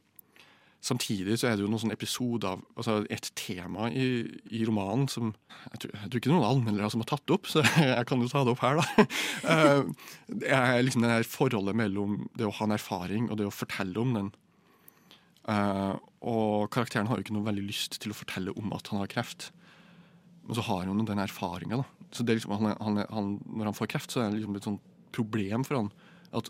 Samtidig 0.88 1.40
så 1.42 1.50
er 1.50 1.58
det 1.58 1.66
jo 1.66 1.70
noen 1.72 1.82
sånne 1.82 1.96
episoder 1.98 2.54
av 2.54 2.62
altså 2.78 3.00
et 3.12 3.26
tema 3.36 3.90
i, 3.90 4.06
i 4.54 4.62
romanen 4.68 5.08
som 5.12 5.32
jeg 5.74 5.82
tror, 5.84 5.94
jeg 5.96 6.12
tror 6.12 6.20
ikke 6.20 6.30
det 6.30 6.34
er 6.36 6.38
noen 6.38 6.52
anmeldere 6.52 6.90
som 6.94 7.02
har 7.02 7.10
tatt 7.10 7.34
opp, 7.34 7.50
så 7.50 7.64
jeg 7.82 8.08
kan 8.08 8.22
jo 8.24 8.30
ta 8.32 8.44
det 8.46 8.54
opp 8.54 8.64
her, 8.64 8.80
da. 8.80 9.06
Eh, 9.54 9.82
Det 10.28 10.52
er 10.54 10.84
liksom 10.86 11.04
det 11.04 11.12
her 11.12 11.28
forholdet 11.28 11.76
mellom 11.78 12.20
det 12.38 12.46
å 12.48 12.54
ha 12.60 12.68
en 12.68 12.76
erfaring 12.78 13.28
og 13.32 13.40
det 13.40 13.48
å 13.50 13.54
fortelle 13.54 14.00
om 14.00 14.14
den. 14.16 14.30
Eh, 15.50 15.94
og 16.30 16.70
karakteren 16.74 17.10
har 17.10 17.20
jo 17.20 17.26
ikke 17.26 17.36
noe 17.36 17.48
veldig 17.50 17.66
lyst 17.68 17.98
til 18.04 18.14
å 18.14 18.18
fortelle 18.18 18.54
om 18.60 18.72
at 18.78 18.92
han 18.92 19.02
har 19.02 19.12
kreft. 19.12 19.50
Men 20.46 20.60
så 20.60 20.68
har 20.70 20.86
han 20.86 20.94
jo 20.94 21.08
den 21.10 21.24
erfaringa, 21.26 21.82
da. 21.82 22.08
Så 22.14 22.24
det 22.24 22.36
er 22.36 22.40
liksom, 22.40 22.56
han, 22.60 22.78
han, 22.80 23.02
han, 23.12 23.34
når 23.50 23.72
han 23.72 23.78
får 23.82 23.92
kreft, 23.96 24.14
så 24.14 24.24
er 24.24 24.30
det 24.30 24.40
liksom 24.40 24.60
et 24.60 24.70
sånt 24.70 24.94
problem 25.16 25.66
for 25.68 25.82
han 25.82 25.92
at 26.38 26.50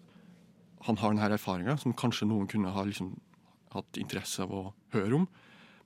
han 0.87 0.99
har 1.01 1.13
denne 1.13 1.27
erfaringa 1.35 1.77
som 1.81 1.95
kanskje 1.97 2.27
noen 2.29 2.47
kunne 2.49 2.71
ha 2.73 2.85
liksom 2.87 3.15
hatt 3.73 3.99
interesse 3.99 4.45
av 4.45 4.53
å 4.53 4.63
høre 4.95 5.21
om. 5.21 5.27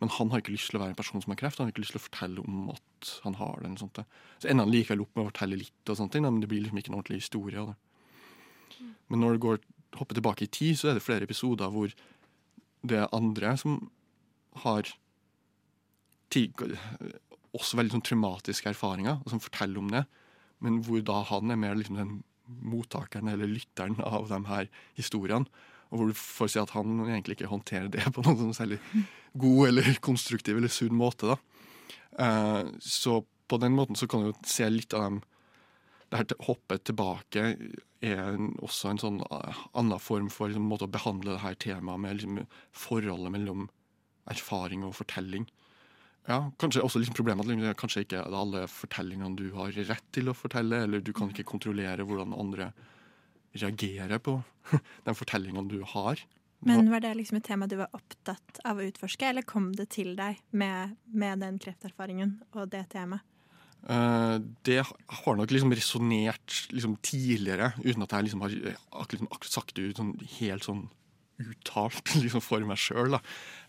Men 0.02 0.12
han 0.18 0.32
har 0.32 0.42
ikke 0.42 0.54
lyst 0.56 0.72
til 0.72 0.80
å 0.80 0.82
være 0.84 0.96
en 0.96 1.00
person 1.00 1.22
som 1.22 1.34
har 1.34 1.40
kreft. 1.40 1.60
Han 1.60 1.68
har 1.68 1.74
ikke 1.74 1.84
lyst 1.84 1.94
til 1.96 2.02
å 2.02 2.06
fortelle 2.08 2.42
om 2.42 2.72
at 2.74 3.12
han 3.26 3.38
har 3.38 3.62
den. 3.62 3.78
sånt. 3.78 4.00
Så 4.42 4.50
ender 4.50 4.66
han 4.66 4.74
likevel 4.74 5.04
opp 5.04 5.16
med 5.16 5.24
å 5.24 5.30
fortelle 5.30 5.60
litt, 5.62 5.82
og 5.90 6.12
ting, 6.12 6.26
men 6.26 6.42
det 6.42 6.50
blir 6.50 6.64
liksom 6.64 6.82
ikke 6.82 6.92
en 6.94 6.98
ordentlig 6.98 7.22
historie 7.22 7.62
av 7.62 7.72
det. 7.72 7.78
Men 9.14 9.22
når 9.22 9.36
det 9.36 9.44
går 9.46 9.62
hopper 10.00 10.18
tilbake 10.18 10.48
i 10.48 10.52
tid, 10.52 10.80
så 10.80 10.90
er 10.90 10.98
det 10.98 11.06
flere 11.06 11.28
episoder 11.28 11.70
hvor 11.74 11.94
det 12.82 12.98
er 12.98 13.14
andre 13.14 13.54
som 13.60 13.78
har 14.64 14.90
også 17.52 17.78
veldig 17.78 17.94
sånn 17.98 18.06
traumatiske 18.08 18.72
erfaringer, 18.72 19.20
og 19.22 19.34
som 19.34 19.44
forteller 19.44 19.82
om 19.82 19.90
det, 19.92 20.06
men 20.64 20.80
hvor 20.86 21.04
da 21.06 21.20
han 21.28 21.52
er 21.52 21.60
mer 21.60 21.76
liksom 21.76 22.00
den 22.00 22.14
mottakeren 22.60 23.32
eller 23.32 23.50
lytteren 23.50 24.00
av 24.04 24.30
de 24.30 24.40
her 24.50 24.70
historiene. 24.98 25.48
Og 25.92 26.00
hvor 26.00 26.12
du 26.12 26.16
får 26.16 26.54
si 26.54 26.60
at 26.62 26.72
han 26.76 27.02
egentlig 27.04 27.38
ikke 27.38 27.52
håndterer 27.52 27.90
det 27.92 28.06
på 28.16 28.24
noen 28.24 28.40
sånn 28.40 28.56
særlig 28.56 28.80
god 29.40 29.68
eller 29.68 29.90
konstruktiv 30.04 30.60
eller 30.60 30.72
sunn 30.72 30.96
måte. 30.96 31.34
da. 31.34 31.38
Eh, 32.20 32.64
så 32.80 33.22
på 33.52 33.60
den 33.60 33.76
måten 33.76 34.00
så 34.00 34.08
kan 34.08 34.24
du 34.24 34.48
se 34.48 34.70
litt 34.70 34.94
av 34.94 35.08
dem 35.10 35.22
Det 36.12 36.20
her 36.20 36.44
hoppet 36.44 36.84
tilbake 36.84 37.42
er 38.04 38.40
også 38.60 38.90
en 38.92 38.98
sånn 39.00 39.20
eh, 39.32 39.60
annen 39.80 40.02
form 40.04 40.28
for 40.28 40.52
liksom, 40.52 40.66
måte 40.68 40.84
å 40.84 40.92
behandle 40.92 41.38
det 41.38 41.44
her 41.44 41.56
temaet 41.56 42.04
med 42.04 42.18
liksom, 42.18 42.42
forholdet 42.76 43.32
mellom 43.32 43.70
erfaring 44.28 44.84
og 44.84 44.98
fortelling. 44.98 45.46
Ja, 46.30 46.52
Kanskje 46.62 46.84
også 46.86 47.02
liksom 47.02 47.18
problemet 47.18 47.50
at 47.50 47.80
kanskje 47.80 48.06
ikke 48.06 48.22
alle 48.24 48.68
fortellingene 48.70 49.38
du 49.40 49.48
har 49.56 49.74
rett 49.74 50.06
til 50.14 50.30
å 50.30 50.38
fortelle, 50.38 50.84
eller 50.86 51.02
du 51.02 51.14
kan 51.18 51.32
ikke 51.32 51.48
kontrollere 51.50 52.06
hvordan 52.06 52.36
andre 52.38 52.70
reagerer 53.58 54.22
på 54.24 54.38
den 55.08 55.18
fortellingene 55.18 55.68
du 55.72 55.82
har. 55.96 56.22
Men 56.62 56.92
var 56.94 57.02
det 57.02 57.16
liksom 57.18 57.40
et 57.40 57.48
tema 57.48 57.66
du 57.66 57.80
var 57.80 57.90
opptatt 57.98 58.62
av 58.70 58.78
å 58.78 58.86
utforske, 58.86 59.26
eller 59.32 59.46
kom 59.50 59.72
det 59.74 59.90
til 59.98 60.14
deg 60.18 60.38
med, 60.54 60.94
med 61.10 61.42
den 61.42 61.58
krefterfaringen 61.62 62.38
og 62.54 62.70
det 62.70 62.86
temaet? 62.94 63.26
Eh, 63.90 64.36
det 64.62 64.84
har 64.86 65.38
nok 65.38 65.50
liksom 65.50 65.74
resonnert 65.74 66.58
liksom 66.70 67.00
tidligere, 67.02 67.72
uten 67.82 68.06
at 68.06 68.14
jeg 68.14 68.28
liksom 68.28 68.44
har 68.46 68.58
ak 69.02 69.16
akkurat 69.18 69.50
sagt 69.50 69.74
det 69.78 69.88
ut 69.90 70.02
sånn, 70.02 70.12
helt 70.38 70.68
sånn 70.68 70.84
uttalt 71.42 72.14
liksom 72.24 72.44
for 72.46 72.64
meg 72.68 72.80
sjøl. 72.82 73.18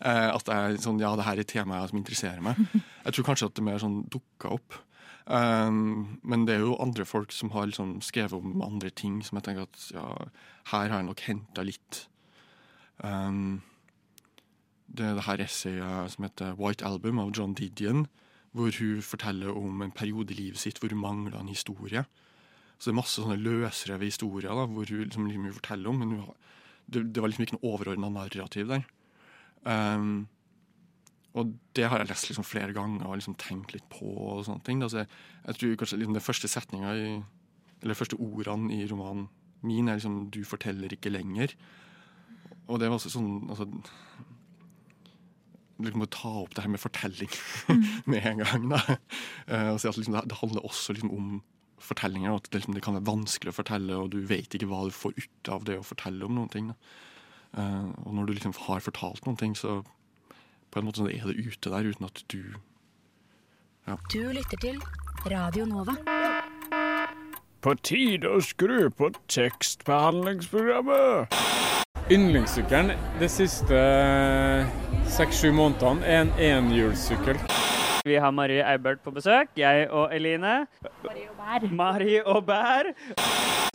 at 0.03 0.49
jeg, 0.49 0.79
sånn, 0.85 1.01
ja, 1.03 1.13
det 1.19 1.27
her 1.27 1.39
er 1.43 1.49
temaet 1.49 1.91
som 1.93 1.99
interesserer 2.01 2.41
meg. 2.45 2.59
Jeg 3.07 3.17
tror 3.17 3.27
kanskje 3.33 3.49
at 3.51 3.57
det 3.59 3.65
mer 3.67 3.79
sånn 3.83 4.01
dukka 4.13 4.53
opp. 4.57 4.79
Um, 5.27 6.19
men 6.27 6.47
det 6.49 6.57
er 6.57 6.65
jo 6.65 6.77
andre 6.83 7.05
folk 7.07 7.31
som 7.35 7.53
har 7.55 7.69
liksom 7.71 8.01
skrevet 8.03 8.35
om 8.35 8.63
andre 8.67 8.91
ting 8.91 9.21
som 9.23 9.39
jeg 9.39 9.45
tenker 9.47 9.69
at 9.69 9.85
ja, 9.95 10.07
her 10.73 10.89
har 10.91 10.97
jeg 10.99 11.07
nok 11.07 11.23
henta 11.29 11.63
litt. 11.63 12.01
Um, 13.03 13.61
det 14.93 15.13
det 15.17 15.25
her 15.29 15.41
essayet 15.45 16.11
som 16.13 16.27
heter 16.27 16.57
White 16.59 16.85
Album 16.85 17.21
av 17.23 17.31
John 17.37 17.55
Didion, 17.55 18.07
hvor 18.53 18.75
hun 18.77 18.99
forteller 19.07 19.55
om 19.57 19.81
en 19.87 19.95
periode 19.95 20.35
i 20.35 20.41
livet 20.43 20.61
sitt 20.61 20.83
hvor 20.83 20.93
hun 20.93 21.01
mangla 21.01 21.41
en 21.41 21.49
historie. 21.49 22.03
Så 22.77 22.91
det 22.91 22.93
er 22.97 22.99
masse 22.99 23.23
sånne 23.23 23.39
løsrevet 23.41 24.11
historier 24.11 24.51
da, 24.51 24.67
hvor 24.67 24.85
hun 24.91 25.07
liksom, 25.07 25.31
liksom, 25.31 25.47
hun 25.49 25.57
forteller 25.57 25.89
om, 25.95 26.03
men 26.03 26.17
hun, 26.17 26.27
har- 26.27 26.37
det, 26.87 27.05
det 27.15 27.23
var 27.23 27.31
liksom 27.33 27.47
ikke 27.47 27.59
noe 27.59 27.73
overordna 27.73 28.11
narrativ 28.13 28.71
der. 28.71 28.87
Um, 29.63 30.27
og 31.39 31.55
det 31.77 31.87
har 31.89 32.03
jeg 32.03 32.11
lest 32.11 32.29
liksom 32.29 32.45
flere 32.45 32.75
ganger 32.77 33.07
og 33.09 33.17
liksom 33.17 33.37
tenkt 33.41 33.73
litt 33.73 33.87
på. 33.93 34.09
og 34.09 34.43
sånne 34.47 34.65
ting. 34.67 34.83
Da. 34.83 34.91
Så 34.93 35.03
jeg, 35.03 35.13
jeg 35.47 35.61
tror 35.61 35.79
kanskje 35.81 36.01
liksom 36.03 36.19
den 36.19 36.27
første 36.27 36.51
setninga 36.51 36.97
i, 36.99 37.07
eller 37.83 37.99
første 37.99 38.19
ordene 38.21 38.75
i 38.77 38.85
romanen 38.91 39.31
min 39.63 39.89
er 39.89 39.95
liksom 39.95 40.31
'du 40.31 40.43
forteller 40.45 40.93
ikke 40.93 41.13
lenger'. 41.13 41.55
Og 42.67 42.81
det 42.81 42.89
var 42.89 42.99
også 42.99 43.13
sånn 43.15 43.49
altså, 43.51 43.67
liksom 45.79 46.03
å 46.03 46.11
ta 46.11 46.33
opp 46.43 46.55
det 46.55 46.65
her 46.65 46.73
med 46.73 46.83
fortelling 46.83 47.31
med 48.11 48.27
en 48.27 48.43
gang. 48.43 48.69
da. 48.71 48.81
Uh, 49.47 49.71
og 49.73 49.81
si 49.81 49.89
at 49.89 49.97
liksom, 49.97 50.19
det, 50.19 50.27
det 50.31 50.41
handler 50.43 50.67
også 50.67 50.97
liksom 50.97 51.15
om 51.15 51.43
fortellinger, 51.83 52.31
at 52.37 52.45
det, 52.51 52.57
liksom, 52.61 52.75
det 52.77 52.85
kan 52.85 52.95
være 52.99 53.11
vanskelig 53.11 53.51
å 53.53 53.59
fortelle, 53.59 53.93
og 53.99 54.07
du 54.15 54.21
vet 54.27 54.55
ikke 54.55 54.71
hva 54.71 54.81
du 54.87 54.93
får 54.95 55.13
ut 55.19 55.45
av 55.53 55.61
det 55.69 55.77
å 55.81 55.87
fortelle 55.87 56.23
om 56.27 56.35
noen 56.39 56.53
ting. 56.53 56.67
Da. 56.73 56.77
Eh, 57.59 57.87
og 58.07 58.13
når 58.17 58.25
du 58.27 58.33
liksom 58.37 58.55
har 58.67 58.81
fortalt 58.85 59.23
noen 59.27 59.41
ting, 59.41 59.55
så 59.59 59.71
på 60.73 60.77
en 60.81 60.87
måte 60.89 61.01
så 61.03 61.09
er 61.13 61.23
det 61.29 61.45
ute 61.45 61.67
der 61.71 61.85
uten 61.85 62.09
at 62.09 62.19
du 62.33 62.43
Du 64.13 64.23
lytter 64.33 64.59
til 64.63 64.77
Radio 65.27 65.65
Nova. 65.67 65.95
På 67.63 67.75
tide 67.83 68.27
å 68.27 68.41
skru 68.43 68.91
på 68.91 69.11
tekstbehandlingsprogrammet. 69.31 71.27
Yndlingssykkelen 72.11 72.91
de 73.21 73.29
siste 73.31 73.79
seks-sju 75.15 75.53
månedene 75.55 76.03
er 76.03 76.21
en 76.25 76.33
enhjulssykkel. 76.49 77.39
Vi 78.03 78.17
har 78.19 78.33
Marie 78.35 78.65
Eibert 78.67 78.99
på 79.05 79.13
besøk. 79.15 79.53
Jeg 79.55 79.85
og 79.95 80.11
Eline. 80.15 80.67
Marie 81.05 81.29
og 81.31 81.37
Bær. 81.39 81.67
Marie 81.71 82.23
og 82.27 82.47
Bær. 82.49 82.89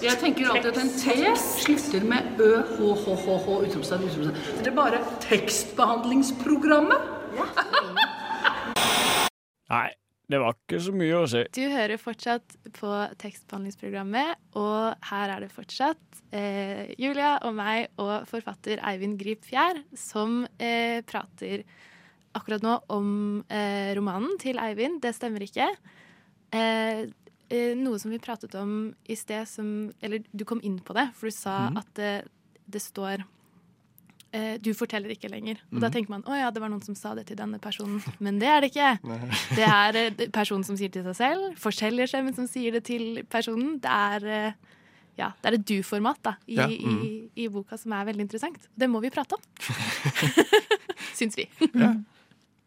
Jeg 0.04 0.18
tenker 0.20 0.50
alltid 0.52 0.68
at 0.74 0.80
en 0.82 0.90
T 0.92 1.16
slutter 1.40 2.04
med 2.04 2.42
ø, 2.44 2.60
h, 2.60 2.76
h, 2.76 3.06
h, 3.08 3.38
h, 3.46 3.48
utropstegn, 3.70 4.04
utropstegn. 4.10 4.36
Det 4.60 4.68
er 4.74 4.76
bare 4.76 5.00
tekstbehandlingsprogrammet. 5.24 7.08
Nei, 9.72 9.96
det 10.28 10.44
var 10.44 10.60
ikke 10.60 10.84
så 10.84 10.92
mye 11.00 11.16
å 11.22 11.24
si. 11.32 11.48
Du 11.56 11.64
hører 11.72 11.96
fortsatt 12.04 12.60
på 12.76 12.92
tekstbehandlingsprogrammet, 13.24 14.44
og 14.60 15.08
her 15.08 15.38
er 15.38 15.48
det 15.48 15.54
fortsatt 15.56 16.04
eh, 16.36 16.92
Julia 17.00 17.38
og 17.48 17.56
meg 17.56 17.96
og 17.96 18.28
forfatter 18.28 18.84
Eivind 18.92 19.16
Grip 19.24 19.48
Fjær 19.48 19.80
som 19.96 20.44
eh, 20.60 21.00
prater 21.08 21.64
akkurat 22.38 22.64
nå 22.66 22.76
om 22.94 23.10
eh, 23.50 23.94
romanen 23.98 24.38
til 24.42 24.60
Eivind. 24.62 25.02
Det 25.04 25.14
stemmer 25.18 25.44
ikke. 25.46 25.68
Eh, 26.56 27.06
eh, 27.52 27.74
noe 27.76 28.00
som 28.00 28.12
vi 28.14 28.20
pratet 28.24 28.54
om 28.60 28.94
i 29.10 29.16
sted, 29.20 29.48
som 29.50 29.92
Eller 30.02 30.24
du 30.32 30.46
kom 30.48 30.62
inn 30.64 30.80
på 30.80 30.96
det, 30.98 31.10
for 31.18 31.28
du 31.32 31.36
sa 31.36 31.68
mm. 31.72 31.82
at 31.82 31.90
det, 32.00 32.14
det 32.68 32.82
står 32.84 33.24
eh, 34.36 34.56
du 34.64 34.72
forteller 34.78 35.12
ikke 35.16 35.30
lenger. 35.32 35.60
Og 35.72 35.80
da 35.82 35.88
Mhm. 35.90 35.94
tenker 35.98 36.10
man 36.16 36.24
å 36.28 36.36
ja, 36.38 36.50
det 36.52 36.62
var 36.62 36.70
noen 36.70 36.84
som 36.84 36.96
sa 36.96 37.14
det 37.16 37.28
til 37.28 37.38
denne 37.40 37.60
personen. 37.64 38.02
Men 38.20 38.40
det 38.40 38.48
er 38.52 38.62
det 38.62 38.72
ikke. 38.74 38.94
Det 39.58 39.68
er 39.68 39.96
eh, 40.06 40.28
personen 40.36 40.64
som 40.68 40.78
sier 40.80 40.90
det 40.92 41.02
til 41.04 41.14
seg 41.14 41.20
selv, 41.24 41.54
forskjelligskjemmen 41.64 42.36
som 42.36 42.48
sier 42.48 42.72
det 42.76 42.84
til 42.90 43.24
personen. 43.32 43.78
Det 43.84 43.90
er, 43.90 44.54
ja, 45.18 45.32
det 45.42 45.50
er 45.50 45.56
et 45.58 45.66
du-format 45.66 46.20
da, 46.24 46.36
i, 46.48 46.56
Ja, 46.60 46.68
mm. 46.68 47.32
i 47.36 47.48
boka 47.50 47.78
som 47.80 47.96
er 47.98 48.06
veldig 48.12 48.28
interessant. 48.28 48.68
Det 48.78 48.88
må 48.92 49.00
vi 49.02 49.10
prate 49.10 49.34
om. 49.40 49.42
Syns 51.18 51.36
vi. 51.40 51.48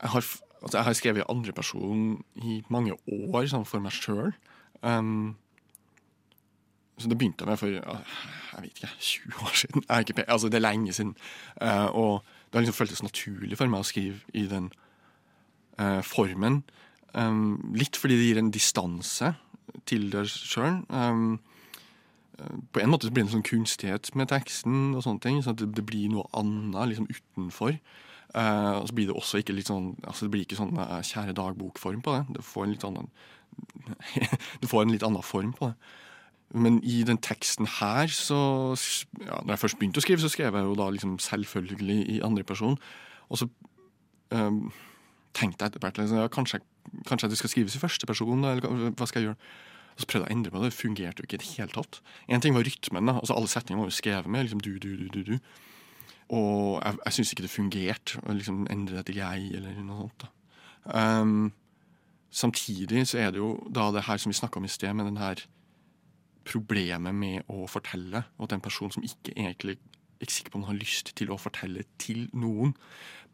Jeg 0.01 0.11
har, 0.15 0.27
altså 0.63 0.79
Jeg 0.79 0.85
har 0.85 0.97
skrevet 0.99 1.23
i 1.23 1.29
andreperson 1.29 2.25
i 2.37 2.63
mange 2.69 2.97
år 3.07 3.47
sånn 3.51 3.69
for 3.69 3.85
meg 3.85 3.95
sjøl. 3.97 4.33
Um, 4.83 5.37
så 7.01 7.09
det 7.09 7.17
begynte 7.21 7.49
med 7.49 7.57
for 7.61 7.73
jeg 7.73 8.63
vet 8.63 8.73
ikke, 8.77 8.89
20 8.99 9.45
år 9.47 9.57
siden. 9.57 9.85
Ikke, 10.01 10.31
altså 10.31 10.49
Det 10.49 10.61
er 10.61 10.67
lenge 10.67 10.93
siden. 10.93 11.15
Uh, 11.61 11.89
og 11.97 12.25
det 12.51 12.59
har 12.59 12.65
liksom 12.67 12.79
føltes 12.79 13.03
naturlig 13.03 13.59
for 13.59 13.71
meg 13.71 13.85
å 13.85 13.89
skrive 13.89 14.21
i 14.35 14.47
den 14.51 14.73
uh, 15.81 16.03
formen. 16.05 16.63
Um, 17.15 17.73
litt 17.75 17.97
fordi 17.99 18.19
det 18.19 18.27
gir 18.29 18.43
en 18.43 18.53
distanse 18.55 19.33
til 19.89 20.11
deg 20.13 20.29
sjøl. 20.31 20.83
Um, 20.91 21.41
eh, 22.39 22.59
på 22.75 22.83
en 22.83 22.93
måte 22.93 23.09
så 23.09 23.15
blir 23.15 23.25
det 23.25 23.31
en 23.31 23.37
sånn 23.39 23.47
kunstighet 23.47 24.13
med 24.19 24.31
teksten, 24.31 24.93
og 24.95 25.05
sånne 25.07 25.25
ting, 25.25 25.41
så 25.43 25.55
det, 25.57 25.71
det 25.77 25.87
blir 25.87 26.11
noe 26.13 26.27
annet 26.37 26.93
liksom 26.93 27.09
utenfor. 27.11 27.79
Eh, 28.35 28.75
og 28.79 28.87
så 28.89 28.95
blir 28.95 29.09
det 29.11 29.17
også 29.19 29.41
ikke 29.43 29.57
litt 29.57 29.67
sånn 29.67 29.97
altså 30.07 30.27
det 30.27 30.31
blir 30.35 30.45
ikke 30.45 30.59
sånn 30.61 30.77
uh, 30.79 31.01
kjære 31.03 31.35
dagbokform 31.35 32.03
på 32.07 32.15
det. 32.15 32.37
Det 32.37 32.45
får 32.47 32.67
en 32.67 32.75
litt 32.77 32.87
annen 32.87 33.09
Du 34.63 34.69
får 34.71 34.85
en 34.85 34.95
litt 34.95 35.07
annen 35.07 35.25
form 35.27 35.51
på 35.57 35.73
det. 35.73 35.97
Men 36.51 36.81
i 36.83 37.01
den 37.07 37.19
teksten 37.23 37.67
her, 37.79 38.11
så 38.11 38.75
ja, 39.23 39.39
Når 39.43 39.53
jeg 39.55 39.63
først 39.65 39.79
begynte 39.79 40.03
å 40.03 40.05
skrive, 40.05 40.23
så 40.23 40.31
skrev 40.33 40.57
jeg 40.59 40.67
jo 40.67 40.77
da 40.79 40.89
liksom 40.91 41.19
selvfølgelig 41.23 41.99
i 42.17 42.21
andre 42.27 42.43
person. 42.47 42.79
Og 43.31 43.39
så 43.39 43.47
um, 44.35 44.65
tenkte 45.35 45.63
jeg 45.63 45.71
etter 45.71 45.83
hvert 45.85 46.01
liksom, 46.01 46.19
ja, 46.19 46.31
kanskje, 46.33 46.59
kanskje 47.07 47.31
det 47.31 47.39
skal 47.39 47.53
skrives 47.53 47.77
i 47.79 47.83
første 47.83 48.07
person, 48.11 48.43
eller 48.43 48.67
hva- 48.67 49.07
skal 49.07 49.23
jeg 49.23 49.29
gjøre? 49.31 49.51
Og 49.95 50.03
så 50.03 50.09
prøvde 50.11 50.27
jeg 50.27 50.31
å 50.31 50.37
endre 50.39 50.51
på 50.51 50.63
det. 50.63 50.73
Det 50.73 50.79
fungerte 50.81 51.23
jo 51.23 51.29
ikke 51.29 51.39
i 51.39 51.43
det 51.45 51.51
hele 51.55 51.75
tatt. 51.75 52.01
En 52.27 52.43
ting 52.43 52.55
var 52.57 52.67
rytmen. 52.67 53.07
da, 53.07 53.19
altså 53.21 53.37
Alle 53.39 53.51
setninger 53.51 53.83
var 53.83 53.91
jo 53.91 53.99
skrevet 54.01 54.31
med 54.31 54.47
liksom 54.47 54.63
du, 54.65 54.73
du, 54.83 54.91
du, 54.97 55.09
du. 55.15 55.23
du. 55.35 55.39
Og 56.31 56.79
jeg, 56.79 56.99
jeg 57.05 57.17
syns 57.17 57.33
ikke 57.35 57.47
det 57.47 57.53
fungerte 57.53 58.21
å 58.23 58.35
liksom 58.37 58.67
endre 58.71 59.01
det 59.01 59.09
til 59.09 59.21
jeg, 59.23 59.49
eller 59.59 59.81
noe 59.83 60.05
sånt. 60.05 60.27
da. 60.27 60.31
Um, 60.91 61.51
samtidig 62.31 63.03
så 63.11 63.19
er 63.19 63.33
det 63.35 63.43
jo 63.43 63.57
da 63.69 63.91
det 63.95 64.07
her 64.07 64.21
som 64.23 64.31
vi 64.31 64.39
snakka 64.39 64.61
om 64.61 64.69
i 64.69 64.71
sted, 64.71 64.95
med 64.95 65.11
den 65.11 65.21
her 65.21 65.43
problemet 66.47 67.15
med 67.15 67.51
å 67.51 67.67
fortelle, 67.71 68.25
og 68.39 68.47
at 68.47 68.57
en 68.57 68.65
person 68.65 68.93
som 68.95 69.05
ikke 69.07 69.35
egentlig 69.37 69.77
ikke 70.21 70.37
sikker 70.37 70.53
på 70.53 70.61
om 70.61 70.65
han 70.69 70.75
har 70.75 70.83
lyst 70.83 71.13
til 71.17 71.33
å 71.33 71.41
fortelle 71.41 71.87
til 72.01 72.27
noen, 72.37 72.75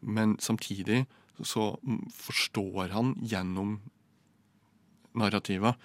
men 0.01 0.37
samtidig 0.39 1.03
så 1.43 1.73
forstår 2.15 2.93
han 2.95 3.13
gjennom 3.21 3.77
narrativer, 5.17 5.75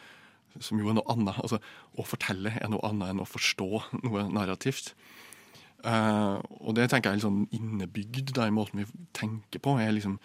som 0.60 0.80
jo 0.80 0.90
er 0.92 0.98
noe 0.98 1.12
annet. 1.12 1.40
Altså, 1.40 1.58
å 1.96 2.04
fortelle 2.06 2.54
er 2.60 2.70
noe 2.70 2.84
annet 2.86 3.12
enn 3.12 3.22
å 3.24 3.28
forstå 3.28 3.68
noe 4.04 4.26
narrativt. 4.32 4.92
Eh, 5.82 6.36
og 6.62 6.76
det 6.78 6.88
tenker 6.90 7.10
jeg 7.10 7.22
er 7.22 7.26
sånn 7.26 7.44
innebygd 7.54 8.34
da, 8.36 8.46
i 8.46 8.54
måten 8.54 8.82
vi 8.82 9.04
tenker 9.16 9.62
på. 9.62 9.76
er 9.80 9.94
liksom 9.96 10.18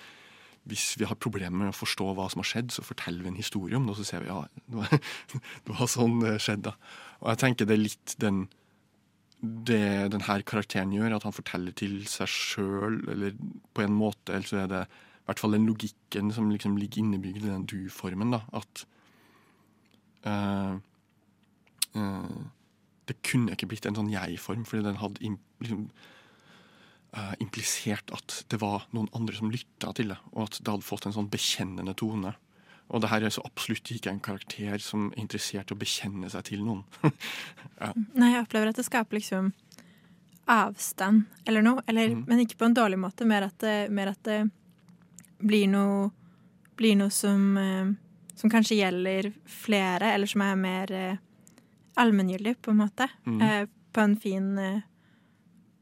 hvis 0.67 0.97
vi 0.99 1.07
har 1.07 1.15
problemer 1.15 1.61
med 1.61 1.71
å 1.71 1.77
forstå 1.77 2.09
hva 2.15 2.27
som 2.31 2.41
har 2.43 2.49
skjedd, 2.49 2.73
så 2.75 2.83
forteller 2.83 3.23
vi 3.23 3.31
en 3.31 3.39
historie 3.39 3.77
om 3.77 3.85
det, 3.87 3.93
og 3.93 3.99
så 4.01 4.07
ser 4.09 4.25
vi 4.25 4.31
ja, 4.31 4.41
det 5.65 5.71
var, 5.71 5.89
sånn 5.91 6.19
det 6.23 6.37
skjedde. 6.43 6.73
Og 7.21 7.29
jeg 7.31 7.41
tenker 7.43 7.69
det 7.69 7.77
er 7.77 7.85
litt 7.85 8.15
den 8.21 8.47
det 9.37 10.09
den 10.09 10.23
her 10.25 10.41
karakteren 10.41 10.93
gjør, 10.95 11.13
at 11.13 11.25
han 11.27 11.35
forteller 11.35 11.75
til 11.77 11.99
seg 12.09 12.29
sjøl, 12.31 13.03
eller 13.13 13.35
på 13.77 13.83
en 13.83 13.93
måte, 13.93 14.33
eller 14.33 14.49
så 14.49 14.63
er 14.63 14.71
det 14.71 14.83
i 14.87 15.27
hvert 15.29 15.41
fall 15.43 15.53
den 15.53 15.67
logikken 15.69 16.31
som 16.33 16.49
liksom 16.49 16.77
ligger 16.81 17.03
innebygd 17.03 17.43
i 17.43 17.51
den 17.51 17.67
du-formen, 17.69 18.33
da, 18.33 18.41
at 18.57 18.85
uh, 20.25 20.79
uh, 21.93 22.39
Det 23.07 23.21
kunne 23.23 23.53
ikke 23.53 23.69
blitt 23.69 23.85
en 23.85 23.95
sånn 23.95 24.09
jeg-form, 24.11 24.65
fordi 24.67 24.83
den 24.83 24.97
hadde 24.99 25.23
liksom, 25.63 25.85
uh, 27.17 27.33
implisert 27.43 28.11
at 28.15 28.41
det 28.51 28.59
var 28.61 28.87
noen 28.95 29.09
andre 29.17 29.37
som 29.37 29.51
lytta 29.53 29.93
til 29.97 30.13
det, 30.13 30.19
og 30.33 30.47
at 30.47 30.59
det 30.61 30.73
hadde 30.73 30.87
fått 30.87 31.07
en 31.07 31.15
sånn 31.15 31.31
bekjennende 31.33 31.95
tone. 31.97 32.35
Og 32.87 33.03
det 33.03 33.11
her 33.11 33.25
er 33.27 33.33
så 33.35 33.43
absolutt 33.43 33.89
ikke 33.91 34.11
en 34.13 34.23
karakter 34.23 34.79
som 34.79 35.09
er 35.11 35.23
interessert 35.25 35.71
i 35.71 35.75
å 35.75 35.79
bekjenne 35.79 36.29
seg 36.31 36.45
til 36.47 36.63
noen. 36.63 36.85
ja. 37.81 37.91
Nei, 38.15 38.31
jeg 38.31 38.45
opplever 38.45 38.71
at 38.71 38.79
det 38.79 38.87
skaper 38.87 39.19
liksom 39.19 39.51
avstand 40.47 41.25
eller 41.45 41.65
noe. 41.65 41.83
Eller, 41.87 42.15
Men 42.15 42.39
ikke 42.39 42.61
på 42.61 42.69
en 42.69 42.77
dårlig 42.77 42.99
måte. 43.01 43.27
Mer 43.27 43.49
at 43.49 43.59
det, 43.59 43.75
mer 43.91 44.13
at 44.13 44.21
det 44.23 44.39
blir 45.43 45.67
noe, 45.69 46.09
blir 46.79 46.95
noe 46.95 47.11
som, 47.13 47.57
eh, 47.59 47.91
som 48.39 48.53
kanskje 48.53 48.79
gjelder 48.79 49.33
flere, 49.43 50.13
eller 50.13 50.29
som 50.31 50.45
er 50.45 50.55
mer 50.55 50.93
eh, 50.95 51.23
allmenngyldig, 51.99 52.55
på 52.61 52.71
en 52.71 52.81
måte. 52.85 53.09
Mm. 53.25 53.41
Eh, 53.41 53.65
på 53.91 54.01
en 54.05 54.15
fin 54.21 54.47
eh, 54.61 54.79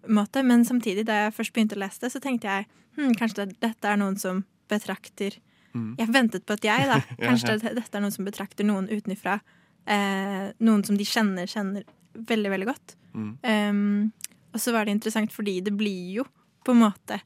måte. 0.07 0.43
Men 0.45 0.65
samtidig, 0.67 1.05
da 1.07 1.25
jeg 1.25 1.35
først 1.37 1.53
begynte 1.55 1.77
å 1.77 1.81
lese 1.81 2.03
det, 2.03 2.11
så 2.13 2.21
tenkte 2.23 2.51
jeg 2.51 2.67
hm, 2.97 3.15
kanskje 3.19 3.45
det, 3.45 3.59
dette 3.63 3.91
er 3.91 3.99
noen 4.01 4.19
som 4.21 4.43
betrakter 4.71 5.39
Mm. 5.75 5.91
Jeg 5.99 6.11
ventet 6.15 6.45
på 6.47 6.55
at 6.55 6.65
jeg, 6.65 6.87
da. 6.89 6.99
Kanskje 7.27 7.57
det, 7.59 7.73
dette 7.81 7.97
er 7.97 8.03
noen 8.03 8.15
som 8.15 8.27
betrakter 8.27 8.67
noen 8.67 8.87
utenfra. 8.91 9.39
Eh, 9.85 10.45
noen 10.63 10.83
som 10.87 10.97
de 10.97 11.07
kjenner, 11.07 11.49
kjenner 11.51 11.85
veldig, 12.15 12.51
veldig 12.53 12.69
godt. 12.69 12.95
Mm. 13.15 13.31
Um, 13.43 14.35
og 14.55 14.61
så 14.63 14.71
var 14.75 14.87
det 14.87 14.95
interessant 14.95 15.33
fordi 15.35 15.59
det 15.63 15.75
blir 15.75 16.21
jo 16.21 16.25
på 16.65 16.73
en 16.73 16.81
måte 16.81 17.17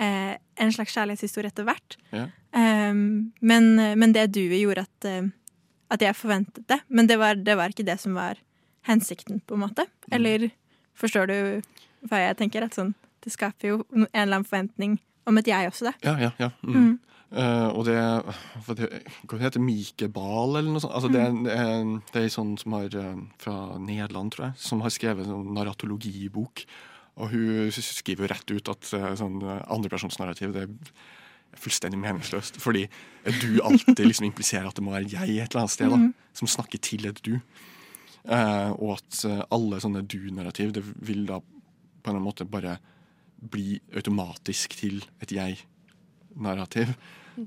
eh, 0.00 0.32
en 0.60 0.72
slags 0.72 0.94
kjærlighetshistorie 0.96 1.52
etter 1.52 1.68
hvert. 1.68 1.98
Ja. 2.12 2.26
Um, 2.52 3.32
men, 3.44 3.76
men 3.76 4.16
det 4.16 4.30
duet 4.34 4.60
gjorde 4.62 4.86
at, 4.88 5.08
eh, 5.08 5.28
at 5.92 6.04
jeg 6.04 6.18
forventet 6.18 6.64
det. 6.72 6.80
Men 6.88 7.10
det 7.10 7.20
var, 7.20 7.36
det 7.36 7.58
var 7.60 7.72
ikke 7.72 7.86
det 7.86 8.00
som 8.00 8.16
var 8.16 8.40
hensikten, 8.88 9.44
på 9.46 9.56
en 9.56 9.66
måte. 9.66 9.86
Eller 10.10 10.48
forstår 10.98 11.28
du 11.28 11.36
hva 12.08 12.18
jeg 12.26 12.36
tenker? 12.40 12.64
At 12.66 12.74
sånn, 12.74 12.94
det 13.24 13.32
skaper 13.32 13.68
jo 13.68 13.78
en 13.92 14.06
eller 14.12 14.36
annen 14.40 14.44
forventning 14.48 14.98
om 15.26 15.38
et 15.38 15.46
jeg 15.46 15.68
også, 15.70 15.84
det. 15.90 15.94
Ja, 16.02 16.16
ja, 16.18 16.30
ja. 16.38 16.50
Mm. 16.66 16.74
Mm. 16.74 16.98
Uh, 17.32 17.68
og 17.78 17.86
det 17.88 17.94
hva 17.96 18.74
det, 18.76 18.88
det 19.30 19.38
heter 19.40 19.62
Mike 19.64 20.08
Bahl, 20.12 20.56
eller 20.58 20.68
noe 20.74 20.82
sånt? 20.82 20.92
Altså, 20.92 21.08
det, 21.08 21.20
er, 21.22 21.30
en- 21.32 21.44
det 21.46 21.52
er 21.56 21.70
en- 21.78 22.02
det 22.12 22.22
er 22.24 22.28
sånn 22.34 22.58
som 22.60 22.72
har 22.76 22.92
eh, 22.92 23.14
fra 23.40 23.54
Nederland, 23.80 24.32
tror 24.34 24.50
jeg, 24.50 24.58
som 24.60 24.82
har 24.84 24.90
skrevet 24.92 25.24
en 25.24 25.32
sånn 25.32 25.54
narratologibok. 25.56 26.64
Og 27.22 27.30
hun 27.32 27.70
skriver 27.72 28.26
jo 28.26 28.30
rett 28.34 28.50
ut 28.52 28.68
at 28.68 28.90
sånn 29.16 29.40
eh, 29.44 29.62
andrepersonsnarrativ 29.72 30.52
det 30.52 30.66
er 30.66 30.74
fullstendig 31.62 31.98
meningsløst. 32.00 32.56
Fordi 32.60 32.86
du 33.40 33.60
alltid 33.64 34.04
liksom 34.06 34.26
impliserer 34.28 34.68
at 34.68 34.76
det 34.76 34.84
må 34.84 34.92
være 34.92 35.08
jeg 35.12 35.38
et 35.38 35.52
eller 35.52 35.62
annet 35.64 35.70
sted, 35.78 35.88
da, 35.92 35.96
Mhm. 35.96 36.12
som 36.36 36.48
snakker 36.48 36.80
til 36.80 37.06
et 37.08 37.22
du. 37.22 37.38
Uh, 38.28 38.70
og 38.78 38.98
at 39.00 39.24
eh, 39.26 39.40
alle 39.50 39.80
sånne 39.82 40.04
du-narrativ 40.06 40.72
det 40.76 40.84
vil 41.02 41.24
da 41.26 41.40
på 42.02 42.10
en 42.10 42.16
eller 42.16 42.20
annen 42.20 42.28
måte 42.28 42.48
bare 42.48 42.76
bli 43.42 43.80
automatisk 43.96 44.76
til 44.78 45.02
et 45.22 45.34
jeg-narrativ. 45.34 46.94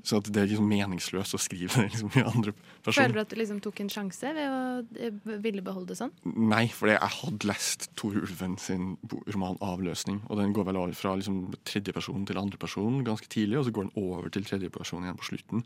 Så 0.05 0.17
at 0.17 0.29
det 0.33 0.41
er 0.41 0.47
liksom 0.49 0.67
meningsløst 0.69 1.35
å 1.37 1.39
skrive 1.41 1.69
det 1.77 1.91
liksom 1.93 2.13
i 2.17 2.23
andre 2.25 2.53
person. 2.55 3.03
Føler 3.03 3.13
du 3.17 3.21
at 3.21 3.33
du 3.33 3.37
liksom 3.37 3.59
tok 3.63 3.81
en 3.83 3.91
sjanse 3.93 4.31
ved 4.33 4.49
å 4.49 4.61
eh, 4.97 5.35
ville 5.43 5.63
beholde 5.65 5.93
det 5.93 5.99
sånn? 5.99 6.13
Nei, 6.25 6.65
for 6.73 6.89
jeg 6.89 7.11
hadde 7.19 7.49
lest 7.49 7.89
Tor 7.99 8.17
Ulven 8.17 8.57
sin 8.61 8.95
roman 9.29 9.59
'Avløsning'. 9.61 10.23
Og 10.29 10.41
den 10.41 10.55
går 10.57 10.69
vel 10.71 10.81
over 10.81 10.97
fra 10.97 11.13
liksom 11.19 11.53
tredjeperson 11.69 12.25
til 12.25 12.41
andreperson 12.41 13.03
ganske 13.05 13.29
tidlig, 13.29 13.59
og 13.59 13.67
så 13.67 13.75
går 13.75 13.87
den 13.89 14.01
over 14.01 14.33
til 14.33 14.47
tredjeperson 14.47 15.05
igjen 15.05 15.21
på 15.21 15.29
slutten. 15.29 15.65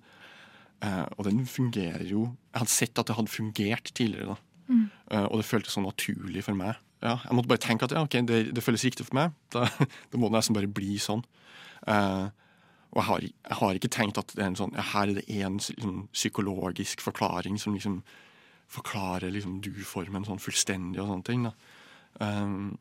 Eh, 0.83 1.05
og 1.17 1.25
den 1.27 1.43
fungerer 1.47 2.07
jo 2.07 2.29
Jeg 2.53 2.61
hadde 2.61 2.75
sett 2.75 2.99
at 2.99 3.07
det 3.07 3.15
hadde 3.17 3.31
fungert 3.31 3.91
tidligere, 3.95 4.35
da. 4.35 4.37
Mm. 4.69 4.85
Eh, 5.11 5.25
og 5.25 5.39
det 5.39 5.47
føltes 5.47 5.75
så 5.75 5.83
naturlig 5.83 6.43
for 6.43 6.59
meg. 6.59 6.75
Ja, 6.99 7.15
jeg 7.23 7.35
måtte 7.37 7.51
bare 7.51 7.63
tenke 7.63 7.87
at 7.87 7.95
ja, 7.95 8.03
okay, 8.03 8.25
det, 8.27 8.49
det 8.55 8.63
føles 8.63 8.83
riktig 8.83 9.05
for 9.07 9.15
meg. 9.15 9.35
Da, 9.53 9.67
da 10.11 10.19
må 10.19 10.29
det 10.29 10.39
nesten 10.39 10.57
bare 10.57 10.71
bli 10.71 10.97
sånn. 11.01 11.23
Eh, 11.87 12.27
og 12.89 12.99
jeg 12.99 13.07
har, 13.07 13.25
jeg 13.25 13.57
har 13.59 13.77
ikke 13.77 13.91
tenkt 13.93 14.19
at 14.19 14.33
det 14.33 14.43
er 14.43 14.49
en 14.49 14.57
sånn, 14.59 14.73
ja, 14.75 14.85
her 14.95 15.11
er 15.11 15.19
det 15.19 15.25
en 15.39 15.59
liksom, 15.61 16.07
psykologisk 16.15 17.03
forklaring 17.05 17.59
som 17.61 17.75
liksom 17.77 17.99
forklarer 18.69 19.31
liksom, 19.33 19.59
du-formen 19.65 20.25
sånn 20.27 20.41
fullstendig 20.41 21.01
og 21.01 21.11
sånne 21.11 21.27
ting. 21.29 21.45
da. 21.47 21.53
Um, 22.19 22.77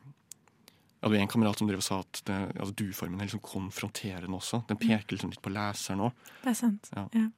jeg 0.98 1.06
hadde 1.06 1.20
en 1.22 1.30
kamerat 1.30 1.60
som 1.60 1.68
drev 1.68 1.78
og 1.78 1.86
sa 1.86 2.00
at 2.02 2.20
det, 2.26 2.36
altså, 2.58 2.72
du-formen 2.74 3.20
er 3.20 3.28
liksom 3.28 3.44
konfronterende 3.44 4.40
også. 4.40 4.64
Den 4.68 4.80
peker 4.80 5.14
liksom 5.14 5.30
litt 5.30 5.44
på 5.44 5.52
leseren 5.54 6.08
òg. 6.08 6.24
Det 6.42 6.50
er 6.50 6.58
sant. 6.58 6.90
Ja. 6.96 7.04
Ja. 7.14 7.28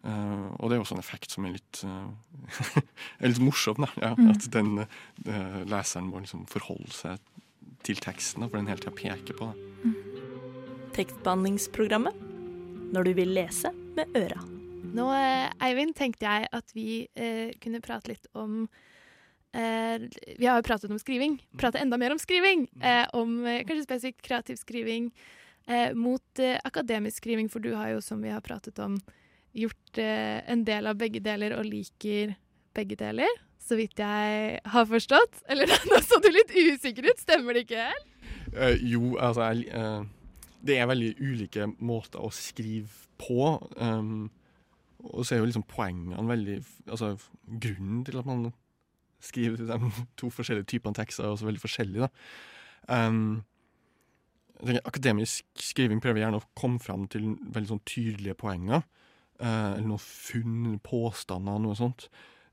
Eh, 0.00 0.46
og 0.56 0.70
det 0.70 0.76
er 0.76 0.84
også 0.84 0.96
en 0.96 1.02
effekt 1.02 1.34
som 1.34 1.44
er 1.44 1.58
litt, 1.58 1.82
uh, 1.84 2.08
er 3.20 3.32
litt 3.32 3.42
morsom. 3.44 3.82
Da. 3.84 3.90
Ja, 4.00 4.14
Mm. 4.16 4.30
At 4.32 4.46
den 4.52 4.84
uh, 4.84 5.60
leseren 5.68 6.08
må 6.10 6.22
liksom 6.22 6.46
forholde 6.50 6.92
seg 6.92 7.20
til 7.86 8.00
teksten, 8.00 8.42
da, 8.42 8.50
for 8.50 8.60
den 8.60 8.68
hele 8.68 8.82
tida 8.82 8.92
peker 8.96 9.36
på 9.38 9.50
det. 9.50 9.94
Tekstbehandlingsprogrammet. 10.96 12.26
Når 12.90 13.06
du 13.06 13.12
vil 13.14 13.30
lese 13.36 13.70
med 13.94 14.16
øra. 14.18 14.40
Nå, 14.90 15.04
eh, 15.14 15.50
Eivind, 15.62 15.94
tenkte 15.94 16.26
jeg 16.26 16.48
at 16.56 16.72
vi 16.74 17.04
eh, 17.14 17.52
kunne 17.62 17.82
prate 17.84 18.10
litt 18.10 18.26
om 18.34 18.64
eh, 19.54 20.08
Vi 20.34 20.48
har 20.48 20.58
jo 20.58 20.66
pratet 20.66 20.90
om 20.90 20.98
skriving. 20.98 21.38
Prate 21.60 21.78
enda 21.78 21.98
mer 22.00 22.14
om 22.14 22.18
skriving! 22.18 22.66
Eh, 22.82 23.04
om 23.14 23.44
eh, 23.46 23.62
kanskje 23.68 23.86
spesifikt 23.86 24.24
kreativ 24.26 24.58
skriving 24.58 25.12
eh, 25.68 25.94
mot 25.94 26.42
eh, 26.42 26.58
akademisk 26.66 27.22
skriving, 27.22 27.50
for 27.52 27.62
du 27.62 27.70
har 27.76 27.94
jo, 27.94 28.02
som 28.02 28.22
vi 28.24 28.32
har 28.34 28.42
pratet 28.42 28.78
om, 28.82 28.98
gjort 29.56 29.98
eh, 29.98 30.40
en 30.50 30.64
del 30.66 30.88
av 30.90 30.98
begge 31.00 31.22
deler 31.24 31.56
og 31.58 31.66
liker 31.66 32.34
begge 32.76 32.98
deler. 33.00 33.30
Så 33.60 33.76
vidt 33.78 34.00
jeg 34.00 34.60
har 34.72 34.88
forstått. 34.88 35.42
Eller 35.50 35.70
nå 35.90 36.00
så 36.04 36.20
du 36.22 36.30
litt 36.34 36.54
usikker 36.54 37.10
ut, 37.10 37.20
stemmer 37.22 37.56
det 37.56 37.66
ikke 37.66 37.90
helt? 37.90 38.08
Uh, 38.50 38.74
jo, 38.82 39.14
altså 39.22 39.50
jeg, 39.50 39.68
uh, 39.74 40.02
det 40.66 40.78
er 40.78 40.90
veldig 40.90 41.12
ulike 41.20 41.68
måter 41.78 42.22
å 42.22 42.32
skrive 42.34 42.90
på. 43.20 43.52
Um, 43.76 44.30
og 45.00 45.24
så 45.24 45.34
er 45.34 45.40
jo 45.40 45.46
liksom 45.48 45.64
poengene 45.64 46.20
veldig 46.28 46.58
Altså 46.92 47.14
grunnen 47.46 48.02
til 48.04 48.18
at 48.20 48.26
man 48.28 48.50
skriver 49.24 49.62
de 49.64 49.92
to 50.20 50.30
forskjellige 50.32 50.68
typene 50.74 50.96
tekster, 50.96 51.24
er 51.24 51.34
også 51.34 51.48
veldig 51.48 51.62
forskjellig, 51.62 52.06
da. 52.06 52.10
Um, 52.90 53.42
akademisk 54.84 55.46
skriving 55.56 56.02
prøver 56.02 56.24
gjerne 56.24 56.40
å 56.40 56.48
komme 56.58 56.80
fram 56.82 57.06
til 57.08 57.34
veldig 57.52 57.70
sånn 57.70 57.84
tydelige 57.88 58.36
poenger. 58.40 58.82
Uh, 59.40 59.72
eller 59.74 59.88
noen 59.88 60.02
funn, 60.04 60.78
påstander, 60.84 61.60
noe 61.62 61.76
sånt. 61.78 62.08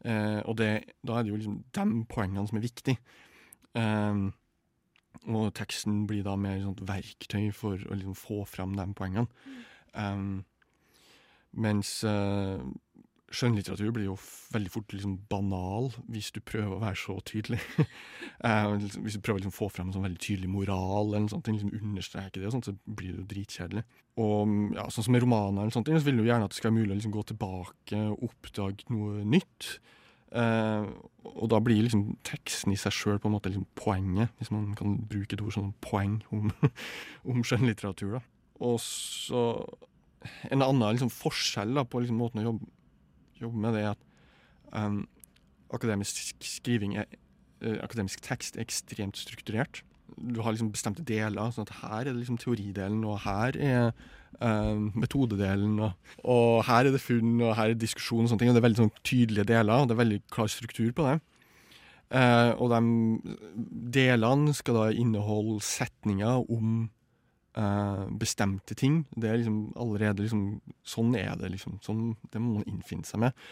Uh, 0.06 0.40
og 0.48 0.58
det, 0.62 0.72
da 1.04 1.18
er 1.18 1.26
det 1.26 1.34
jo 1.34 1.40
liksom 1.40 1.62
de 1.76 1.88
poengene 2.08 2.48
som 2.48 2.60
er 2.60 2.68
viktige. 2.68 3.00
Um, 3.78 4.30
og 5.28 5.50
teksten 5.58 6.06
blir 6.08 6.24
da 6.24 6.38
mer 6.40 6.62
sånt 6.64 6.84
verktøy 6.88 7.50
for 7.56 7.76
å 7.76 7.98
liksom 7.98 8.16
få 8.18 8.44
fram 8.48 8.78
de 8.78 8.86
poengene. 8.96 9.28
Um, 9.98 10.46
mens 11.58 12.00
uh, 12.08 12.62
skjønnlitteratur 13.38 13.92
blir 13.94 14.08
jo 14.10 14.16
veldig 14.54 14.72
fort 14.74 14.94
liksom 14.96 15.14
banal 15.30 15.92
hvis 16.12 16.32
du 16.36 16.40
prøver 16.42 16.76
å 16.76 16.82
være 16.82 17.00
så 17.00 17.18
tydelig. 17.28 17.60
uh, 18.46 18.74
hvis 18.76 19.18
du 19.18 19.22
prøver 19.22 19.38
å 19.38 19.42
liksom 19.44 19.56
få 19.56 19.70
frem 19.74 19.90
en 19.90 19.98
sånn 19.98 20.08
veldig 20.08 20.24
tydelig 20.24 20.50
moral, 20.52 21.14
eller 21.14 21.30
sånt, 21.32 21.50
liksom 21.52 21.76
understreke 21.78 22.42
det, 22.42 22.52
sånt, 22.54 22.70
så 22.70 22.76
blir 22.86 23.14
det 23.14 23.22
jo 23.22 23.28
dritkjedelig. 23.36 23.86
Og 24.18 24.56
ja, 24.74 24.88
sånn 24.94 25.06
som 25.06 25.14
med 25.14 25.24
romaner, 25.24 25.62
eller 25.62 25.76
sånt, 25.76 25.92
så 25.94 26.08
vil 26.10 26.22
du 26.22 26.26
gjerne 26.26 26.48
at 26.48 26.56
det 26.56 26.60
skal 26.60 26.72
være 26.72 26.80
mulig 26.80 26.96
å 26.96 26.98
liksom 26.98 27.14
gå 27.14 27.28
tilbake 27.32 28.02
og 28.10 28.26
oppdage 28.32 28.90
noe 28.94 29.22
nytt. 29.36 29.78
Uh, 30.28 30.90
og 31.38 31.46
da 31.54 31.60
blir 31.64 31.86
liksom 31.86 32.10
teksten 32.28 32.74
i 32.74 32.80
seg 32.80 32.96
sjøl 32.96 33.20
på 33.22 33.30
en 33.30 33.38
måte 33.38 33.52
liksom 33.52 33.68
poenget, 33.80 34.34
hvis 34.40 34.52
man 34.52 34.74
kan 34.76 34.98
bruke 35.08 35.38
et 35.38 35.44
ord 35.44 35.56
som 35.56 35.70
poeng 35.86 36.18
om, 36.36 36.50
om 37.30 37.46
skjønnlitteratur. 37.46 38.18
da. 38.18 38.24
Og 38.66 38.82
så 38.84 39.44
En 40.50 40.64
annen 40.66 40.96
liksom 40.96 41.12
forskjell 41.14 41.78
da, 41.78 41.84
på 41.88 42.02
liksom 42.02 42.18
måten 42.20 42.42
å 42.42 42.50
jobbe, 42.50 42.66
jobbe, 43.42 43.62
med 43.64 43.78
det, 43.78 43.84
er 43.84 43.96
at 43.96 44.86
um, 44.86 45.02
akademisk 45.74 46.20
skriving 46.44 46.98
er, 46.98 47.08
uh, 47.66 47.78
akademisk 47.84 48.22
tekst 48.26 48.58
er 48.58 48.66
ekstremt 48.66 49.20
strukturert. 49.20 49.84
Du 50.18 50.42
har 50.42 50.54
liksom 50.56 50.72
bestemte 50.72 51.06
deler. 51.06 51.52
sånn 51.52 51.68
at 51.68 51.78
Her 51.82 52.00
er 52.00 52.12
det 52.12 52.22
liksom 52.22 52.40
teoridelen, 52.42 53.04
og 53.06 53.20
her 53.26 53.58
er 53.60 53.92
uh, 54.42 54.78
metodedelen. 54.96 55.80
Og, 55.80 56.14
og, 56.24 56.64
her 56.68 56.88
er 56.88 56.96
det 56.96 57.04
funn, 57.04 57.40
og 57.42 57.56
her 57.60 57.74
er 57.74 57.80
diskusjon 57.80 58.26
og 58.26 58.32
sånne 58.32 58.44
ting. 58.44 58.52
og 58.52 58.58
Det 58.58 58.64
er 58.64 58.70
veldig 58.70 58.84
sånn 58.84 58.96
tydelige 59.04 59.50
deler, 59.54 59.82
og 59.82 59.90
det 59.90 59.98
er 59.98 60.04
veldig 60.04 60.22
klar 60.34 60.52
struktur 60.52 60.94
på 60.96 61.10
det. 61.10 61.18
Uh, 62.08 62.56
og 62.64 62.72
de 62.72 63.36
delene 63.92 64.54
skal 64.56 64.78
da 64.80 64.86
inneholde 64.96 65.60
setninger 65.66 66.46
om 66.48 66.86
uh, 67.58 68.06
bestemte 68.22 68.78
ting. 68.78 69.02
Det 69.16 69.30
er 69.30 69.42
liksom 69.42 69.74
allerede 69.80 70.26
liksom 70.26 70.46
Sånn 70.88 71.16
er 71.20 71.36
det, 71.40 71.52
liksom. 71.56 71.82
Sånn, 71.84 72.14
det 72.32 72.42
må 72.42 72.60
man 72.60 72.70
innfinne 72.70 73.08
seg 73.08 73.26
med. 73.26 73.48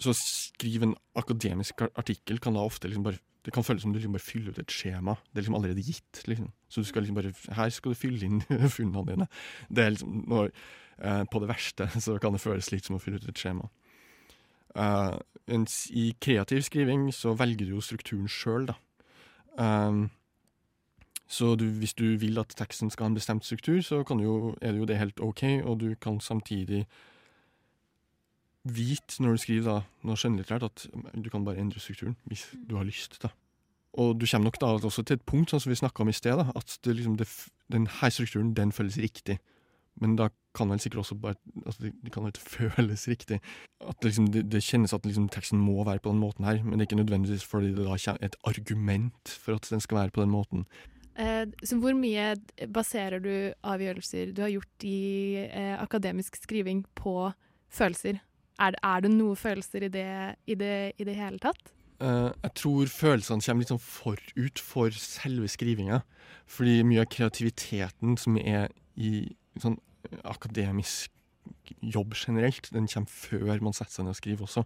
Så 0.00 0.12
å 0.12 0.18
skrive 0.18 0.90
en 0.90 0.98
akademisk 1.18 1.82
artikkel 1.90 2.40
kan 2.42 2.56
da 2.56 2.64
ofte 2.64 2.88
liksom 2.88 3.06
bare 3.06 3.20
det 3.40 3.54
kan 3.56 3.64
føles 3.64 3.80
som 3.82 3.92
du 3.92 3.96
liksom 3.96 4.12
bare 4.12 4.24
fyller 4.24 4.52
ut 4.52 4.60
et 4.60 4.72
skjema. 4.74 5.14
Det 5.30 5.38
er 5.40 5.44
liksom 5.46 5.56
allerede 5.56 5.84
gitt. 5.84 6.22
Liksom. 6.28 6.50
Så 6.68 6.82
du 6.82 6.88
skal 6.88 7.06
liksom 7.06 7.16
bare, 7.16 7.32
her 7.56 7.70
skal 7.72 7.94
du 7.94 7.96
fylle 7.96 8.26
inn 8.26 8.42
funnene 8.76 9.04
dine. 9.08 9.28
Det 9.72 9.84
er 9.84 9.94
liksom, 9.94 10.18
når, 10.28 10.50
eh, 10.98 11.22
på 11.24 11.40
det 11.40 11.48
verste 11.48 11.88
så 12.04 12.18
kan 12.20 12.36
det 12.36 12.42
føles 12.44 12.68
litt 12.72 12.88
som 12.88 12.98
å 12.98 13.02
fylle 13.02 13.16
ut 13.16 13.28
et 13.30 13.40
skjema. 13.40 13.70
Uh, 14.76 15.16
I 15.98 16.12
kreativ 16.22 16.60
skriving 16.62 17.08
så 17.16 17.32
velger 17.34 17.66
du 17.66 17.78
jo 17.78 17.82
strukturen 17.82 18.28
sjøl, 18.30 18.68
da. 18.68 18.76
Um, 19.56 20.04
så 21.30 21.54
du, 21.54 21.68
hvis 21.78 21.94
du 21.94 22.16
vil 22.18 22.38
at 22.42 22.54
teksten 22.58 22.90
skal 22.90 23.06
ha 23.06 23.12
en 23.12 23.14
bestemt 23.14 23.44
struktur, 23.46 23.78
så 23.86 24.02
jo, 24.02 24.56
er 24.60 24.72
det 24.72 24.80
jo 24.80 24.88
det 24.88 24.98
helt 24.98 25.20
OK, 25.22 25.44
og 25.62 25.80
du 25.80 25.94
kan 25.94 26.18
samtidig 26.20 26.86
vite 28.64 29.22
når 29.22 29.36
du 29.36 29.42
skriver 29.44 29.68
da, 29.68 29.76
noe 30.02 30.18
skjønnlitterært, 30.18 30.66
at 30.66 30.88
du 31.14 31.30
kan 31.30 31.46
bare 31.46 31.62
endre 31.62 31.80
strukturen 31.80 32.16
hvis 32.26 32.48
du 32.68 32.74
har 32.76 32.84
lyst. 32.84 33.22
da. 33.22 33.30
Og 33.92 34.20
du 34.20 34.26
kommer 34.26 34.50
nok 34.50 34.60
da 34.60 34.66
også 34.66 35.02
til 35.02 35.18
et 35.18 35.26
punkt 35.26 35.50
sånn 35.50 35.62
som 35.62 35.70
vi 35.70 35.78
snakka 35.78 36.02
om 36.02 36.10
i 36.10 36.18
sted, 36.18 36.36
da, 36.38 36.50
at 36.54 36.76
det, 36.84 36.96
liksom, 36.98 37.16
det, 37.16 37.30
den 37.72 37.86
her 38.00 38.10
strukturen 38.10 38.52
den 38.54 38.74
føles 38.74 38.98
riktig. 38.98 39.38
Men 40.00 40.14
da 40.16 40.28
kan 40.54 40.70
vel 40.70 40.80
sikkert 40.82 41.04
også 41.04 41.16
bare 41.20 41.34
altså 41.64 41.82
det, 41.82 41.94
det 42.04 42.12
kan 42.12 42.26
ikke 42.26 42.50
føles 42.58 43.08
riktig. 43.08 43.40
At 43.86 44.02
liksom, 44.04 44.30
det, 44.34 44.48
det, 44.52 44.62
kjennes 44.66 44.94
at 44.94 45.06
liksom, 45.06 45.28
teksten 45.30 45.62
må 45.62 45.82
være 45.84 46.02
på 46.02 46.10
den 46.10 46.22
måten 46.22 46.46
her, 46.46 46.62
men 46.62 46.78
det 46.78 46.84
er 46.84 46.90
ikke 46.90 47.02
nødvendigvis 47.04 47.44
fordi 47.44 47.74
det 47.74 47.86
da 47.86 47.98
kommer 47.98 48.24
et 48.26 48.38
argument 48.44 49.28
for 49.28 49.58
at 49.58 49.70
den 49.70 49.80
skal 49.80 50.02
være 50.02 50.14
på 50.14 50.22
den 50.22 50.34
måten. 50.34 50.66
Eh, 51.20 51.44
så 51.66 51.76
hvor 51.80 51.96
mye 51.98 52.32
baserer 52.72 53.20
du 53.20 53.32
avgjørelser 53.66 54.32
du 54.36 54.40
har 54.44 54.52
gjort 54.54 54.86
i 54.88 55.00
eh, 55.44 55.76
akademisk 55.80 56.38
skriving, 56.40 56.84
på 56.96 57.32
følelser? 57.70 58.22
Er, 58.60 58.76
er, 58.76 59.04
det 59.04 59.12
noe 59.12 59.36
følelser 59.36 59.86
i 59.88 59.92
det, 59.92 60.08
i 60.46 60.56
det, 60.58 60.74
i 61.00 61.06
det 61.08 61.16
hele 61.16 61.40
tatt? 61.42 61.72
Uh, 62.00 62.32
jeg 62.46 62.52
tror 62.56 62.88
følelsene 62.92 63.44
kommer 63.44 63.64
litt 63.64 63.72
sånn 63.72 63.82
forut 63.84 64.62
for 64.64 64.96
selve 64.96 65.48
skrivinga. 65.52 66.00
Fordi 66.50 66.80
mye 66.88 67.04
av 67.04 67.10
kreativiteten 67.12 68.16
som 68.20 68.38
er 68.40 68.70
i 68.96 69.28
sånn 69.60 69.76
akademisk 70.28 71.12
jobb 71.80 72.14
generelt, 72.16 72.68
den 72.72 72.88
kommer 72.88 73.12
før 73.12 73.64
man 73.64 73.76
setter 73.76 73.98
seg 73.98 74.06
ned 74.06 74.14
og 74.14 74.20
skriver 74.20 74.48
også. 74.48 74.64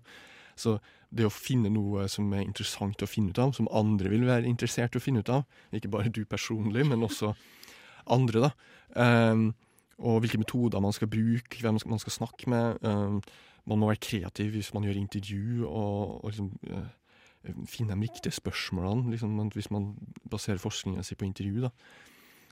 Så 0.57 0.79
det 1.15 1.27
å 1.27 1.33
finne 1.33 1.71
noe 1.73 2.07
som 2.11 2.31
er 2.35 2.45
interessant 2.45 3.03
å 3.03 3.11
finne 3.11 3.35
ut 3.35 3.41
av, 3.43 3.53
som 3.57 3.71
andre 3.75 4.11
vil 4.13 4.27
være 4.27 4.49
interessert 4.51 4.95
i 4.95 5.01
å 5.01 5.05
finne 5.05 5.23
ut 5.23 5.31
av, 5.33 5.45
ikke 5.75 5.93
bare 5.93 6.13
du 6.13 6.25
personlig, 6.27 6.87
men 6.89 7.07
også 7.07 7.35
andre, 8.15 8.49
da. 8.49 8.51
Um, 8.95 9.49
og 10.05 10.21
hvilke 10.25 10.41
metoder 10.43 10.83
man 10.83 10.95
skal 10.95 11.11
bruke, 11.11 11.61
hvem 11.63 11.79
man 11.87 12.03
skal 12.03 12.17
snakke 12.19 12.51
med. 12.51 12.83
Um, 12.83 13.21
man 13.71 13.81
må 13.81 13.89
være 13.89 14.03
kreativ 14.05 14.53
hvis 14.57 14.73
man 14.75 14.85
gjør 14.85 14.99
intervju, 15.01 15.65
og, 15.69 16.19
og 16.19 16.33
liksom, 16.33 16.51
uh, 16.75 17.55
finne 17.71 17.95
de 17.95 18.09
riktige 18.09 18.35
spørsmålene. 18.35 19.15
Liksom, 19.15 19.39
hvis 19.55 19.71
man 19.75 19.93
baserer 20.31 20.63
forskningen 20.63 21.07
sin 21.07 21.21
på 21.21 21.29
intervju. 21.29 21.69
da. 21.69 21.71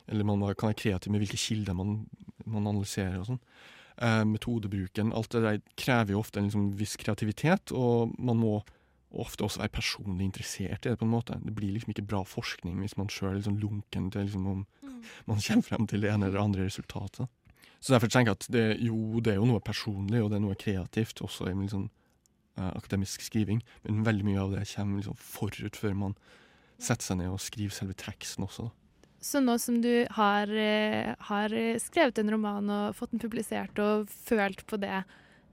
Eller 0.08 0.26
man 0.26 0.40
kan 0.54 0.70
være 0.70 0.80
kreativ 0.84 1.12
med 1.12 1.22
hvilke 1.22 1.40
kilder 1.40 1.76
man, 1.78 2.02
man 2.46 2.66
analyserer 2.66 3.20
og 3.20 3.32
sånn. 3.32 3.42
Uh, 4.00 4.22
metodebruken. 4.24 5.12
Alt 5.12 5.34
det 5.34 5.42
der 5.44 5.58
krever 5.76 6.14
jo 6.14 6.22
ofte 6.22 6.40
en 6.40 6.46
liksom, 6.48 6.70
viss 6.78 6.96
kreativitet, 6.96 7.74
og 7.76 8.14
man 8.16 8.38
må 8.40 8.54
ofte 9.12 9.44
også 9.44 9.60
være 9.60 9.74
personlig 9.76 10.24
interessert 10.24 10.86
i 10.86 10.88
det. 10.88 10.98
på 10.98 11.04
en 11.04 11.12
måte. 11.12 11.36
Det 11.44 11.54
blir 11.54 11.74
liksom 11.74 11.92
ikke 11.92 12.06
bra 12.08 12.22
forskning 12.24 12.80
hvis 12.80 12.96
man 12.96 13.10
sjøl 13.12 13.34
er 13.34 13.40
liksom 13.42 13.58
lunken 13.60 14.10
til 14.10 14.24
liksom, 14.24 14.46
om 14.46 14.64
mm. 14.64 15.02
man 15.28 15.42
kommer 15.44 15.62
frem 15.66 15.86
til 15.86 16.00
det 16.00 16.10
ene 16.10 16.30
eller 16.30 16.40
andre 16.40 16.64
resultatet. 16.64 17.28
Så 17.82 17.92
derfor 17.92 18.08
tenker 18.08 18.32
jeg 18.32 18.40
at 18.40 18.48
det, 18.54 18.66
jo, 18.80 19.20
det 19.20 19.34
er 19.34 19.40
jo 19.40 19.48
noe 19.50 19.60
personlig, 19.60 20.22
og 20.22 20.30
det 20.30 20.38
er 20.38 20.44
noe 20.44 20.56
kreativt, 20.58 21.20
også 21.20 21.50
i 21.50 21.54
liksom, 21.56 21.88
uh, 22.58 22.70
akademisk 22.70 23.24
skriving. 23.26 23.62
Men 23.82 24.04
veldig 24.06 24.28
mye 24.28 24.44
av 24.44 24.54
det 24.54 24.68
kommer 24.74 25.02
liksom 25.02 25.18
forut 25.18 25.76
før 25.76 25.98
man 25.98 26.14
setter 26.82 27.10
seg 27.10 27.20
ned 27.20 27.32
og 27.34 27.42
skriver 27.42 27.74
selve 27.74 27.98
teksten 27.98 28.46
også. 28.46 28.70
Da. 28.70 28.81
Så 29.22 29.38
nå 29.38 29.54
som 29.62 29.76
du 29.82 30.06
har, 30.10 30.50
eh, 30.50 31.14
har, 31.28 31.52
skrevet 31.78 32.18
en 32.18 32.32
roman 32.34 32.70
og 32.74 32.96
fått 32.98 33.12
den 33.14 33.22
publisert 33.22 33.78
og 33.78 34.10
følt 34.10 34.64
på 34.66 34.80
det, 34.82 35.04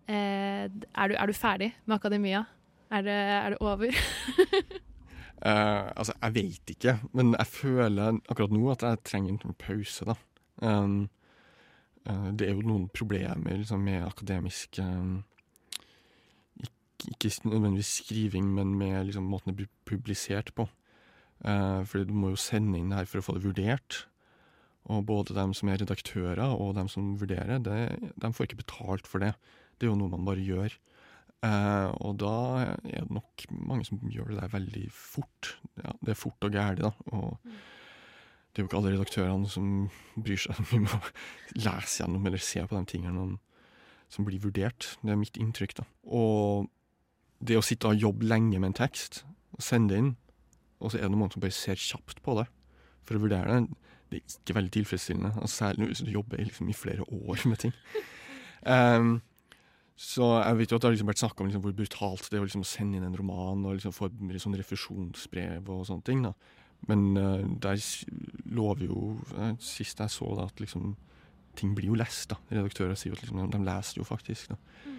eh, 0.09 0.65
er, 0.65 1.11
du, 1.11 1.13
er, 1.13 1.29
du, 1.29 1.37
ferdig 1.37 1.69
med 1.85 1.99
akademia? 1.99 2.47
Er 2.89 3.05
det, 3.05 3.19
er 3.35 3.53
det 3.53 3.59
over? 3.61 3.93
uh, 5.45 5.85
altså, 5.99 6.15
jeg 6.15 6.35
vet 6.39 6.73
ikke, 6.73 6.95
men 7.13 7.35
jeg 7.37 7.51
føler 7.53 8.17
akkurat 8.25 8.55
nå 8.57 8.63
at 8.73 8.87
jeg 8.87 9.03
trenger 9.05 9.37
en 9.37 9.57
pause, 9.61 10.09
da. 10.09 10.17
Um, 10.65 10.97
uh, 12.09 12.31
det 12.33 12.49
er 12.49 12.57
jo 12.57 12.65
noen 12.65 12.89
problemer 12.89 13.61
liksom, 13.61 13.85
med 13.85 14.01
akademisk 14.07 14.81
um, 14.81 15.19
ikke, 16.57 16.73
ikke, 17.13 17.35
nødvendigvis 17.45 17.93
skriving, 18.01 18.49
men 18.57 18.73
med 18.81 19.11
liksom, 19.11 19.29
måten 19.29 19.53
det 19.53 19.61
blir 19.61 19.71
publisert 19.85 20.49
på. 20.57 20.65
Uh, 21.39 21.85
fordi 21.87 22.09
du 22.09 22.15
må 22.17 22.33
jo 22.33 22.39
sende 22.39 22.79
inn 22.79 22.91
det 22.91 23.01
her 23.01 23.09
for 23.09 23.21
å 23.21 23.25
få 23.25 23.37
det 23.37 23.45
vurdert. 23.47 24.03
Og 24.89 25.05
både 25.07 25.35
dem 25.37 25.53
som 25.57 25.69
er 25.69 25.79
redaktører 25.81 26.49
og 26.49 26.75
dem 26.77 26.89
som 26.91 27.13
vurderer, 27.19 27.61
det, 27.63 27.79
de 28.19 28.31
får 28.33 28.49
ikke 28.49 28.63
betalt 28.63 29.09
for 29.09 29.23
det. 29.23 29.35
Det 29.77 29.85
er 29.85 29.93
jo 29.93 29.99
noe 29.99 30.11
man 30.11 30.25
bare 30.27 30.43
gjør. 30.43 30.75
Eh, 31.45 31.89
og 32.03 32.17
da 32.19 32.35
er 32.83 33.03
det 33.05 33.15
nok 33.15 33.45
mange 33.53 33.85
som 33.87 34.01
gjør 34.11 34.33
det 34.33 34.39
der 34.41 34.55
veldig 34.55 34.87
fort. 34.91 35.53
Ja, 35.79 35.93
det 36.01 36.13
er 36.13 36.19
fort 36.19 36.47
og 36.47 36.55
gæli, 36.55 36.83
da. 36.83 36.91
Og 37.13 37.37
mm. 37.43 37.59
det 38.49 38.59
er 38.59 38.65
jo 38.65 38.69
ikke 38.69 38.79
alle 38.81 38.95
redaktørene 38.95 39.51
som 39.51 39.69
bryr 40.19 40.41
seg 40.41 40.59
mye 40.65 40.81
om 40.81 40.89
å 40.97 41.13
lese 41.61 42.01
gjennom 42.01 42.27
eller 42.27 42.43
se 42.43 42.65
på 42.65 42.75
de 42.75 42.91
tingene 42.91 43.27
som 44.09 44.27
blir 44.27 44.41
vurdert. 44.43 44.95
Det 45.03 45.13
er 45.13 45.21
mitt 45.21 45.39
inntrykk, 45.39 45.77
da. 45.79 45.87
Og 46.09 46.67
det 47.39 47.59
å 47.59 47.63
sitte 47.63 47.93
og 47.93 48.01
jobbe 48.01 48.27
lenge 48.27 48.57
med 48.57 48.73
en 48.73 48.81
tekst, 48.81 49.23
og 49.55 49.63
sende 49.63 49.93
det 49.93 50.01
inn, 50.01 50.15
og 50.79 50.91
så 50.91 50.99
er 50.99 51.07
det 51.07 51.17
noen 51.17 51.31
som 51.33 51.43
bare 51.43 51.55
ser 51.55 51.79
kjapt 51.79 52.21
på 52.25 52.37
det 52.39 52.47
for 53.07 53.17
å 53.17 53.23
vurdere 53.23 53.55
det, 53.55 53.79
det 54.09 54.19
er 54.19 54.37
ikke 54.37 54.55
veldig 54.57 54.71
tilfredsstillende. 54.73 55.33
Altså, 55.37 55.55
særlig 55.65 55.89
hvis 55.91 56.03
du 56.05 56.13
jobber 56.13 56.41
liksom, 56.41 56.69
i 56.69 56.77
flere 56.77 57.05
år 57.05 57.43
med 57.49 57.59
ting. 57.61 57.73
Um, 58.65 59.19
Så 59.99 60.23
jeg 60.23 60.55
vet 60.55 60.71
jo 60.71 60.77
at 60.77 60.81
det 60.81 60.87
har 60.87 60.93
liksom 60.95 61.09
vært 61.11 61.19
snakka 61.19 61.43
om 61.43 61.49
liksom 61.49 61.63
hvor 61.65 61.75
brutalt 61.75 62.29
det 62.31 62.37
er 62.37 62.43
å 62.43 62.47
liksom 62.47 62.63
sende 62.63 62.95
inn 62.95 63.03
en 63.03 63.17
roman 63.19 63.65
og 63.67 63.75
liksom 63.75 63.91
få 63.91 64.07
sånn 64.39 64.55
refusjonsbrev 64.55 65.67
og 65.73 65.81
sånne 65.89 66.05
ting. 66.07 66.21
da. 66.23 66.31
Men 66.87 67.01
uh, 67.19 67.43
der 67.59 67.81
lover 68.55 68.85
jo 68.87 69.01
uh, 69.35 69.51
Sist 69.59 69.99
jeg 69.99 70.13
så 70.13 70.29
det, 70.37 70.45
at 70.45 70.63
liksom 70.63 70.93
ting 71.59 71.73
blir 71.75 71.91
jo 71.91 71.99
lest. 71.99 72.29
da. 72.31 72.37
Redaktører 72.47 72.95
sier 72.95 73.11
jo 73.11 73.17
at 73.19 73.25
liksom, 73.25 73.51
de 73.51 73.61
leser 73.65 73.99
jo 73.99 74.07
faktisk. 74.07 74.53
da. 74.53 74.95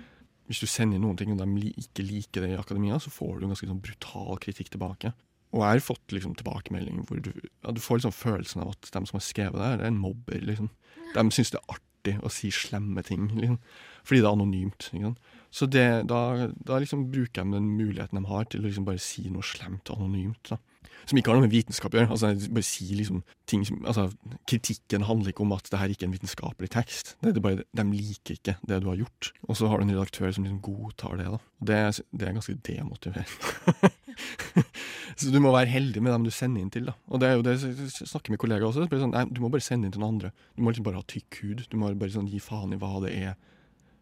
Hvis 0.51 0.61
du 0.61 0.69
sender 0.69 0.99
inn 0.99 1.07
noen 1.07 1.17
ting 1.17 1.33
og 1.33 1.41
de 1.41 1.73
ikke 1.81 2.05
liker 2.05 2.45
det 2.45 2.53
i 2.53 2.61
akademia, 2.61 3.01
så 3.01 3.09
får 3.15 3.39
du 3.39 3.47
en 3.47 3.55
ganske 3.55 3.71
sånn 3.71 3.81
brutal 3.81 4.37
kritikk 4.43 4.69
tilbake. 4.75 5.15
Og 5.51 5.65
jeg 5.65 5.75
har 5.75 5.83
fått 5.83 6.15
liksom 6.15 6.37
tilbakemelding 6.39 7.03
hvor 7.09 7.23
du, 7.25 7.33
ja, 7.35 7.73
du 7.75 7.81
får 7.83 8.01
liksom 8.01 8.15
følelsen 8.15 8.63
av 8.63 8.75
at 8.77 8.91
de 8.95 9.03
som 9.09 9.19
har 9.19 9.27
skrevet 9.27 9.59
det, 9.59 9.67
her, 9.67 9.81
er 9.83 9.91
en 9.91 9.99
mobber. 10.01 10.39
liksom. 10.47 10.71
De 11.17 11.25
syns 11.35 11.51
det 11.55 11.59
er 11.61 11.75
artig 11.75 12.17
å 12.23 12.31
si 12.33 12.53
slemme 12.55 13.03
ting, 13.07 13.27
liksom. 13.35 13.59
fordi 14.05 14.23
det 14.23 14.29
er 14.29 14.39
anonymt. 14.39 14.91
Liksom. 14.95 15.17
Så 15.51 15.67
det, 15.67 15.87
da, 16.11 16.51
da 16.63 16.79
liksom 16.79 17.09
bruker 17.11 17.43
de 17.43 17.59
den 17.59 17.73
muligheten 17.75 18.21
de 18.21 18.31
har 18.31 18.47
til 18.47 18.63
å 18.63 18.69
liksom 18.69 18.87
bare 18.87 19.03
si 19.03 19.27
noe 19.29 19.47
slemt 19.47 19.91
anonymt. 19.91 20.53
da. 20.53 20.61
Som 21.09 21.19
ikke 21.19 21.33
har 21.33 21.41
noe 21.41 21.49
med 21.49 21.55
vitenskap 21.55 21.95
å 21.95 21.99
gjøre. 21.99 22.13
Altså, 22.15 22.51
bare 22.55 22.67
si 22.67 22.87
liksom 22.95 23.23
ting 23.51 23.65
som, 23.67 23.81
altså, 23.89 24.07
Kritikken 24.51 25.07
handler 25.09 25.33
ikke 25.33 25.43
om 25.43 25.55
at 25.57 25.71
det 25.73 25.81
her 25.81 25.93
ikke 25.93 26.07
er 26.07 26.11
en 26.11 26.15
vitenskapelig 26.15 26.71
tekst. 26.77 27.15
Det 27.25 27.33
er 27.35 27.43
bare, 27.45 27.65
De 27.67 27.87
liker 27.89 28.37
ikke 28.39 28.57
det 28.63 28.81
du 28.85 28.91
har 28.93 29.01
gjort. 29.01 29.33
Og 29.49 29.59
så 29.59 29.71
har 29.71 29.81
du 29.81 29.89
en 29.89 29.95
redaktør 29.97 30.31
som 30.31 30.47
liksom 30.47 30.63
godtar 30.63 31.19
det. 31.19 31.27
da. 31.35 31.41
Det, 31.71 31.81
det 32.15 32.29
er 32.29 32.37
ganske 32.39 32.59
demotiverende. 32.71 33.91
så 35.21 35.31
du 35.33 35.39
må 35.43 35.53
være 35.55 35.71
heldig 35.71 36.03
med 36.03 36.13
dem 36.15 36.27
du 36.27 36.33
sender 36.35 36.63
inn 36.65 36.73
til. 36.73 36.89
da. 36.91 36.97
Og 37.09 37.23
det 37.23 37.29
er 37.29 37.39
jo 37.39 37.45
det 37.47 37.57
jeg 37.61 38.09
snakker 38.09 38.35
med 38.35 38.41
kollegaer 38.43 38.69
også. 38.69 38.89
Sånn, 38.91 39.15
nei, 39.15 39.27
Du 39.31 39.43
må 39.45 39.51
bare 39.53 39.65
sende 39.65 39.89
inn 39.89 39.95
til 39.95 40.03
noen 40.03 40.17
andre. 40.17 40.33
Du 40.57 40.65
må 40.65 40.73
liksom 40.73 40.89
bare 40.89 41.01
ha 41.03 41.07
tykk 41.09 41.41
hud. 41.45 41.65
Du 41.71 41.79
må 41.81 41.93
bare 41.95 42.15
sånn 42.15 42.31
gi 42.31 42.43
faen 42.43 42.75
i 42.75 42.81
hva 42.81 42.97
det 43.05 43.15
er 43.17 43.39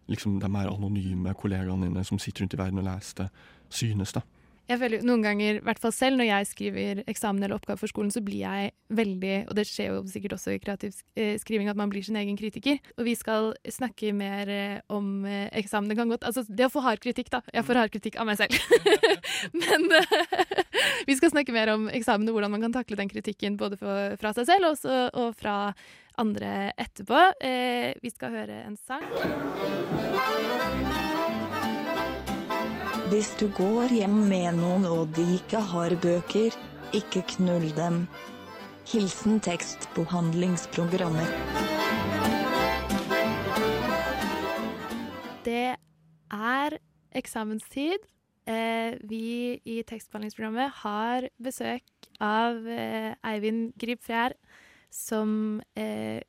liksom 0.09 0.39
de 0.41 0.49
her 0.49 0.71
anonyme 0.71 1.35
kollegaene 1.37 1.89
dine 1.89 2.05
som 2.07 2.21
sitter 2.23 2.45
rundt 2.45 2.57
i 2.57 2.61
verden 2.61 2.81
og 2.81 2.87
leser 2.89 3.25
det, 3.25 3.29
synes. 3.69 4.15
da. 4.17 4.23
Jeg 4.69 4.81
føler 4.83 5.05
Noen 5.07 5.23
ganger, 5.25 5.59
i 5.59 5.65
hvert 5.65 5.81
fall 5.81 5.93
selv 5.97 6.19
når 6.21 6.27
jeg 6.29 6.49
skriver 6.51 6.99
eksamen 7.09 7.41
eller 7.41 7.57
oppgave 7.57 7.81
for 7.81 7.89
skolen, 7.89 8.11
så 8.13 8.21
blir 8.25 8.43
jeg 8.43 8.73
veldig, 8.93 9.37
og 9.49 9.57
det 9.57 9.65
skjer 9.69 9.95
jo 9.95 10.03
sikkert 10.11 10.35
også 10.37 10.53
i 10.53 10.61
kreativ 10.61 10.99
eh, 11.17 11.39
skriving, 11.41 11.71
at 11.73 11.79
man 11.79 11.89
blir 11.93 12.05
sin 12.05 12.19
egen 12.21 12.37
kritiker. 12.37 12.77
Og 12.99 13.07
vi 13.09 13.15
skal 13.17 13.55
snakke 13.73 14.13
mer 14.17 14.53
eh, 14.53 14.81
om 14.93 15.25
eh, 15.25 15.49
eksamen. 15.57 15.89
Det 15.89 15.97
kan 15.97 16.13
godt 16.13 16.27
Altså, 16.29 16.45
det 16.45 16.67
å 16.67 16.73
få 16.73 16.83
hard 16.85 17.01
kritikk, 17.01 17.31
da. 17.33 17.41
Jeg 17.55 17.65
får 17.65 17.81
hard 17.81 17.95
kritikk 17.95 18.19
av 18.21 18.29
meg 18.29 18.37
selv. 18.41 18.53
Men 19.63 19.89
vi 21.09 21.17
skal 21.17 21.33
snakke 21.33 21.55
mer 21.57 21.73
om 21.73 21.89
eksamen 21.89 22.29
og 22.29 22.37
hvordan 22.37 22.53
man 22.53 22.67
kan 22.67 22.77
takle 22.77 22.99
den 23.01 23.09
kritikken 23.09 23.57
både 23.61 23.81
fra 23.81 24.35
seg 24.37 24.51
selv 24.51 24.75
også, 24.75 25.01
og 25.17 25.33
fra 25.39 25.73
andre 26.19 26.75
etterpå. 26.77 27.25
Vi 28.03 28.13
skal 28.13 28.37
høre 28.37 28.63
en 28.67 28.77
sang. 28.77 29.07
Hvis 33.09 33.31
du 33.40 33.47
går 33.57 33.88
hjem 33.97 34.16
med 34.29 34.59
noen 34.59 34.83
og 34.85 35.14
de 35.16 35.23
ikke 35.38 35.62
har 35.71 35.94
bøker, 36.03 36.53
ikke 36.92 37.23
knull 37.31 37.64
dem. 37.73 38.03
Hilsen 38.90 39.38
tekstbehandlingsprogrammet. 39.40 41.31
Det 45.47 45.73
er 46.37 46.77
eksamenstid. 47.16 48.05
Eh, 48.44 49.01
vi 49.09 49.57
i 49.64 49.81
tekstbehandlingsprogrammet 49.88 50.77
har 50.83 51.31
besøk 51.40 52.12
av 52.21 52.61
eh, 52.68 53.14
Eivind 53.33 53.73
Grip 53.81 54.05
Fjær, 54.05 54.37
som 54.92 55.62
eh, 55.81 56.21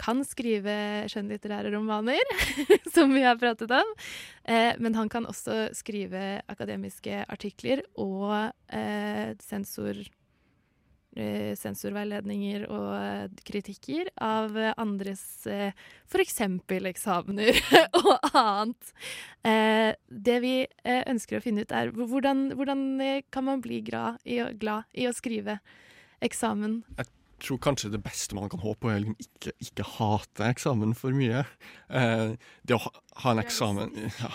kan 0.00 0.22
skrive 0.26 0.76
skjønnlitterære 1.10 1.72
romaner, 1.74 2.22
som 2.94 3.10
vi 3.14 3.24
har 3.26 3.38
pratet 3.40 3.72
om. 3.74 3.92
Eh, 4.44 4.72
men 4.78 4.94
han 4.94 5.10
kan 5.10 5.26
også 5.26 5.68
skrive 5.76 6.40
akademiske 6.50 7.24
artikler 7.26 7.82
og 7.98 8.52
eh, 8.70 9.36
sensor 9.42 9.98
eh, 11.18 11.52
sensorveiledninger 11.58 12.66
og 12.70 12.88
eh, 12.96 13.42
kritikker 13.46 14.10
av 14.22 14.56
eh, 14.58 14.72
andres 14.80 15.46
eh, 15.50 15.72
f.eks. 16.10 16.40
eksamener 16.92 17.60
og 18.00 18.12
annet. 18.30 18.92
Eh, 19.46 19.90
det 20.08 20.38
vi 20.44 20.54
eh, 20.64 21.02
ønsker 21.10 21.38
å 21.38 21.44
finne 21.44 21.64
ut, 21.64 21.74
er 21.74 21.92
hvordan, 21.94 22.50
hvordan 22.58 22.84
eh, 23.04 23.22
kan 23.32 23.48
man 23.48 23.64
bli 23.64 23.82
glad 23.86 24.20
i, 24.24 24.42
glad 24.60 24.86
i 24.92 25.08
å 25.10 25.16
skrive 25.16 25.60
eksamen? 26.24 26.82
Jeg 26.98 27.10
tror 27.42 27.60
kanskje 27.62 27.90
det 27.92 28.02
beste 28.04 28.36
man 28.36 28.50
kan 28.52 28.62
håpe 28.62 28.82
på, 28.84 28.90
er 28.92 29.06
å 29.08 29.14
ikke, 29.20 29.52
ikke 29.64 29.86
hate 29.96 30.48
eksamen 30.50 30.94
for 30.98 31.16
mye. 31.16 31.44
Eh, 31.88 32.36
det 32.66 32.76
å 32.76 32.80
ha, 32.84 32.92
ha 33.24 33.34
en 33.34 33.42
eksamen 33.42 33.92
ja. 34.22 34.30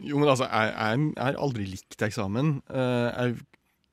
Jo, 0.00 0.18
men 0.18 0.28
altså, 0.28 0.48
jeg, 0.48 1.12
har 1.18 1.38
aldri 1.40 1.68
likt 1.70 2.02
eksamen. 2.02 2.58
Eh, 2.72 3.08
jeg 3.10 3.38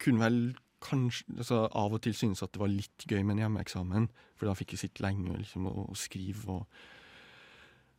kunne 0.01 0.23
vel 0.25 0.41
kanskje 0.83 1.37
altså, 1.37 1.63
av 1.75 1.95
og 1.97 2.03
til 2.05 2.15
synes 2.15 2.43
at 2.43 2.53
det 2.55 2.61
var 2.61 2.71
litt 2.71 3.07
gøy 3.07 3.21
med 3.23 3.37
en 3.37 3.43
hjemmeeksamen, 3.45 4.07
for 4.39 4.49
da 4.49 4.55
fikk 4.57 4.75
jeg 4.75 4.85
sitte 4.85 5.03
lenge 5.03 5.35
liksom, 5.41 5.67
og, 5.69 5.89
og 5.91 5.99
skrive 5.99 6.59
og 6.59 6.83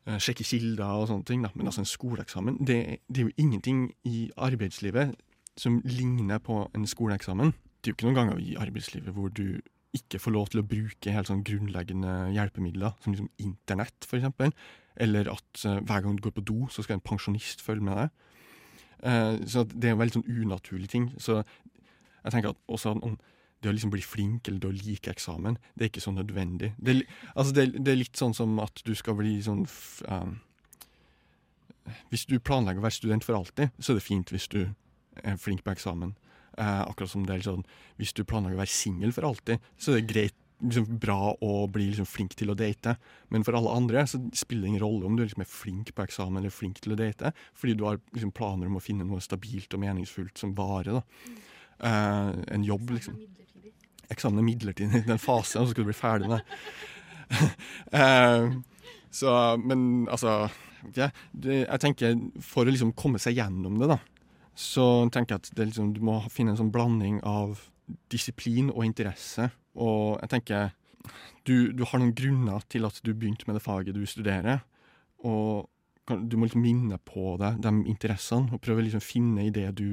eh, 0.08 0.20
sjekke 0.22 0.46
kilder 0.46 1.02
og 1.02 1.10
sånne 1.10 1.28
ting. 1.28 1.44
Da. 1.44 1.52
Men 1.54 1.70
altså, 1.70 1.84
en 1.84 1.90
skoleeksamen, 1.92 2.62
det, 2.64 2.78
det 3.08 3.24
er 3.24 3.28
jo 3.28 3.36
ingenting 3.40 3.90
i 4.08 4.30
arbeidslivet 4.36 5.16
som 5.60 5.80
ligner 5.84 6.40
på 6.42 6.62
en 6.74 6.86
skoleeksamen. 6.88 7.52
Det 7.80 7.90
er 7.90 7.92
jo 7.92 7.98
ikke 7.98 8.08
noen 8.08 8.18
ganger 8.18 8.40
i 8.40 8.56
arbeidslivet 8.60 9.16
hvor 9.16 9.32
du 9.32 9.60
ikke 9.96 10.20
får 10.22 10.34
lov 10.34 10.50
til 10.50 10.62
å 10.62 10.66
bruke 10.66 11.14
helt 11.14 11.30
sånn 11.30 11.44
grunnleggende 11.46 12.30
hjelpemidler, 12.34 12.94
som 13.02 13.14
liksom 13.14 13.30
internett, 13.42 14.06
eksempel. 14.06 14.54
Eller 15.00 15.30
at 15.32 15.64
uh, 15.64 15.80
hver 15.86 16.04
gang 16.04 16.18
du 16.18 16.24
går 16.26 16.36
på 16.36 16.46
do, 16.46 16.58
så 16.70 16.84
skal 16.84 16.98
en 16.98 17.06
pensjonist 17.06 17.64
følge 17.64 17.86
med 17.86 17.98
deg. 17.98 18.14
Uh, 19.00 19.34
så 19.48 19.64
at 19.64 19.74
det 19.74 19.90
er 19.90 19.96
en 19.96 20.02
veldig 20.02 20.20
sånn 20.20 20.30
unaturlig 20.30 20.90
ting. 20.92 21.10
Så 21.18 21.40
jeg 21.40 22.34
tenker 22.34 22.52
at 22.52 22.62
også 22.68 22.94
om 22.98 23.16
det 23.60 23.68
å 23.68 23.74
liksom 23.76 23.92
bli 23.92 24.02
flink 24.04 24.48
eller 24.48 24.60
det 24.62 24.70
å 24.70 24.76
like 24.76 25.12
eksamen, 25.12 25.58
det 25.74 25.84
er 25.84 25.90
ikke 25.92 26.04
så 26.04 26.14
nødvendig. 26.16 26.72
Det 26.78 27.02
altså 27.34 27.52
det, 27.56 27.66
det 27.76 27.92
er 27.92 28.00
litt 28.00 28.16
sånn 28.16 28.36
som 28.36 28.56
at 28.62 28.80
du 28.86 28.94
skal 28.96 29.18
bli 29.18 29.34
sånn 29.44 29.66
um, 30.08 30.38
Hvis 32.08 32.24
du 32.30 32.38
planlegger 32.38 32.80
å 32.80 32.86
være 32.86 32.96
student 32.96 33.26
for 33.26 33.36
alltid, 33.36 33.74
så 33.78 33.92
er 33.92 33.98
det 33.98 34.06
fint 34.06 34.32
hvis 34.32 34.48
du 34.48 34.62
er 35.24 35.36
flink 35.40 35.64
på 35.66 35.74
eksamen. 35.74 36.14
Eh, 36.58 36.82
akkurat 36.82 37.12
som 37.12 37.22
det 37.26 37.36
er 37.36 37.44
sånn 37.46 37.62
Hvis 38.00 38.10
du 38.16 38.24
planlegger 38.26 38.58
å 38.58 38.62
være 38.64 38.74
singel 38.74 39.12
for 39.14 39.28
alltid, 39.28 39.62
så 39.78 39.92
er 39.92 40.00
det 40.00 40.10
greit 40.10 40.38
liksom 40.60 40.98
bra 41.00 41.32
å 41.40 41.52
bli 41.72 41.86
liksom 41.88 42.08
flink 42.08 42.34
til 42.36 42.52
å 42.52 42.56
date. 42.58 42.96
Men 43.32 43.44
for 43.46 43.56
alle 43.56 43.72
andre 43.72 44.04
så 44.08 44.20
spiller 44.36 44.66
det 44.66 44.72
ingen 44.74 44.82
rolle 44.84 45.08
om 45.08 45.16
du 45.16 45.24
liksom 45.24 45.44
er 45.44 45.48
flink 45.48 45.92
på 45.96 46.04
eksamen 46.04 46.42
eller 46.42 46.54
flink 46.54 46.82
til 46.84 46.94
å 46.94 46.98
date, 47.00 47.32
fordi 47.56 47.76
du 47.78 47.86
har 47.88 48.00
liksom 48.12 48.34
planer 48.36 48.68
om 48.68 48.76
å 48.76 48.84
finne 48.84 49.06
noe 49.08 49.22
stabilt 49.24 49.72
og 49.76 49.80
meningsfullt 49.80 50.40
som 50.40 50.54
varer. 50.58 51.00
da. 51.00 51.04
Eh, 51.80 52.32
en 52.56 52.66
jobb, 52.66 52.92
liksom. 52.92 53.16
Eksamen 54.12 54.42
er 54.42 54.48
midlertidig. 54.50 55.04
Den 55.08 55.22
fasen, 55.28 55.64
så 55.64 55.72
skal 55.72 55.84
du 55.84 55.92
bli 55.92 56.00
ferdig 56.00 56.30
med 56.30 56.40
det. 56.40 56.46
Eh, 57.94 58.44
så, 59.14 59.32
men 59.62 60.08
altså 60.10 60.48
ja, 60.96 61.10
det, 61.30 61.60
Jeg 61.60 61.80
tenker 61.82 62.16
for 62.42 62.66
å 62.66 62.72
liksom 62.72 62.90
komme 62.98 63.20
seg 63.22 63.38
gjennom 63.38 63.76
det, 63.78 63.86
da, 63.90 63.98
så 64.54 64.84
tenker 65.12 65.36
jeg 65.36 65.44
at 65.44 65.62
liksom, 65.62 65.94
du 65.96 66.02
må 66.04 66.18
finne 66.32 66.54
en 66.54 66.60
sånn 66.60 66.72
blanding 66.74 67.20
av 67.26 67.62
disiplin 68.12 68.70
og 68.72 68.84
interesse. 68.86 69.50
Og 69.80 70.20
jeg 70.20 70.32
tenker 70.34 70.70
du, 71.48 71.72
du 71.72 71.84
har 71.88 72.00
noen 72.00 72.14
grunner 72.16 72.64
til 72.70 72.86
at 72.88 73.00
du 73.04 73.12
begynte 73.14 73.48
med 73.48 73.56
det 73.56 73.64
faget 73.64 73.96
du 73.96 74.04
studerer. 74.06 74.62
Og 75.26 75.68
du 76.10 76.36
må 76.36 76.46
liksom 76.46 76.64
minne 76.64 76.98
på 77.06 77.36
deg 77.40 77.60
de 77.62 77.72
interessene, 77.90 78.50
og 78.52 78.62
prøve 78.64 78.84
liksom 78.84 79.04
finne 79.04 79.46
i 79.46 79.52
det 79.54 79.68
du 79.78 79.88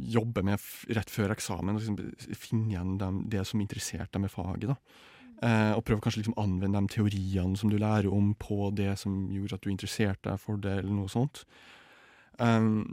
jobber 0.00 0.44
med 0.46 0.62
rett 0.96 1.10
før 1.10 1.34
eksamen. 1.34 1.78
Liksom 1.78 2.36
finne 2.38 2.72
igjen 2.72 2.98
dem, 3.00 3.24
det 3.30 3.44
som 3.48 3.62
interesserte 3.62 4.14
deg 4.16 4.24
med 4.24 4.32
faget. 4.32 4.76
Eh, 5.40 5.72
og 5.72 5.84
prøve 5.88 6.04
kanskje 6.04 6.22
liksom 6.22 6.38
anvende 6.40 6.80
de 6.80 6.94
teoriene 6.94 7.58
som 7.58 7.72
du 7.72 7.78
lærer 7.80 8.10
om 8.12 8.32
på 8.38 8.70
det 8.76 8.92
som 9.00 9.24
gjorde 9.32 9.56
at 9.56 9.64
du 9.64 9.70
interesserte 9.72 10.28
deg 10.28 10.40
for 10.40 10.60
det, 10.60 10.78
eller 10.82 10.94
noe 10.94 11.12
sånt. 11.12 11.44
Um, 12.40 12.84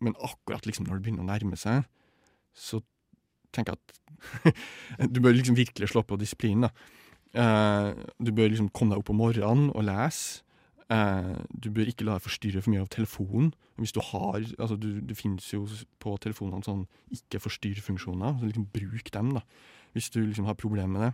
men 0.00 0.16
akkurat 0.18 0.66
liksom 0.66 0.88
når 0.88 0.98
det 0.98 1.06
begynner 1.06 1.26
å 1.26 1.30
nærme 1.30 1.58
seg, 1.60 1.84
så 2.56 2.80
tenker 3.54 3.74
jeg 3.74 3.80
at 3.80 5.08
du 5.14 5.20
bør 5.22 5.36
liksom 5.36 5.58
virkelig 5.58 5.90
slå 5.92 6.02
på 6.06 6.18
disiplinen. 6.20 6.70
Eh, 7.30 7.90
du 8.18 8.30
bør 8.34 8.50
liksom 8.50 8.70
komme 8.74 8.94
deg 8.94 9.02
opp 9.02 9.12
om 9.12 9.20
morgenen 9.22 9.70
og 9.74 9.86
lese. 9.86 10.44
Uh, 10.90 11.36
du 11.54 11.68
bør 11.70 11.86
ikke 11.86 12.02
la 12.02 12.16
deg 12.16 12.24
forstyrre 12.24 12.60
for 12.64 12.72
mye 12.72 12.82
av 12.82 12.88
telefonen. 12.90 13.52
Hvis 13.78 13.92
du 13.94 14.00
har, 14.02 14.40
altså 14.58 14.74
du, 14.74 14.98
Det 15.00 15.14
finnes 15.14 15.46
jo 15.52 15.62
på 16.02 16.16
telefonene 16.18 16.66
sånn 16.66 16.88
ikke-forstyrr-funksjoner. 17.14 18.40
så 18.40 18.48
liksom 18.48 18.66
Bruk 18.74 19.12
dem 19.14 19.30
da, 19.36 19.44
hvis 19.94 20.10
du 20.10 20.18
liksom 20.18 20.48
har 20.50 20.58
problemer 20.58 20.90
med 20.90 21.02
det. 21.06 21.12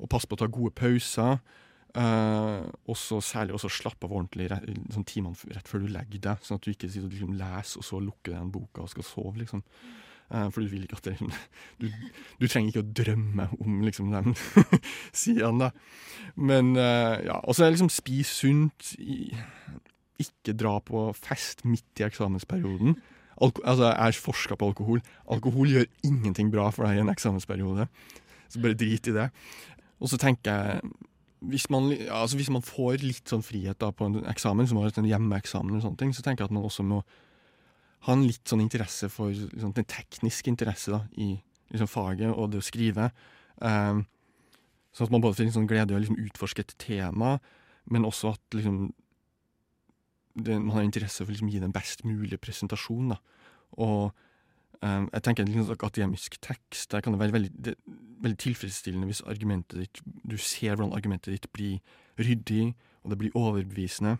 Og 0.00 0.08
pass 0.08 0.24
på 0.24 0.38
å 0.38 0.40
ta 0.40 0.48
gode 0.48 0.72
pauser. 0.72 1.42
Uh, 1.92 2.64
også 2.88 3.18
Særlig 3.20 3.52
også 3.52 3.68
slappe 3.68 4.08
av 4.08 4.14
ordentlig 4.16 4.46
sånn 4.94 5.04
timene 5.04 5.52
rett 5.52 5.66
før 5.68 5.82
du 5.84 5.90
legger 5.92 6.22
deg, 6.24 6.44
sånn 6.46 6.56
at 6.56 6.64
du 6.64 6.70
ikke 6.72 6.88
sitter 6.88 7.04
og 7.04 7.12
liksom 7.12 7.34
leser 7.36 7.82
og 7.82 7.84
så 7.84 8.00
lukker 8.00 8.32
den 8.32 8.52
boka 8.54 8.86
og 8.86 8.88
skal 8.88 9.04
sove. 9.04 9.34
liksom. 9.42 9.60
uh, 10.32 10.48
for 10.48 10.62
du 10.62 10.70
vil 10.72 10.86
ikke 10.86 10.96
at 11.02 11.10
det 11.10 11.18
du, 11.82 11.90
du 12.40 12.46
trenger 12.46 12.70
ikke 12.70 12.84
å 12.84 12.94
drømme 13.02 13.48
om 13.60 13.82
liksom 13.84 14.08
de 14.14 14.32
sidene. 15.24 15.68
Men 16.34 16.72
uh, 16.80 17.20
ja. 17.20 17.42
Og 17.44 17.52
så 17.52 17.66
er 17.66 17.68
det 17.68 17.76
liksom 17.76 17.92
spis 17.92 18.32
sunt. 18.40 18.94
Ikke 20.22 20.56
dra 20.56 20.78
på 20.80 21.10
fest 21.18 21.66
midt 21.68 22.00
i 22.00 22.08
eksamensperioden. 22.08 22.96
alko 23.36 23.68
altså, 23.68 23.90
jeg 23.90 24.00
har 24.00 24.24
forska 24.30 24.56
på 24.56 24.72
alkohol. 24.72 25.04
Alkohol 25.28 25.76
gjør 25.76 25.88
ingenting 26.08 26.48
bra 26.48 26.70
for 26.72 26.88
deg 26.88 26.96
i 26.96 27.04
en 27.04 27.12
eksamensperiode. 27.12 27.90
Så 28.48 28.64
bare 28.64 28.80
drit 28.80 29.08
i 29.08 29.18
det. 29.20 29.28
Og 30.00 30.08
så 30.08 30.16
tenker 30.16 30.56
jeg 30.56 30.92
hvis 31.50 31.68
man, 31.70 31.90
altså 32.12 32.38
hvis 32.38 32.50
man 32.52 32.64
får 32.64 33.02
litt 33.02 33.30
sånn 33.30 33.44
frihet 33.44 33.80
da 33.82 33.90
på 33.94 34.06
en 34.08 34.22
eksamen, 34.30 34.68
som 34.68 34.78
har 34.80 34.92
en 34.94 35.08
hjemmeeksamen, 35.08 35.72
eller 35.72 35.84
sånne 35.84 36.00
ting, 36.00 36.14
så 36.14 36.24
tenker 36.24 36.44
jeg 36.44 36.52
at 36.52 36.56
man 36.56 36.66
også 36.68 36.84
må 36.86 37.02
ha 38.06 38.16
en 38.16 38.24
litt 38.26 38.46
sånn 38.50 38.62
interesse 38.64 39.08
for 39.12 39.30
liksom, 39.34 39.74
den 39.76 39.88
tekniske 39.90 40.50
interesse 40.50 40.94
da, 40.94 41.02
i 41.18 41.34
liksom, 41.74 41.90
faget 41.90 42.32
og 42.32 42.50
det 42.52 42.62
å 42.62 42.66
skrive. 42.66 43.10
Um, 43.58 44.04
sånn 44.94 45.08
at 45.08 45.14
man 45.14 45.24
både 45.24 45.38
får 45.38 45.48
en 45.48 45.54
sånn 45.58 45.70
glede 45.70 45.94
i 45.94 45.98
å 45.98 46.02
liksom, 46.02 46.18
utforske 46.26 46.66
et 46.66 46.74
tema, 46.82 47.36
men 47.90 48.06
også 48.06 48.34
at 48.34 48.58
liksom, 48.58 48.90
det, 50.34 50.58
man 50.58 50.76
har 50.76 50.86
interesse 50.86 51.22
for 51.22 51.30
å 51.30 51.34
liksom, 51.34 51.50
gi 51.52 51.62
den 51.62 51.74
best 51.74 52.04
mulige 52.06 52.40
presentasjonen. 52.42 53.18
Og 53.82 54.10
jeg 54.82 55.22
tenker 55.22 55.46
liksom, 55.46 55.70
Akademisk 55.76 56.40
tekst 56.42 56.90
der 56.90 57.02
kan 57.04 57.14
det 57.14 57.20
være 57.20 57.36
veldig, 57.36 57.50
det, 57.64 57.74
veldig 58.22 58.38
tilfredsstillende 58.42 59.06
hvis 59.06 59.22
argumentet 59.30 59.78
ditt, 59.78 60.00
du 60.02 60.36
ser 60.38 60.74
hvordan 60.74 60.96
argumentet 60.96 61.34
ditt 61.36 61.46
blir 61.54 61.78
ryddig, 62.18 62.72
og 63.02 63.12
det 63.12 63.18
blir 63.18 63.36
overbevisende. 63.38 64.16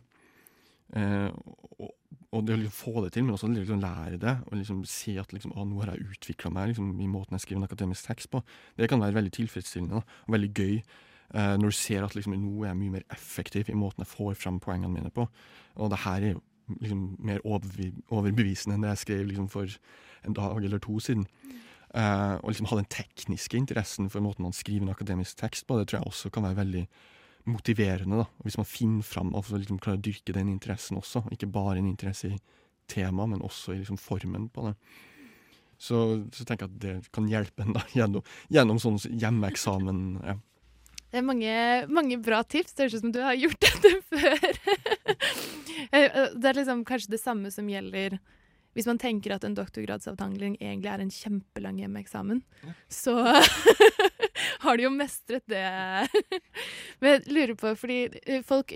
Uh, 0.93 1.33
og, 1.81 1.93
og, 2.33 2.43
det 2.45 2.55
å 2.55 2.61
liksom 2.61 2.77
få 2.77 3.05
det 3.05 3.15
til, 3.15 3.25
men 3.25 3.35
også 3.35 3.49
liksom 3.49 3.81
lære 3.81 4.19
det, 4.21 4.35
og 4.47 4.59
liksom 4.59 4.83
se 4.89 5.17
at 5.21 5.33
liksom, 5.33 5.55
nå 5.57 5.81
har 5.81 5.95
jeg 5.95 6.13
utvikla 6.13 6.53
meg 6.53 6.73
liksom, 6.73 6.91
i 7.01 7.09
måten 7.09 7.39
jeg 7.39 7.47
skriver 7.47 7.63
en 7.63 7.69
akademisk 7.71 8.11
tekst 8.11 8.31
på, 8.33 8.43
det 8.77 8.91
kan 8.93 9.01
være 9.01 9.17
veldig 9.17 9.33
tilfredsstillende 9.39 10.01
da, 10.01 10.21
og 10.27 10.37
veldig 10.37 10.53
gøy. 10.53 10.79
Uh, 11.33 11.55
når 11.57 11.73
du 11.73 11.77
ser 11.79 12.05
at 12.05 12.15
liksom, 12.15 12.37
nå 12.37 12.63
er 12.63 12.73
jeg 12.73 12.81
mye 12.83 12.99
mer 12.99 13.05
effektiv 13.15 13.71
i 13.73 13.79
måten 13.79 14.05
jeg 14.05 14.13
får 14.13 14.35
fram 14.37 14.59
poengene 14.61 14.93
mine 14.93 15.13
på. 15.15 15.25
Og 15.81 15.89
det 15.91 16.03
her 16.05 16.27
er 16.27 16.35
jo 16.35 16.43
liksom 16.81 17.07
mer 17.25 17.41
overbevisende 17.49 18.77
enn 18.77 18.85
det 18.85 18.93
jeg 18.93 19.03
skrev 19.07 19.23
liksom, 19.31 19.49
for 19.53 19.73
en 20.27 20.37
dag 20.37 20.65
eller 20.65 20.83
to 20.83 20.99
siden. 21.03 21.27
Uh, 21.93 22.39
og 22.41 22.53
liksom 22.53 22.71
ha 22.71 22.79
den 22.79 22.89
tekniske 22.89 23.59
interessen 23.59 24.09
for 24.09 24.25
måten 24.25 24.47
man 24.47 24.55
skriver 24.57 24.87
en 24.87 24.95
akademisk 24.95 25.37
tekst 25.43 25.67
på, 25.69 25.77
det 25.77 25.91
tror 25.91 26.01
jeg 26.01 26.09
også 26.09 26.31
kan 26.33 26.47
være 26.47 26.57
veldig 26.63 26.87
motiverende. 27.53 28.23
da. 28.23 28.27
Hvis 28.47 28.57
man 28.57 28.69
finner 28.69 29.03
fram 29.05 29.35
og 29.35 29.51
liksom 29.53 29.81
klarer 29.83 30.01
å 30.01 30.05
dyrke 30.07 30.33
den 30.33 30.49
interessen 30.49 30.97
også. 31.01 31.25
Ikke 31.35 31.51
bare 31.51 31.83
en 31.83 31.91
interesse 31.91 32.31
i 32.31 32.39
temaet, 32.89 33.35
men 33.35 33.45
også 33.45 33.75
i 33.75 33.83
liksom 33.83 34.01
formen 34.01 34.49
på 34.53 34.71
det. 34.71 34.77
Så, 35.83 35.99
så 36.31 36.47
tenker 36.47 36.69
jeg 36.69 36.71
at 36.71 36.81
det 36.83 37.13
kan 37.15 37.27
hjelpe 37.29 37.65
en 37.65 37.77
da, 37.77 37.83
gjennom, 37.99 38.25
gjennom 38.53 38.81
sånn 38.83 39.01
hjemmeeksamen. 39.11 40.01
ja. 40.23 40.39
Det 41.13 41.21
er 41.21 41.25
mange, 41.29 41.55
mange 41.93 42.17
bra 42.25 42.39
tips. 42.41 42.73
Det 42.73 42.87
høres 42.87 42.95
ut 42.95 43.03
som 43.03 43.11
du 43.13 43.19
har 43.21 43.35
gjort 43.37 43.59
dette 43.67 43.91
før. 44.09 44.61
det 46.41 46.47
er 46.49 46.57
liksom 46.57 46.87
kanskje 46.89 47.13
det 47.13 47.21
samme 47.21 47.53
som 47.53 47.69
gjelder 47.69 48.17
hvis 48.73 48.89
man 48.89 49.01
tenker 49.01 49.35
at 49.35 49.45
en 49.45 49.57
doktorgradsavtangling 49.57 50.57
egentlig 50.61 50.91
er 50.93 51.03
en 51.05 51.13
kjempelang 51.13 51.81
hjemmeeksamen, 51.83 52.43
ja. 52.65 52.75
så 52.89 53.17
har 54.65 54.79
de 54.79 54.87
jo 54.87 54.93
mestret 54.95 55.45
det. 55.51 55.65
Men 57.03 57.19
jeg 57.19 57.37
lurer 57.37 57.55
på, 57.61 57.75
fordi 57.79 58.43
folk 58.49 58.73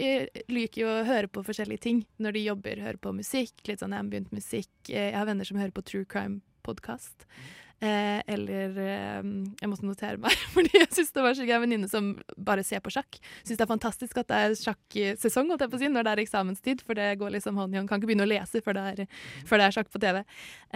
liker 0.52 0.82
jo 0.82 0.90
å 0.92 1.04
høre 1.08 1.32
på 1.32 1.44
forskjellige 1.46 1.84
ting 1.88 2.02
når 2.22 2.36
de 2.36 2.46
jobber. 2.46 2.82
Hører 2.84 3.00
på 3.00 3.14
musikk, 3.16 3.54
litt 3.68 3.84
sånn 3.84 3.96
ambient 3.96 4.32
musikk. 4.36 4.72
Jeg 4.90 5.14
har 5.16 5.28
venner 5.28 5.48
som 5.48 5.60
hører 5.60 5.74
på 5.76 5.86
true 5.86 6.08
crime-podkast. 6.08 7.28
Eh, 7.76 8.22
eller 8.32 8.78
eh, 8.80 9.26
Jeg 9.60 9.68
måtte 9.68 9.84
notere 9.84 10.16
meg, 10.20 10.32
fordi 10.54 10.78
jeg 10.78 10.88
syns 10.96 11.12
det 11.12 11.24
var 11.24 11.36
så 11.36 11.44
gøy. 11.44 11.56
En 11.58 11.64
venninne 11.66 11.90
som 11.90 12.14
bare 12.40 12.64
ser 12.64 12.80
på 12.84 12.92
sjakk. 12.94 13.18
Syns 13.42 13.58
det 13.58 13.64
er 13.66 13.72
fantastisk 13.72 14.20
at 14.22 14.30
det 14.30 14.38
er 14.40 14.56
sjakksesong 14.56 15.52
holdt 15.52 15.66
jeg 15.66 15.72
på 15.74 15.78
å 15.78 15.82
si, 15.82 15.90
når 15.92 16.06
det 16.06 16.14
er 16.14 16.22
eksamenstid, 16.24 16.84
for 16.86 16.96
det 16.96 17.10
går 17.20 17.34
liksom 17.36 17.60
hånd 17.60 17.76
i 17.76 17.80
hånd. 17.80 17.90
Kan 17.90 18.00
ikke 18.00 18.10
begynne 18.12 18.24
å 18.24 18.32
lese 18.32 18.62
før 18.64 18.78
det 18.78 18.84
er, 18.92 19.20
før 19.48 19.60
det 19.60 19.66
er 19.68 19.76
sjakk 19.76 19.92
på 19.92 20.00
TV. 20.02 20.22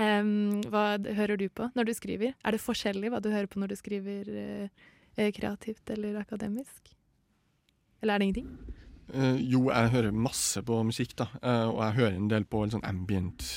Eh, 0.05 0.33
hva 0.73 0.85
hører 1.21 1.41
du 1.41 1.47
på 1.49 1.71
når 1.77 1.89
du 1.89 1.95
skriver? 1.97 2.35
Er 2.45 2.57
det 2.57 2.65
forskjellig 2.65 3.13
hva 3.15 3.23
du 3.25 3.31
hører 3.33 3.49
på 3.49 3.63
når 3.63 3.73
du 3.73 3.79
skriver 3.81 4.29
uh, 4.69 5.31
kreativt 5.37 5.93
eller 5.95 6.21
akademisk? 6.21 6.93
Eller 8.01 8.15
er 8.15 8.21
det 8.21 8.29
ingenting? 8.29 8.53
Uh, 9.11 9.41
jo, 9.41 9.65
jeg 9.73 9.95
hører 9.97 10.13
masse 10.15 10.61
på 10.65 10.83
musikk, 10.87 11.17
da. 11.19 11.31
Uh, 11.41 11.67
og 11.73 11.81
jeg 11.87 11.99
hører 12.03 12.21
en 12.21 12.31
del 12.31 12.47
på 12.49 12.63
litt 12.65 12.77
sånn 12.77 12.87
ambient 12.89 13.49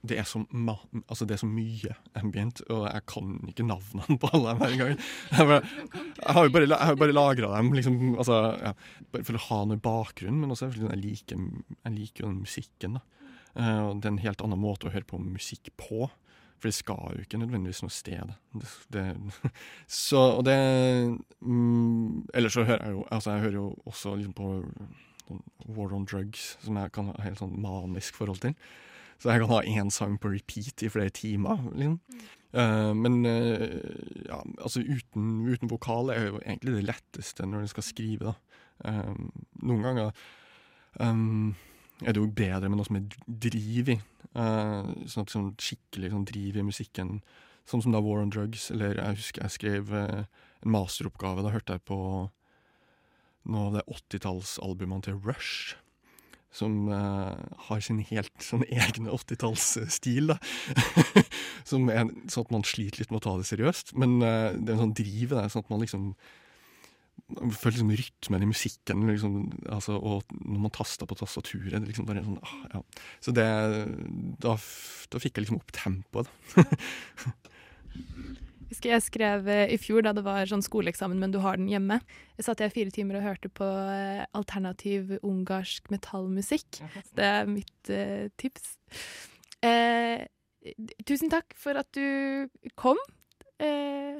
det 0.00 0.16
er, 0.16 0.24
så 0.24 0.40
altså 0.48 1.26
det 1.28 1.34
er 1.34 1.40
så 1.42 1.48
mye 1.48 1.92
ambient, 2.16 2.62
og 2.72 2.86
jeg 2.86 3.04
kan 3.10 3.34
ikke 3.50 3.66
navnene 3.68 4.16
på 4.20 4.30
alle 4.32 4.54
hver 4.56 4.76
gang. 4.80 4.94
Jeg, 4.96 5.48
jeg 5.50 6.36
har 6.36 6.46
jo 6.46 6.54
bare, 6.54 6.68
jeg 6.70 7.00
bare 7.02 7.16
lagra 7.16 7.50
dem 7.58 7.74
liksom, 7.76 7.98
altså, 8.14 8.38
ja, 8.62 8.72
bare 9.12 9.26
for 9.28 9.36
å 9.36 9.42
ha 9.48 9.60
noe 9.68 9.82
bakgrunn, 9.84 10.40
men 10.40 10.54
også 10.54 10.70
fordi 10.72 10.88
jeg 10.88 11.02
liker, 11.02 11.44
jeg 11.74 11.96
liker 11.98 12.24
jo 12.24 12.30
den 12.32 12.40
musikken. 12.46 12.96
Da. 12.96 13.28
Uh, 13.50 13.92
det 13.98 14.08
er 14.08 14.14
en 14.14 14.24
helt 14.24 14.46
annen 14.46 14.62
måte 14.62 14.88
å 14.88 14.94
høre 14.94 15.08
på 15.08 15.20
musikk 15.20 15.72
på, 15.80 16.08
for 16.60 16.68
det 16.68 16.76
skal 16.76 17.16
jo 17.16 17.26
ikke 17.26 17.40
nødvendigvis 17.40 17.82
noe 17.84 17.92
sted. 17.92 18.32
Det, 18.56 18.72
det, 18.96 19.04
så, 20.00 20.24
og 20.38 20.44
det 20.48 20.56
mm, 21.40 22.28
Ellers 22.36 22.56
så 22.56 22.64
hører 22.68 22.84
jeg 22.84 22.96
jo 22.98 23.06
altså 23.08 23.36
jeg 23.36 23.46
hører 23.46 23.56
jo 23.56 23.68
også 23.88 24.16
liksom 24.20 24.36
på 24.36 24.50
sånn 25.30 25.44
War 25.76 25.94
on 25.96 26.06
Drugs, 26.08 26.54
som 26.64 26.78
jeg 26.80 26.92
kan 26.94 27.10
ha 27.12 27.24
helt 27.24 27.40
sånn 27.40 27.56
manisk 27.62 28.16
forhold 28.18 28.42
til. 28.42 28.56
Så 29.20 29.28
jeg 29.28 29.42
kan 29.42 29.52
ha 29.52 29.60
én 29.68 29.90
sang 29.92 30.16
på 30.20 30.32
repeat 30.32 30.82
i 30.82 30.88
flere 30.88 31.12
timer. 31.12 31.60
Liksom. 31.74 31.98
Uh, 32.56 32.92
men 32.96 33.20
uh, 33.26 33.68
ja, 34.26 34.40
altså 34.58 34.80
uten, 34.80 35.44
uten, 35.46 35.70
vokal 35.70 36.10
er 36.10 36.30
jo 36.30 36.40
egentlig 36.40 36.78
det 36.78 36.86
letteste 36.88 37.46
når 37.46 37.66
en 37.66 37.72
skal 37.74 37.86
skrive. 37.86 38.32
da. 38.32 38.62
Um, 38.80 39.28
noen 39.60 39.84
ganger 39.84 40.14
um, 40.98 41.52
er 42.00 42.16
det 42.16 42.22
jo 42.22 42.32
bedre 42.32 42.70
med 42.70 42.80
noe 42.80 42.88
som 42.88 42.98
er 42.98 43.20
driv 43.26 43.92
i. 43.92 44.00
Sånn 44.30 45.26
at 45.26 45.32
sånn 45.34 45.52
skikkelig 45.60 46.12
sånn 46.14 46.26
driv 46.28 46.56
i 46.56 46.64
musikken. 46.64 47.18
Sånn 47.68 47.84
som 47.84 47.92
da 47.92 48.00
War 48.00 48.22
on 48.24 48.32
Drugs. 48.32 48.70
Eller 48.72 48.96
jeg 48.96 49.20
husker 49.20 49.44
jeg 49.44 49.56
skrev 49.58 49.92
en 50.00 50.24
masteroppgave. 50.64 51.44
Da 51.44 51.52
hørte 51.52 51.76
jeg 51.76 51.84
på 51.90 52.00
noe 53.50 53.68
av 53.68 53.76
det 53.76 53.84
80-tallsalbumene 53.90 55.04
til 55.04 55.20
Rush 55.20 55.76
som 56.50 56.88
uh, 56.90 57.36
har 57.68 57.82
sin 57.84 58.00
helt 58.08 58.42
sånn 58.42 58.64
egne 58.66 59.12
80-tallsstil. 59.14 60.34
som 61.70 61.88
er 61.92 62.10
sånn 62.26 62.46
at 62.46 62.54
man 62.56 62.66
sliter 62.66 63.02
litt 63.02 63.12
med 63.12 63.20
å 63.20 63.26
ta 63.28 63.36
det 63.38 63.48
seriøst. 63.50 63.94
Men 64.00 64.18
uh, 64.18 64.50
det 64.56 64.72
er 64.72 64.76
en 64.76 64.84
sånn 64.86 64.98
driv 64.98 65.34
der, 65.36 65.50
sånn 65.52 65.66
at 65.66 65.72
man 65.72 65.84
liksom 65.84 66.12
føler 67.30 67.76
liksom 67.76 67.92
rytmen 67.94 68.42
i 68.42 68.48
musikken, 68.48 69.04
liksom, 69.06 69.34
altså, 69.70 69.96
og 69.98 70.32
når 70.34 70.62
man 70.64 70.72
taster 70.74 71.06
på 71.06 71.18
tastaturet 71.20 71.76
det 71.76 71.90
liksom 71.90 72.08
bare 72.08 72.24
sånn, 72.24 72.40
ah, 72.42 72.64
ja. 72.74 72.80
Så 73.22 73.34
det 73.36 73.46
da, 74.42 74.56
da, 74.56 75.20
fikk 75.22 75.36
jeg 75.36 75.46
liksom 75.46 75.60
opp 75.60 75.70
tempoet, 75.76 76.30
husker 78.80 78.94
jeg 78.94 79.04
skrev 79.04 79.48
eh, 79.48 79.72
i 79.74 79.78
fjor, 79.78 80.02
da 80.02 80.12
det 80.16 80.24
var 80.24 80.48
sånn 80.48 80.64
skoleeksamen, 80.64 81.18
men 81.20 81.32
du 81.32 81.40
har 81.44 81.58
den 81.58 81.68
hjemme. 81.68 82.00
Jeg 82.38 82.46
satt 82.46 82.60
jeg 82.60 82.72
fire 82.72 82.90
timer 82.90 83.18
og 83.18 83.26
hørte 83.26 83.50
på 83.52 83.66
eh, 83.66 84.24
alternativ 84.32 85.18
ungarsk 85.20 85.90
metallmusikk. 85.92 86.80
Det 87.12 87.24
er 87.24 87.50
mitt 87.50 87.92
uh, 87.92 88.30
tips. 88.40 88.78
Eh, 89.60 90.24
tusen 91.04 91.28
takk 91.28 91.52
for 91.56 91.76
at 91.76 91.92
du 91.92 92.48
kom. 92.74 92.96
Eh. 93.60 94.16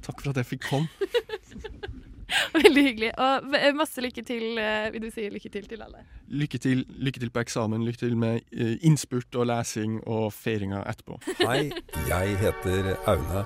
Takk 0.00 0.22
for 0.22 0.32
at 0.32 0.40
jeg 0.40 0.56
fikk 0.56 0.68
komme. 0.70 0.88
Veldig 2.56 2.82
hyggelig. 2.88 3.10
Og 3.22 3.50
masse 3.78 4.02
lykke 4.02 4.22
til, 4.26 4.58
vil 4.92 5.02
du 5.02 5.10
si 5.14 5.28
lykke 5.30 5.50
til 5.52 5.68
til 5.70 5.82
alle? 5.82 6.04
Lykke 6.28 6.58
til, 6.58 6.84
lykke 6.88 7.22
til 7.22 7.30
på 7.30 7.42
eksamen. 7.44 7.84
Lykke 7.86 8.02
til 8.02 8.16
med 8.18 8.40
innspurt 8.82 9.34
og 9.38 9.46
lesing 9.50 10.00
og 10.06 10.32
feiringa 10.34 10.82
etterpå. 10.90 11.20
Hei, 11.42 11.70
jeg 12.08 12.38
heter 12.42 12.94
Aune, 13.06 13.44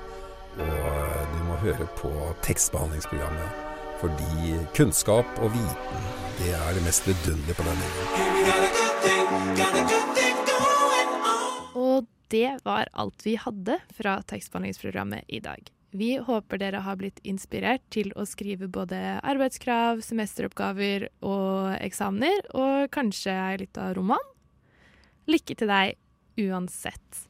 og 0.61 1.35
du 1.35 1.43
må 1.49 1.59
høre 1.64 1.89
på 2.01 2.12
tekstbehandlingsprogrammet. 2.47 3.66
Fordi 4.01 4.57
kunnskap 4.76 5.26
og 5.45 5.53
viten, 5.53 6.07
det 6.39 6.55
er 6.57 6.72
det 6.72 6.85
mest 6.87 7.05
vidunderlige 7.09 7.57
på 7.59 7.62
denne 7.68 7.85
Og 11.76 12.09
det 12.33 12.55
var 12.64 12.89
alt 12.95 13.26
vi 13.26 13.37
hadde 13.37 13.76
fra 13.93 14.22
tekstbehandlingsprogrammet 14.31 15.28
i 15.28 15.43
dag. 15.45 15.61
Vi 15.91 16.16
håper 16.22 16.61
dere 16.62 16.82
har 16.84 16.99
blitt 17.01 17.18
inspirert 17.26 17.82
til 17.91 18.12
å 18.14 18.26
skrive 18.28 18.68
både 18.70 19.18
arbeidskrav, 19.26 20.05
semesteroppgaver 20.07 21.09
og 21.26 21.72
eksamener, 21.80 22.45
og 22.55 22.93
kanskje 22.95 23.34
ei 23.34 23.57
lita 23.64 23.88
roman. 23.97 24.22
Lykke 25.30 25.57
til 25.59 25.70
deg 25.70 25.99
uansett. 26.47 27.26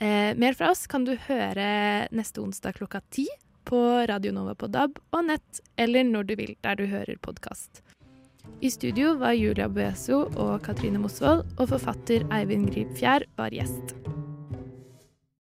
Eh, 0.00 0.34
mer 0.34 0.56
fra 0.58 0.72
oss 0.72 0.86
kan 0.90 1.04
du 1.06 1.14
høre 1.28 2.08
neste 2.10 2.42
onsdag 2.42 2.80
klokka 2.80 3.02
ti 3.14 3.28
på 3.68 3.78
Radio 4.10 4.32
Nova 4.34 4.56
på 4.58 4.66
DAB 4.72 4.98
og 5.12 5.26
nett, 5.28 5.60
eller 5.76 6.06
når 6.08 6.30
du 6.30 6.34
vil 6.40 6.54
der 6.64 6.80
du 6.80 6.86
hører 6.90 7.20
podkast. 7.22 7.82
I 8.60 8.70
studio 8.72 9.14
var 9.20 9.36
Julia 9.38 9.68
Bueso 9.68 10.24
og 10.34 10.64
Katrine 10.66 10.98
Mosvold, 10.98 11.44
og 11.60 11.70
forfatter 11.76 12.26
Eivind 12.34 12.72
Grip 12.72 12.96
Fjær 12.98 13.28
var 13.38 13.54
gjest. 13.54 13.94